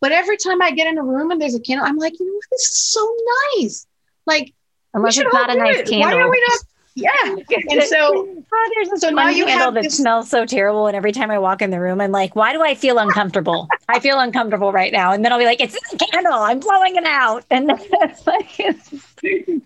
But 0.02 0.12
every 0.12 0.38
time 0.38 0.62
I 0.62 0.72
get 0.72 0.88
in 0.88 0.98
a 0.98 1.04
room 1.04 1.32
and 1.32 1.42
there's 1.42 1.56
a 1.56 1.60
candle, 1.60 1.86
I'm 1.86 1.98
like, 1.98 2.20
you 2.20 2.26
know 2.26 2.34
what? 2.34 2.44
This 2.52 2.62
is 2.62 2.78
so 2.78 3.16
nice. 3.58 3.88
Like, 4.28 4.54
unless 4.94 5.18
it's 5.18 5.34
not 5.34 5.50
a 5.50 5.58
nice 5.58 5.78
it. 5.78 5.88
candle. 5.88 6.10
Why 6.10 6.22
are 6.22 6.30
we 6.30 6.44
not 6.48 6.60
yeah. 6.96 7.10
And 7.70 7.84
so, 7.84 8.28
oh, 8.54 8.72
there's 8.74 8.90
this 8.90 9.02
so 9.02 9.10
now 9.10 9.30
you 9.30 9.46
candle 9.46 9.72
that 9.74 9.84
this... 9.84 9.98
smells 9.98 10.30
so 10.30 10.46
terrible. 10.46 10.88
And 10.88 10.96
every 10.96 11.12
time 11.12 11.30
I 11.30 11.38
walk 11.38 11.62
in 11.62 11.70
the 11.70 11.80
room, 11.80 12.02
I'm 12.02 12.12
like, 12.12 12.36
why 12.36 12.54
do 12.54 12.64
I 12.64 12.74
feel 12.74 12.98
uncomfortable? 12.98 13.68
I 13.90 14.00
feel 14.00 14.20
uncomfortable 14.20 14.72
right 14.72 14.92
now. 14.92 15.12
And 15.12 15.24
then 15.24 15.32
I'll 15.32 15.40
be 15.40 15.46
like, 15.46 15.62
it's 15.62 15.76
a 15.76 15.98
candle. 15.98 16.34
I'm 16.34 16.60
blowing 16.60 16.96
it 16.96 17.06
out. 17.06 17.46
And 17.52 17.68
like, 17.68 18.58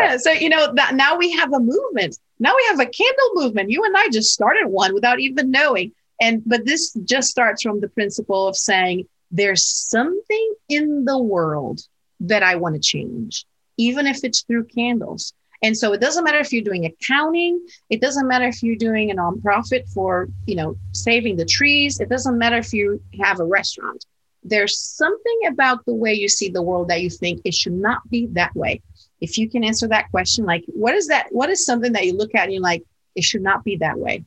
yeah. 0.00 0.16
So, 0.18 0.30
you 0.32 0.48
know, 0.48 0.72
that 0.74 0.94
now 0.94 1.16
we 1.16 1.32
have 1.32 1.52
a 1.52 1.60
movement. 1.60 2.18
Now 2.38 2.54
we 2.54 2.64
have 2.68 2.80
a 2.80 2.86
candle 2.86 3.30
movement. 3.34 3.70
You 3.70 3.82
and 3.84 3.96
I 3.96 4.08
just 4.10 4.32
started 4.32 4.66
one 4.66 4.94
without 4.94 5.18
even 5.18 5.50
knowing. 5.50 5.92
And, 6.20 6.42
but 6.46 6.64
this 6.64 6.92
just 7.04 7.30
starts 7.30 7.62
from 7.62 7.80
the 7.80 7.88
principle 7.88 8.46
of 8.48 8.56
saying, 8.56 9.06
there's 9.30 9.66
something 9.66 10.54
in 10.68 11.04
the 11.04 11.18
world 11.18 11.80
that 12.20 12.42
I 12.42 12.56
want 12.56 12.74
to 12.76 12.80
change, 12.80 13.44
even 13.76 14.06
if 14.06 14.24
it's 14.24 14.42
through 14.42 14.66
candles. 14.66 15.34
And 15.62 15.76
so 15.76 15.92
it 15.92 16.00
doesn't 16.00 16.24
matter 16.24 16.38
if 16.38 16.52
you're 16.52 16.62
doing 16.62 16.84
accounting, 16.84 17.66
it 17.90 18.00
doesn't 18.00 18.28
matter 18.28 18.46
if 18.46 18.62
you're 18.62 18.76
doing 18.76 19.10
a 19.10 19.14
nonprofit 19.14 19.88
for, 19.92 20.28
you 20.46 20.54
know, 20.54 20.76
saving 20.92 21.36
the 21.36 21.44
trees, 21.44 21.98
it 22.00 22.08
doesn't 22.08 22.38
matter 22.38 22.56
if 22.56 22.72
you 22.72 23.02
have 23.20 23.40
a 23.40 23.44
restaurant. 23.44 24.04
There's 24.42 24.78
something 24.78 25.40
about 25.48 25.84
the 25.86 25.94
way 25.94 26.14
you 26.14 26.28
see 26.28 26.50
the 26.50 26.62
world 26.62 26.88
that 26.88 27.02
you 27.02 27.10
think 27.10 27.40
it 27.44 27.54
should 27.54 27.72
not 27.72 28.08
be 28.08 28.26
that 28.32 28.54
way. 28.54 28.82
If 29.20 29.38
you 29.38 29.48
can 29.48 29.64
answer 29.64 29.88
that 29.88 30.10
question, 30.10 30.44
like 30.44 30.64
what 30.68 30.94
is 30.94 31.08
that? 31.08 31.28
What 31.30 31.50
is 31.50 31.64
something 31.64 31.92
that 31.92 32.06
you 32.06 32.16
look 32.16 32.34
at 32.34 32.44
and 32.44 32.52
you're 32.52 32.62
like, 32.62 32.84
it 33.14 33.24
should 33.24 33.42
not 33.42 33.64
be 33.64 33.76
that 33.78 33.98
way? 33.98 34.24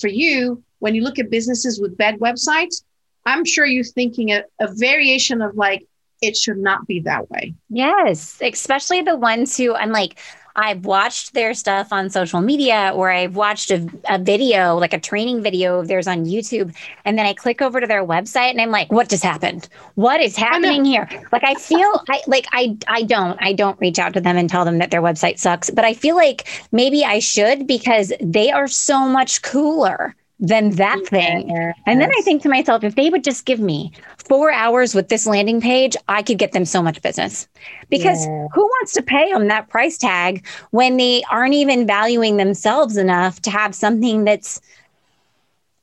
For 0.00 0.08
you, 0.08 0.64
when 0.82 0.96
you 0.96 1.02
look 1.02 1.20
at 1.20 1.30
businesses 1.30 1.80
with 1.80 1.96
bad 1.96 2.18
websites, 2.18 2.82
I'm 3.24 3.44
sure 3.44 3.64
you're 3.64 3.84
thinking 3.84 4.32
a, 4.32 4.42
a 4.60 4.66
variation 4.74 5.40
of 5.40 5.54
like, 5.54 5.86
it 6.20 6.36
should 6.36 6.58
not 6.58 6.88
be 6.88 6.98
that 7.00 7.30
way. 7.30 7.54
Yes, 7.70 8.38
especially 8.42 9.00
the 9.00 9.14
ones 9.14 9.56
who 9.56 9.76
I'm 9.76 9.92
like, 9.92 10.18
I've 10.56 10.84
watched 10.84 11.34
their 11.34 11.54
stuff 11.54 11.92
on 11.92 12.10
social 12.10 12.40
media 12.40 12.90
or 12.96 13.12
I've 13.12 13.36
watched 13.36 13.70
a, 13.70 13.88
a 14.08 14.18
video, 14.18 14.76
like 14.76 14.92
a 14.92 14.98
training 14.98 15.40
video 15.40 15.78
of 15.78 15.86
theirs 15.86 16.08
on 16.08 16.26
YouTube. 16.26 16.74
And 17.04 17.16
then 17.16 17.26
I 17.26 17.32
click 17.32 17.62
over 17.62 17.80
to 17.80 17.86
their 17.86 18.04
website 18.04 18.50
and 18.50 18.60
I'm 18.60 18.72
like, 18.72 18.90
what 18.90 19.08
just 19.08 19.22
happened? 19.22 19.68
What 19.94 20.20
is 20.20 20.36
happening 20.36 20.84
here? 20.84 21.08
Like, 21.30 21.44
I 21.44 21.54
feel 21.54 22.02
I, 22.10 22.22
like 22.26 22.48
I, 22.50 22.76
I 22.88 23.04
don't, 23.04 23.38
I 23.40 23.52
don't 23.52 23.78
reach 23.78 24.00
out 24.00 24.14
to 24.14 24.20
them 24.20 24.36
and 24.36 24.50
tell 24.50 24.64
them 24.64 24.78
that 24.78 24.90
their 24.90 25.00
website 25.00 25.38
sucks, 25.38 25.70
but 25.70 25.84
I 25.84 25.94
feel 25.94 26.16
like 26.16 26.48
maybe 26.72 27.04
I 27.04 27.20
should 27.20 27.68
because 27.68 28.12
they 28.20 28.50
are 28.50 28.66
so 28.66 29.06
much 29.08 29.42
cooler 29.42 30.16
than 30.42 30.70
that 30.70 31.00
thing. 31.06 31.48
Yes. 31.48 31.76
And 31.86 32.00
then 32.00 32.10
I 32.18 32.20
think 32.22 32.42
to 32.42 32.48
myself, 32.48 32.82
if 32.82 32.96
they 32.96 33.10
would 33.10 33.22
just 33.22 33.46
give 33.46 33.60
me 33.60 33.92
four 34.18 34.50
hours 34.50 34.92
with 34.92 35.08
this 35.08 35.24
landing 35.24 35.60
page, 35.60 35.96
I 36.08 36.20
could 36.22 36.36
get 36.36 36.50
them 36.50 36.64
so 36.64 36.82
much 36.82 37.00
business. 37.00 37.46
Because 37.88 38.26
yeah. 38.26 38.48
who 38.52 38.62
wants 38.62 38.92
to 38.94 39.02
pay 39.02 39.32
them 39.32 39.46
that 39.46 39.68
price 39.68 39.96
tag 39.96 40.44
when 40.72 40.96
they 40.96 41.22
aren't 41.30 41.54
even 41.54 41.86
valuing 41.86 42.38
themselves 42.38 42.96
enough 42.96 43.40
to 43.42 43.50
have 43.50 43.72
something 43.72 44.24
that's 44.24 44.60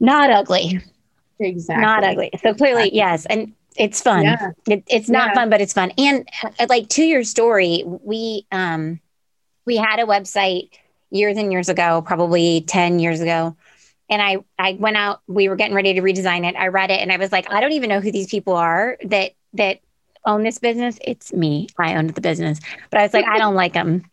not 0.02 0.30
ugly? 0.30 0.82
Exactly. 1.40 1.82
Not 1.82 2.04
ugly. 2.04 2.30
So 2.44 2.54
clearly, 2.54 2.90
exactly. 2.90 2.98
yes. 2.98 3.26
And 3.28 3.54
it's 3.78 4.02
fun. 4.02 4.24
Yeah. 4.24 4.52
It, 4.68 4.84
it's 4.88 5.10
not 5.10 5.30
yeah. 5.30 5.36
fun, 5.36 5.50
but 5.50 5.62
it's 5.62 5.72
fun. 5.72 5.94
And 5.98 6.28
uh, 6.44 6.66
like 6.68 6.90
to 6.90 7.04
your 7.04 7.24
story, 7.24 7.84
we 7.86 8.46
um 8.52 9.00
we 9.66 9.78
had 9.78 10.00
a 10.00 10.06
website 10.06 10.70
years 11.12 11.38
and 11.38 11.50
years 11.50 11.70
ago, 11.70 12.04
probably 12.06 12.62
10 12.68 13.00
years 13.00 13.22
ago 13.22 13.56
and 14.10 14.22
I 14.22 14.38
I 14.58 14.74
went 14.80 14.98
out. 14.98 15.22
We 15.28 15.50
were 15.50 15.56
getting 15.56 15.76
ready 15.76 15.94
to 15.94 16.02
redesign 16.02 16.48
it. 16.48 16.56
I 16.56 16.68
read 16.68 16.92
it, 16.92 17.02
and 17.02 17.12
I 17.12 17.18
was 17.18 17.32
like, 17.32 17.52
I 17.52 17.62
don't 17.62 17.74
even 17.74 17.90
know 17.90 18.02
who 18.02 18.12
these 18.12 18.28
people 18.28 18.56
are 18.56 18.98
that 19.06 19.34
that 19.54 19.80
own 20.26 20.44
this 20.44 20.60
business. 20.60 20.98
It's 21.02 21.34
me. 21.34 21.68
I 21.78 21.96
owned 21.96 22.12
the 22.12 22.22
business, 22.22 22.60
but 22.90 23.00
I 23.00 23.04
was 23.04 23.14
like, 23.14 23.26
I 23.26 23.38
don't 23.38 23.56
like 23.56 23.74
them. 23.74 24.04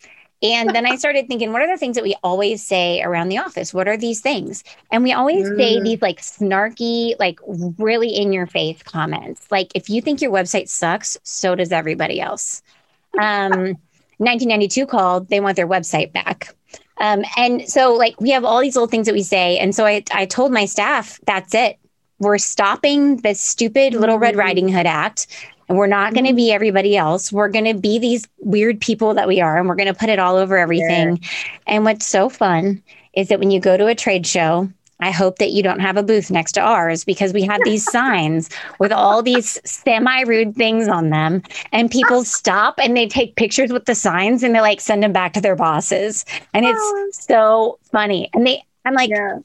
And 0.43 0.71
then 0.75 0.87
I 0.87 0.97
started 0.97 1.29
thinking, 1.29 1.53
what 1.53 1.63
are 1.63 1.73
the 1.73 1.79
things 1.79 1.97
that 1.97 2.05
we 2.05 2.15
always 2.23 2.65
say 2.65 3.03
around 3.03 3.29
the 3.29 3.39
office? 3.39 3.73
What 3.73 3.89
are 3.89 3.97
these 3.97 4.21
things? 4.21 4.63
And 4.91 5.03
we 5.03 5.13
always 5.13 5.49
mm. 5.49 5.57
say 5.57 5.81
these 5.81 6.03
like 6.03 6.21
snarky, 6.21 7.19
like 7.19 7.41
really 7.79 8.11
in 8.11 8.33
your 8.33 8.47
face 8.47 8.83
comments. 8.83 9.51
Like, 9.51 9.73
if 9.75 9.89
you 9.89 10.01
think 10.03 10.21
your 10.21 10.31
website 10.31 10.69
sucks, 10.69 11.17
so 11.23 11.55
does 11.55 11.73
everybody 11.73 12.21
else. 12.21 12.63
Um, 13.19 13.79
1992 14.19 14.87
called, 14.87 15.29
they 15.29 15.41
want 15.41 15.57
their 15.57 15.67
website 15.67 16.13
back. 16.13 16.55
Um, 16.99 17.25
and 17.37 17.69
so, 17.69 17.95
like, 17.95 18.21
we 18.21 18.31
have 18.31 18.45
all 18.45 18.61
these 18.61 18.75
little 18.75 18.89
things 18.89 19.07
that 19.07 19.15
we 19.15 19.23
say. 19.23 19.59
And 19.59 19.75
so 19.75 19.85
I, 19.87 20.03
I 20.13 20.27
told 20.27 20.53
my 20.53 20.65
staff, 20.65 21.21
that's 21.27 21.55
it. 21.55 21.79
We're 22.19 22.39
stopping 22.39 23.19
this 23.19 23.41
stupid 23.41 23.95
little 23.95 24.19
Red 24.19 24.33
mm-hmm. 24.33 24.41
Riding 24.41 24.69
Hood 24.69 24.87
Act. 24.87 25.27
And 25.69 25.77
we're 25.77 25.89
not 25.89 26.15
going 26.15 26.27
to 26.27 26.33
be 26.33 26.53
everybody 26.53 26.97
else. 26.97 27.33
We're 27.33 27.49
going 27.49 27.65
to 27.65 27.75
be 27.75 27.99
these 27.99 28.27
weird 28.39 28.81
people 28.81 29.15
that 29.15 29.27
we 29.27 29.41
are, 29.41 29.59
and 29.59 29.69
we're 29.69 29.75
going 29.75 29.93
to 29.93 29.99
put 29.99 30.09
it 30.09 30.21
all 30.21 30.37
over 30.37 30.57
everything. 30.57 31.17
Yeah. 31.17 31.29
And 31.67 31.85
what's 31.85 32.07
so 32.07 32.29
fun 32.29 32.83
is 33.15 33.29
that 33.29 33.41
when 33.41 33.51
you 33.51 33.59
go 33.59 33.77
to 33.77 33.87
a 33.87 33.95
trade 33.95 34.27
show 34.27 34.71
I 35.01 35.11
hope 35.11 35.39
that 35.39 35.53
you 35.53 35.63
don't 35.63 35.81
have 35.81 35.97
a 35.97 36.03
booth 36.03 36.31
next 36.31 36.53
to 36.53 36.61
ours 36.61 37.05
because 37.05 37.33
we 37.33 37.43
have 37.43 37.61
these 37.65 37.85
signs 37.91 38.49
with 38.79 38.93
all 38.93 39.23
these 39.23 39.61
semi 39.65 40.23
rude 40.23 40.55
things 40.57 40.89
on 40.89 41.11
them. 41.11 41.43
And 41.73 41.91
people 41.91 42.25
stop 42.25 42.79
and 42.79 42.97
they 42.97 43.07
take 43.07 43.37
pictures 43.37 43.73
with 43.73 43.85
the 43.85 43.95
signs 43.95 44.43
and 44.43 44.55
they 44.55 44.61
like 44.61 44.81
send 44.81 45.03
them 45.03 45.13
back 45.13 45.33
to 45.35 45.41
their 45.41 45.57
bosses. 45.57 46.25
And 46.55 46.65
it's 46.65 46.79
oh. 46.81 47.09
so 47.13 47.79
funny. 47.93 48.31
And 48.33 48.47
they, 48.47 48.63
I'm 48.85 48.95
like, 48.95 49.11
yeah. 49.11 49.39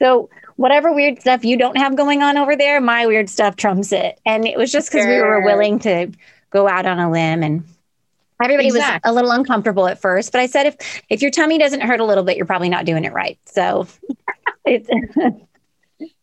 so 0.00 0.28
whatever 0.56 0.92
weird 0.92 1.20
stuff 1.20 1.44
you 1.44 1.56
don't 1.56 1.76
have 1.76 1.96
going 1.96 2.22
on 2.22 2.36
over 2.36 2.56
there, 2.56 2.80
my 2.80 3.06
weird 3.06 3.30
stuff 3.30 3.56
trumps 3.56 3.92
it. 3.92 4.20
And 4.26 4.46
it 4.46 4.58
was 4.58 4.72
just 4.72 4.90
because 4.90 5.04
sure. 5.04 5.14
we 5.14 5.20
were 5.20 5.44
willing 5.44 5.78
to 5.80 6.10
go 6.50 6.68
out 6.68 6.86
on 6.86 6.98
a 6.98 7.10
limb 7.10 7.42
and 7.42 7.64
Everybody 8.42 8.68
exactly. 8.68 9.08
was 9.08 9.12
a 9.12 9.14
little 9.14 9.30
uncomfortable 9.30 9.86
at 9.86 10.00
first, 10.00 10.32
but 10.32 10.40
I 10.40 10.46
said 10.46 10.66
if 10.66 11.02
if 11.08 11.22
your 11.22 11.30
tummy 11.30 11.58
doesn't 11.58 11.80
hurt 11.80 12.00
a 12.00 12.04
little 12.04 12.24
bit, 12.24 12.36
you're 12.36 12.46
probably 12.46 12.68
not 12.68 12.84
doing 12.84 13.04
it 13.04 13.12
right. 13.12 13.38
So 13.44 13.86
it's 14.64 14.88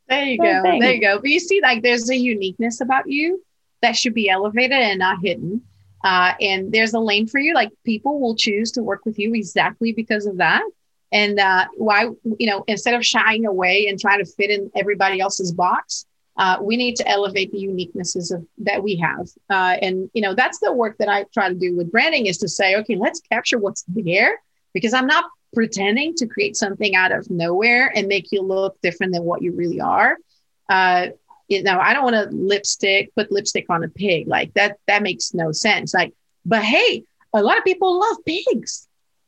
there 0.07 0.23
you 0.25 0.37
go. 0.41 0.61
There 0.63 0.93
you 0.93 1.01
go. 1.01 1.19
But 1.19 1.29
you 1.29 1.39
see, 1.39 1.61
like 1.61 1.83
there's 1.83 2.09
a 2.09 2.17
uniqueness 2.17 2.81
about 2.81 3.09
you 3.09 3.43
that 3.81 3.95
should 3.95 4.13
be 4.13 4.29
elevated 4.29 4.77
and 4.77 4.99
not 4.99 5.19
hidden. 5.21 5.61
Uh, 6.03 6.33
and 6.39 6.71
there's 6.71 6.93
a 6.93 6.99
lane 6.99 7.27
for 7.27 7.39
you. 7.39 7.53
Like 7.53 7.71
people 7.85 8.19
will 8.19 8.35
choose 8.35 8.71
to 8.73 8.83
work 8.83 9.05
with 9.05 9.19
you 9.19 9.33
exactly 9.33 9.91
because 9.91 10.25
of 10.25 10.37
that. 10.37 10.63
And 11.11 11.39
uh, 11.39 11.65
why, 11.75 12.09
you 12.37 12.49
know, 12.49 12.63
instead 12.67 12.93
of 12.93 13.05
shying 13.05 13.45
away 13.45 13.87
and 13.87 13.99
trying 13.99 14.19
to 14.19 14.25
fit 14.25 14.51
in 14.51 14.71
everybody 14.75 15.19
else's 15.19 15.51
box, 15.51 16.05
uh, 16.39 16.57
we 16.61 16.77
need 16.77 16.95
to 16.95 17.07
elevate 17.07 17.51
the 17.51 17.57
uniquenesses 17.57 18.33
of 18.33 18.45
that 18.57 18.81
we 18.81 18.95
have 18.95 19.27
uh, 19.49 19.75
and 19.81 20.09
you 20.13 20.21
know 20.21 20.33
that's 20.33 20.59
the 20.59 20.71
work 20.71 20.97
that 20.97 21.09
i 21.09 21.23
try 21.33 21.49
to 21.49 21.55
do 21.55 21.75
with 21.75 21.91
branding 21.91 22.25
is 22.25 22.37
to 22.37 22.47
say 22.47 22.75
okay 22.77 22.95
let's 22.95 23.19
capture 23.19 23.59
what's 23.59 23.83
there 23.89 24.41
because 24.73 24.93
i'm 24.93 25.05
not 25.05 25.25
pretending 25.53 26.13
to 26.15 26.27
create 26.27 26.55
something 26.55 26.95
out 26.95 27.11
of 27.11 27.29
nowhere 27.29 27.91
and 27.95 28.07
make 28.07 28.31
you 28.31 28.41
look 28.41 28.79
different 28.81 29.13
than 29.13 29.23
what 29.23 29.41
you 29.41 29.51
really 29.51 29.81
are 29.81 30.17
uh, 30.69 31.07
you 31.47 31.63
know 31.63 31.79
i 31.79 31.93
don't 31.93 32.03
want 32.03 32.15
to 32.15 32.35
lipstick 32.35 33.13
put 33.15 33.31
lipstick 33.31 33.65
on 33.69 33.83
a 33.83 33.89
pig 33.89 34.27
like 34.27 34.53
that 34.53 34.77
that 34.87 35.01
makes 35.01 35.33
no 35.33 35.51
sense 35.51 35.93
like 35.93 36.13
but 36.45 36.63
hey 36.63 37.03
a 37.33 37.41
lot 37.41 37.57
of 37.57 37.63
people 37.63 37.99
love 37.99 38.17
pigs 38.25 38.87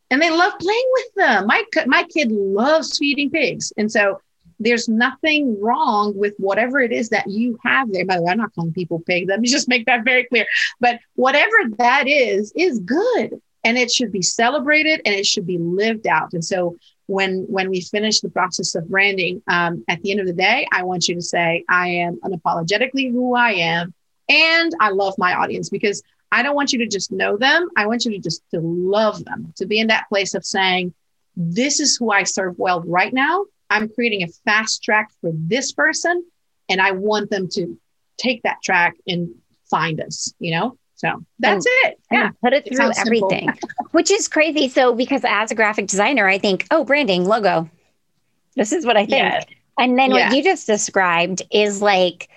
and 0.10 0.22
they 0.22 0.30
love 0.30 0.54
playing 0.60 0.90
with 0.94 1.14
them 1.16 1.48
my 1.48 1.64
my 1.88 2.04
kid 2.04 2.32
loves 2.32 2.98
feeding 2.98 3.30
pigs 3.30 3.74
and 3.78 3.92
so 3.92 4.20
there's 4.62 4.88
nothing 4.88 5.60
wrong 5.60 6.16
with 6.16 6.36
whatever 6.38 6.80
it 6.80 6.92
is 6.92 7.10
that 7.10 7.28
you 7.28 7.58
have 7.64 7.92
there. 7.92 8.06
By 8.06 8.18
the 8.18 8.22
way, 8.22 8.32
I'm 8.32 8.38
not 8.38 8.54
calling 8.54 8.74
people 8.74 9.00
pig. 9.00 9.28
Let 9.28 9.40
me 9.40 9.48
just 9.48 9.68
make 9.68 9.88
that 9.88 10.06
very 10.06 10.26
clear. 10.26 10.46
But 10.80 11.00
whatever 11.16 11.56
that 11.80 12.08
is, 12.08 12.54
is 12.56 12.80
good. 12.80 13.42
And 13.64 13.78
it 13.78 13.92
should 13.92 14.12
be 14.12 14.22
celebrated 14.22 15.02
and 15.06 15.14
it 15.14 15.26
should 15.26 15.46
be 15.46 15.58
lived 15.58 16.08
out. 16.08 16.34
And 16.34 16.44
so 16.44 16.78
when 17.06 17.46
when 17.48 17.70
we 17.70 17.82
finish 17.82 18.22
the 18.22 18.30
process 18.30 18.74
of 18.76 18.90
branding, 18.90 19.44
um, 19.48 19.84
at 19.88 20.02
the 20.02 20.12
end 20.12 20.20
of 20.20 20.28
the 20.28 20.34
day, 20.34 20.68
I 20.72 20.84
want 20.84 21.08
you 21.08 21.16
to 21.16 21.22
say, 21.22 21.64
I 21.70 21.88
am 21.90 22.20
unapologetically 22.24 23.12
who 23.12 23.36
I 23.36 23.52
am. 23.52 23.94
And 24.30 24.72
I 24.80 24.90
love 24.90 25.16
my 25.18 25.36
audience 25.36 25.70
because 25.70 26.02
I 26.32 26.42
don't 26.42 26.56
want 26.56 26.72
you 26.72 26.80
to 26.80 26.88
just 26.88 27.12
know 27.12 27.38
them. 27.38 27.70
I 27.76 27.86
want 27.88 28.06
you 28.06 28.12
to 28.12 28.20
just 28.20 28.42
to 28.52 28.62
love 28.62 29.24
them, 29.26 29.54
to 29.58 29.66
be 29.66 29.80
in 29.80 29.88
that 29.88 30.08
place 30.08 30.34
of 30.34 30.46
saying, 30.46 30.94
this 31.36 31.80
is 31.80 31.98
who 31.98 32.12
I 32.12 32.24
serve 32.24 32.58
well 32.58 32.82
right 32.82 33.14
now. 33.14 33.46
I'm 33.70 33.90
creating 33.90 34.24
a 34.24 34.28
fast 34.46 34.84
track 34.84 35.12
for 35.22 35.32
this 35.34 35.72
person, 35.72 36.26
and 36.70 36.82
I 36.82 36.92
want 36.92 37.30
them 37.30 37.48
to 37.54 37.78
take 38.18 38.44
that 38.44 38.62
track 38.64 38.96
and 39.08 39.36
find 39.70 40.00
us, 40.02 40.34
you 40.40 40.52
know? 40.52 40.78
So 41.02 41.26
that's 41.40 41.66
oh, 41.68 41.82
and, 41.84 41.94
it. 41.94 42.00
Yeah. 42.12 42.30
Put 42.44 42.54
it 42.54 42.68
through 42.68 42.92
it 42.92 42.98
everything, 43.00 43.50
which 43.92 44.12
is 44.12 44.28
crazy. 44.28 44.70
So, 44.70 44.94
because 44.94 45.24
as 45.26 45.50
a 45.50 45.56
graphic 45.56 45.88
designer, 45.88 46.28
I 46.28 46.38
think, 46.38 46.68
oh, 46.70 46.84
branding, 46.84 47.26
logo. 47.26 47.68
This 48.56 48.72
is 48.72 48.86
what 48.86 48.98
I 48.98 49.08
think. 49.08 49.24
Yeah. 49.24 49.44
And 49.80 49.98
then 49.98 50.12
yeah. 50.12 50.28
what 50.28 50.38
you 50.38 50.44
just 50.44 50.68
described 50.68 51.42
is 51.52 51.82
like, 51.82 52.30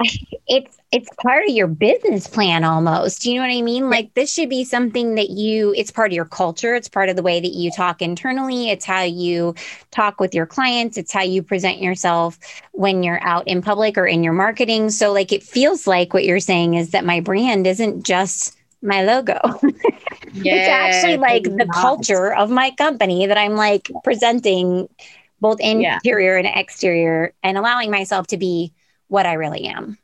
it's 0.00 0.76
it's 0.92 1.08
part 1.22 1.44
of 1.48 1.54
your 1.54 1.66
business 1.66 2.26
plan 2.26 2.64
almost. 2.64 3.22
Do 3.22 3.30
You 3.30 3.36
know 3.36 3.46
what 3.46 3.56
I 3.56 3.62
mean? 3.62 3.90
Like 3.90 4.12
this 4.14 4.32
should 4.32 4.48
be 4.48 4.64
something 4.64 5.14
that 5.14 5.30
you 5.30 5.72
it's 5.76 5.90
part 5.90 6.10
of 6.10 6.14
your 6.14 6.24
culture, 6.24 6.74
it's 6.74 6.88
part 6.88 7.08
of 7.08 7.16
the 7.16 7.22
way 7.22 7.40
that 7.40 7.52
you 7.52 7.70
talk 7.70 8.02
internally, 8.02 8.70
it's 8.70 8.84
how 8.84 9.02
you 9.02 9.54
talk 9.92 10.20
with 10.20 10.34
your 10.34 10.46
clients, 10.46 10.96
it's 10.96 11.12
how 11.12 11.22
you 11.22 11.42
present 11.42 11.78
yourself 11.78 12.38
when 12.72 13.02
you're 13.02 13.22
out 13.22 13.46
in 13.46 13.62
public 13.62 13.96
or 13.96 14.06
in 14.06 14.24
your 14.24 14.32
marketing. 14.32 14.90
So 14.90 15.12
like 15.12 15.32
it 15.32 15.42
feels 15.42 15.86
like 15.86 16.12
what 16.12 16.24
you're 16.24 16.40
saying 16.40 16.74
is 16.74 16.90
that 16.90 17.04
my 17.04 17.20
brand 17.20 17.66
isn't 17.66 18.04
just 18.04 18.56
my 18.82 19.02
logo. 19.02 19.40
It's 20.36 20.68
actually 20.68 21.16
like 21.16 21.44
the 21.44 21.64
not. 21.64 21.74
culture 21.76 22.34
of 22.34 22.50
my 22.50 22.72
company 22.72 23.24
that 23.26 23.38
I'm 23.38 23.54
like 23.54 23.88
presenting 24.02 24.88
both 25.40 25.60
interior 25.60 26.38
yeah. 26.38 26.48
and 26.48 26.58
exterior 26.58 27.32
and 27.44 27.56
allowing 27.56 27.92
myself 27.92 28.26
to 28.28 28.36
be 28.36 28.72
what 29.14 29.26
I 29.26 29.34
really 29.34 29.66
am. 29.66 29.96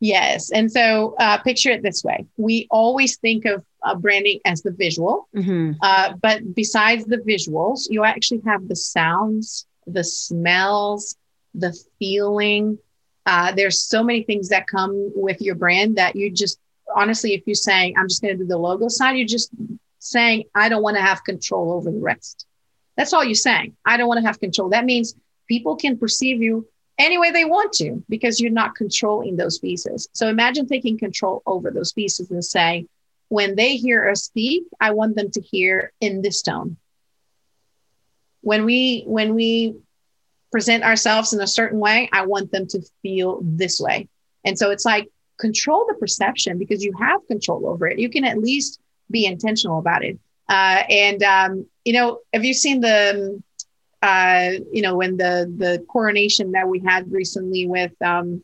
Yes. 0.00 0.50
And 0.50 0.70
so 0.70 1.14
uh, 1.20 1.38
picture 1.38 1.70
it 1.70 1.84
this 1.84 2.02
way 2.02 2.26
we 2.36 2.66
always 2.72 3.18
think 3.18 3.44
of 3.44 3.64
uh, 3.84 3.94
branding 3.94 4.40
as 4.44 4.60
the 4.62 4.72
visual, 4.72 5.28
mm-hmm. 5.34 5.72
uh, 5.80 6.14
but 6.20 6.38
besides 6.54 7.04
the 7.04 7.18
visuals, 7.18 7.86
you 7.88 8.02
actually 8.02 8.42
have 8.44 8.66
the 8.66 8.74
sounds, 8.74 9.66
the 9.86 10.02
smells, 10.02 11.16
the 11.54 11.72
feeling. 12.00 12.78
Uh, 13.26 13.52
there's 13.52 13.80
so 13.80 14.02
many 14.02 14.24
things 14.24 14.48
that 14.48 14.66
come 14.66 15.12
with 15.14 15.40
your 15.40 15.54
brand 15.54 15.94
that 15.96 16.16
you 16.16 16.28
just 16.32 16.58
honestly, 16.96 17.34
if 17.34 17.42
you're 17.46 17.54
saying, 17.54 17.94
I'm 17.96 18.08
just 18.08 18.22
going 18.22 18.36
to 18.36 18.42
do 18.42 18.48
the 18.48 18.58
logo 18.58 18.88
side, 18.88 19.16
you're 19.16 19.36
just 19.38 19.50
saying, 20.00 20.44
I 20.52 20.68
don't 20.68 20.82
want 20.82 20.96
to 20.96 21.02
have 21.02 21.22
control 21.22 21.72
over 21.72 21.92
the 21.92 22.00
rest. 22.00 22.46
That's 22.96 23.12
all 23.12 23.24
you're 23.24 23.36
saying. 23.36 23.76
I 23.86 23.96
don't 23.96 24.08
want 24.08 24.18
to 24.20 24.26
have 24.26 24.40
control. 24.40 24.70
That 24.70 24.84
means 24.84 25.14
people 25.46 25.76
can 25.76 25.96
perceive 25.96 26.42
you 26.42 26.66
any 27.02 27.18
way 27.18 27.30
they 27.30 27.44
want 27.44 27.72
to 27.74 28.02
because 28.08 28.40
you're 28.40 28.50
not 28.50 28.74
controlling 28.74 29.36
those 29.36 29.58
pieces. 29.58 30.08
So 30.12 30.28
imagine 30.28 30.66
taking 30.66 30.98
control 30.98 31.42
over 31.46 31.70
those 31.70 31.92
pieces 31.92 32.30
and 32.30 32.44
say, 32.44 32.86
when 33.28 33.56
they 33.56 33.76
hear 33.76 34.08
us 34.10 34.24
speak, 34.24 34.64
I 34.80 34.90
want 34.92 35.16
them 35.16 35.30
to 35.30 35.40
hear 35.40 35.92
in 36.00 36.22
this 36.22 36.42
tone. 36.42 36.76
When 38.42 38.64
we 38.64 39.04
when 39.06 39.34
we 39.34 39.76
present 40.50 40.84
ourselves 40.84 41.32
in 41.32 41.40
a 41.40 41.46
certain 41.46 41.78
way, 41.78 42.10
I 42.12 42.26
want 42.26 42.52
them 42.52 42.66
to 42.68 42.82
feel 43.00 43.40
this 43.42 43.80
way. 43.80 44.08
And 44.44 44.58
so 44.58 44.70
it's 44.70 44.84
like 44.84 45.08
control 45.38 45.86
the 45.88 45.94
perception 45.94 46.58
because 46.58 46.84
you 46.84 46.92
have 47.00 47.26
control 47.26 47.66
over 47.68 47.86
it. 47.86 47.98
You 47.98 48.10
can 48.10 48.24
at 48.24 48.38
least 48.38 48.80
be 49.10 49.24
intentional 49.24 49.78
about 49.78 50.04
it. 50.04 50.18
Uh, 50.48 50.82
and 50.90 51.22
um, 51.22 51.66
you 51.84 51.94
know, 51.94 52.18
have 52.34 52.44
you 52.44 52.52
seen 52.52 52.80
the 52.80 53.42
uh, 54.02 54.50
you 54.72 54.82
know, 54.82 54.96
when 54.96 55.16
the 55.16 55.52
the 55.56 55.84
coronation 55.88 56.52
that 56.52 56.68
we 56.68 56.80
had 56.80 57.10
recently 57.10 57.66
with 57.66 57.92
um, 58.02 58.42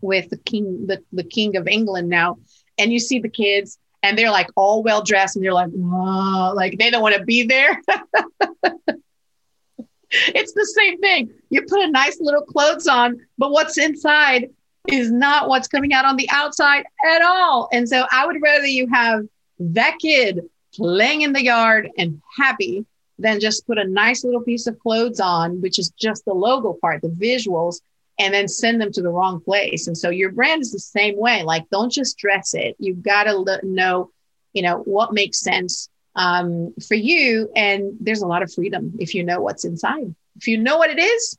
with 0.00 0.28
the 0.30 0.36
king, 0.36 0.86
the, 0.86 1.02
the 1.12 1.24
king 1.24 1.56
of 1.56 1.68
England 1.68 2.08
now, 2.08 2.38
and 2.78 2.92
you 2.92 2.98
see 2.98 3.20
the 3.20 3.28
kids 3.28 3.78
and 4.02 4.18
they're 4.18 4.30
like 4.30 4.48
all 4.56 4.82
well 4.82 5.02
dressed 5.02 5.36
and 5.36 5.44
they're 5.44 5.54
like, 5.54 5.70
oh, 5.74 6.52
like 6.54 6.78
they 6.78 6.90
don't 6.90 7.02
want 7.02 7.14
to 7.14 7.24
be 7.24 7.44
there. 7.44 7.80
it's 10.10 10.52
the 10.52 10.66
same 10.76 10.98
thing. 10.98 11.30
You 11.50 11.62
put 11.62 11.80
a 11.80 11.90
nice 11.90 12.18
little 12.20 12.42
clothes 12.42 12.88
on, 12.88 13.20
but 13.38 13.52
what's 13.52 13.78
inside 13.78 14.50
is 14.88 15.12
not 15.12 15.48
what's 15.48 15.68
coming 15.68 15.92
out 15.92 16.04
on 16.04 16.16
the 16.16 16.28
outside 16.32 16.84
at 17.08 17.22
all. 17.22 17.68
And 17.72 17.88
so 17.88 18.04
I 18.10 18.26
would 18.26 18.42
rather 18.42 18.66
you 18.66 18.88
have 18.88 19.22
that 19.60 19.98
kid 20.00 20.40
playing 20.74 21.20
in 21.22 21.32
the 21.32 21.44
yard 21.44 21.88
and 21.96 22.20
happy 22.36 22.84
then 23.22 23.40
just 23.40 23.66
put 23.66 23.78
a 23.78 23.84
nice 23.88 24.24
little 24.24 24.42
piece 24.42 24.66
of 24.66 24.78
clothes 24.78 25.20
on, 25.20 25.60
which 25.60 25.78
is 25.78 25.90
just 25.90 26.24
the 26.24 26.34
logo 26.34 26.76
part, 26.80 27.02
the 27.02 27.08
visuals, 27.08 27.80
and 28.18 28.32
then 28.32 28.48
send 28.48 28.80
them 28.80 28.92
to 28.92 29.02
the 29.02 29.08
wrong 29.08 29.40
place. 29.40 29.86
And 29.86 29.96
so 29.96 30.10
your 30.10 30.30
brand 30.30 30.62
is 30.62 30.72
the 30.72 30.78
same 30.78 31.16
way. 31.16 31.42
Like, 31.42 31.68
don't 31.70 31.92
just 31.92 32.18
dress 32.18 32.54
it. 32.54 32.76
You've 32.78 33.02
got 33.02 33.24
to 33.24 33.60
know, 33.62 34.10
you 34.52 34.62
know, 34.62 34.78
what 34.78 35.12
makes 35.12 35.40
sense 35.40 35.88
um, 36.14 36.74
for 36.86 36.94
you. 36.94 37.50
And 37.56 37.94
there's 38.00 38.22
a 38.22 38.26
lot 38.26 38.42
of 38.42 38.52
freedom 38.52 38.92
if 38.98 39.14
you 39.14 39.24
know 39.24 39.40
what's 39.40 39.64
inside. 39.64 40.14
If 40.36 40.46
you 40.46 40.58
know 40.58 40.78
what 40.78 40.90
it 40.90 40.98
is, 40.98 41.38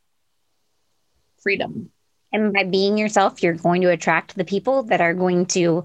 freedom. 1.41 1.91
And 2.31 2.51
by 2.51 2.63
being 2.63 2.97
yourself, 2.97 3.43
you're 3.43 3.53
going 3.53 3.81
to 3.81 3.91
attract 3.91 4.36
the 4.36 4.43
people 4.43 4.84
that 4.84 5.01
are 5.01 5.13
going 5.13 5.45
to 5.47 5.84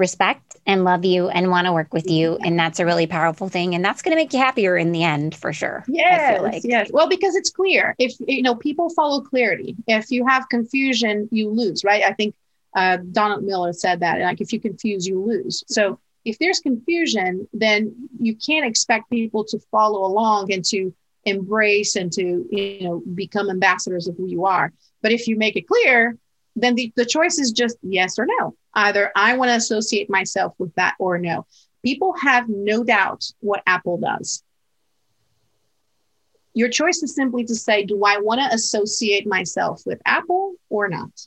respect 0.00 0.56
and 0.66 0.82
love 0.82 1.04
you 1.04 1.28
and 1.28 1.50
want 1.50 1.66
to 1.66 1.72
work 1.72 1.94
with 1.94 2.10
you. 2.10 2.36
And 2.42 2.58
that's 2.58 2.80
a 2.80 2.84
really 2.84 3.06
powerful 3.06 3.48
thing. 3.48 3.74
And 3.76 3.84
that's 3.84 4.02
going 4.02 4.16
to 4.16 4.20
make 4.20 4.32
you 4.32 4.40
happier 4.40 4.76
in 4.76 4.90
the 4.90 5.04
end 5.04 5.36
for 5.36 5.52
sure. 5.52 5.84
Yes. 5.86 6.42
Like. 6.42 6.64
Yes. 6.64 6.90
Well, 6.92 7.08
because 7.08 7.36
it's 7.36 7.50
clear. 7.50 7.94
If, 7.98 8.14
you 8.26 8.42
know, 8.42 8.56
people 8.56 8.90
follow 8.90 9.20
clarity. 9.20 9.76
If 9.86 10.10
you 10.10 10.26
have 10.26 10.48
confusion, 10.48 11.28
you 11.30 11.50
lose, 11.50 11.84
right? 11.84 12.02
I 12.02 12.12
think 12.14 12.34
uh, 12.74 12.98
Donald 13.12 13.44
Miller 13.44 13.72
said 13.72 14.00
that. 14.00 14.18
Like, 14.20 14.40
if 14.40 14.52
you 14.52 14.58
confuse, 14.58 15.06
you 15.06 15.24
lose. 15.24 15.62
So 15.68 16.00
if 16.24 16.38
there's 16.38 16.60
confusion, 16.60 17.46
then 17.52 18.08
you 18.18 18.34
can't 18.34 18.66
expect 18.66 19.10
people 19.10 19.44
to 19.44 19.58
follow 19.70 20.04
along 20.04 20.52
and 20.52 20.64
to 20.66 20.92
embrace 21.24 21.96
and 21.96 22.10
to, 22.12 22.46
you 22.50 22.82
know, 22.82 23.02
become 23.14 23.50
ambassadors 23.50 24.08
of 24.08 24.16
who 24.16 24.26
you 24.26 24.46
are. 24.46 24.72
But 25.02 25.12
if 25.12 25.28
you 25.28 25.36
make 25.36 25.56
it 25.56 25.68
clear, 25.68 26.16
then 26.56 26.74
the, 26.74 26.92
the 26.96 27.06
choice 27.06 27.38
is 27.38 27.52
just 27.52 27.76
yes 27.82 28.18
or 28.18 28.26
no. 28.26 28.54
Either 28.74 29.10
I 29.16 29.36
want 29.36 29.50
to 29.50 29.56
associate 29.56 30.08
myself 30.10 30.54
with 30.58 30.74
that 30.76 30.94
or 30.98 31.18
no. 31.18 31.46
People 31.84 32.14
have 32.14 32.48
no 32.48 32.84
doubt 32.84 33.24
what 33.40 33.62
Apple 33.66 33.98
does. 33.98 34.42
your 36.54 36.68
choice 36.68 37.02
is 37.02 37.14
simply 37.14 37.44
to 37.44 37.54
say, 37.54 37.84
do 37.84 38.04
I 38.04 38.18
want 38.18 38.40
to 38.40 38.54
associate 38.54 39.26
myself 39.26 39.82
with 39.86 40.00
Apple 40.04 40.54
or 40.68 40.88
not? 40.88 41.26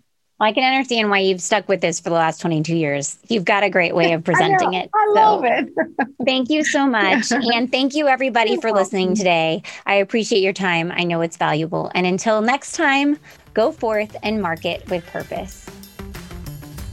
Well, 0.40 0.48
I 0.48 0.52
can 0.52 0.64
understand 0.64 1.10
why 1.10 1.20
you've 1.20 1.40
stuck 1.40 1.68
with 1.68 1.80
this 1.80 2.00
for 2.00 2.08
the 2.10 2.16
last 2.16 2.40
22 2.40 2.74
years. 2.76 3.16
You've 3.28 3.44
got 3.44 3.62
a 3.62 3.70
great 3.70 3.94
way 3.94 4.12
of 4.14 4.24
presenting 4.24 4.74
I 4.74 4.80
it. 4.80 4.90
I 4.92 5.06
so 5.06 5.12
love 5.12 5.44
it. 5.44 5.68
thank 6.26 6.50
you 6.50 6.64
so 6.64 6.86
much. 6.86 7.30
And 7.30 7.70
thank 7.70 7.94
you, 7.94 8.08
everybody, 8.08 8.52
You're 8.52 8.60
for 8.60 8.68
welcome. 8.68 8.82
listening 8.82 9.14
today. 9.14 9.62
I 9.86 9.94
appreciate 9.94 10.42
your 10.42 10.52
time. 10.52 10.90
I 10.90 11.04
know 11.04 11.20
it's 11.20 11.36
valuable. 11.36 11.90
And 11.94 12.04
until 12.04 12.40
next 12.40 12.72
time, 12.72 13.16
go 13.54 13.70
forth 13.70 14.16
and 14.24 14.42
market 14.42 14.88
with 14.90 15.06
purpose. 15.06 15.66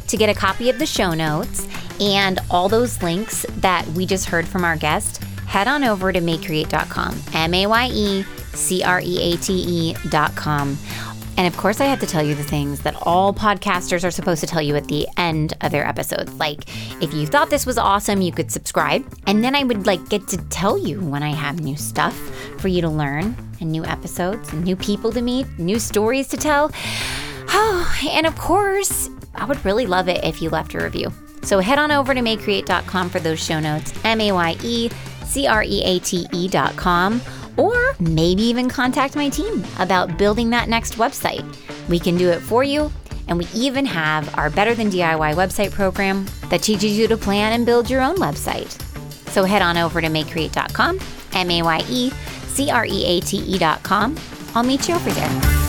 To 0.07 0.17
get 0.17 0.29
a 0.29 0.35
copy 0.35 0.69
of 0.69 0.77
the 0.77 0.85
show 0.85 1.13
notes 1.15 1.67
and 1.99 2.39
all 2.51 2.69
those 2.69 3.01
links 3.01 3.43
that 3.57 3.87
we 3.89 4.05
just 4.05 4.27
heard 4.27 4.47
from 4.47 4.63
our 4.63 4.75
guest, 4.75 5.23
head 5.47 5.67
on 5.67 5.83
over 5.83 6.11
to 6.13 6.19
mayecreate.com, 6.19 7.19
M 7.33 7.53
A 7.55 7.65
Y 7.65 7.89
E 7.91 8.23
C 8.53 8.83
R 8.83 9.01
E 9.03 9.33
A 9.33 9.37
T 9.37 9.53
E.com. 9.53 10.77
And 11.37 11.47
of 11.47 11.57
course, 11.57 11.81
I 11.81 11.85
have 11.85 11.99
to 12.01 12.05
tell 12.05 12.21
you 12.21 12.35
the 12.35 12.43
things 12.43 12.81
that 12.81 12.95
all 13.01 13.33
podcasters 13.33 14.03
are 14.03 14.11
supposed 14.11 14.41
to 14.41 14.47
tell 14.47 14.61
you 14.61 14.75
at 14.75 14.87
the 14.87 15.07
end 15.17 15.53
of 15.61 15.71
their 15.71 15.85
episodes. 15.85 16.33
Like, 16.35 16.69
if 17.01 17.13
you 17.13 17.25
thought 17.25 17.49
this 17.49 17.65
was 17.65 17.77
awesome, 17.77 18.21
you 18.21 18.31
could 18.31 18.51
subscribe. 18.51 19.05
And 19.27 19.43
then 19.43 19.55
I 19.55 19.63
would 19.63 19.87
like 19.87 20.07
get 20.09 20.27
to 20.29 20.37
tell 20.49 20.77
you 20.77 20.99
when 21.01 21.23
I 21.23 21.29
have 21.29 21.61
new 21.61 21.75
stuff 21.75 22.15
for 22.59 22.67
you 22.67 22.81
to 22.81 22.89
learn 22.89 23.35
and 23.59 23.71
new 23.71 23.85
episodes 23.85 24.51
and 24.51 24.63
new 24.63 24.75
people 24.75 25.11
to 25.13 25.21
meet, 25.21 25.47
new 25.57 25.79
stories 25.79 26.27
to 26.29 26.37
tell. 26.37 26.71
Oh, 27.49 28.01
and 28.09 28.27
of 28.27 28.37
course, 28.37 29.09
I 29.33 29.45
would 29.45 29.63
really 29.65 29.85
love 29.85 30.09
it 30.09 30.23
if 30.23 30.41
you 30.41 30.49
left 30.49 30.73
a 30.73 30.83
review. 30.83 31.11
So 31.43 31.59
head 31.59 31.79
on 31.79 31.91
over 31.91 32.13
to 32.13 32.19
mayecreate.com 32.21 33.09
for 33.09 33.19
those 33.19 33.43
show 33.43 33.59
notes, 33.59 33.93
M 34.03 34.21
A 34.21 34.31
Y 34.31 34.57
E 34.63 34.89
C 35.25 35.47
R 35.47 35.63
E 35.63 35.81
A 35.83 35.99
T 35.99 36.27
E.com 36.33 37.21
or 37.57 37.95
maybe 37.99 38.43
even 38.43 38.69
contact 38.69 39.15
my 39.15 39.29
team 39.29 39.63
about 39.79 40.17
building 40.17 40.49
that 40.51 40.69
next 40.69 40.95
website. 40.95 41.45
We 41.89 41.99
can 41.99 42.17
do 42.17 42.29
it 42.29 42.39
for 42.39 42.63
you, 42.63 42.91
and 43.27 43.37
we 43.37 43.47
even 43.53 43.85
have 43.85 44.37
our 44.37 44.49
Better 44.49 44.75
Than 44.75 44.89
DIY 44.89 45.35
website 45.35 45.71
program 45.71 46.25
that 46.49 46.61
teaches 46.61 46.97
you 46.97 47.07
to 47.07 47.17
plan 47.17 47.53
and 47.53 47.65
build 47.65 47.89
your 47.89 48.01
own 48.01 48.17
website. 48.17 48.79
So 49.29 49.43
head 49.43 49.61
on 49.61 49.77
over 49.77 50.01
to 50.01 50.07
mayecreate.com, 50.07 50.99
M 51.33 51.51
A 51.51 51.61
Y 51.61 51.81
E 51.89 52.09
C 52.47 52.69
R 52.69 52.85
E 52.85 53.05
A 53.05 53.19
T 53.21 53.37
E.com. 53.37 54.17
I'll 54.53 54.63
meet 54.63 54.89
you 54.89 54.95
over 54.95 55.09
there. 55.11 55.60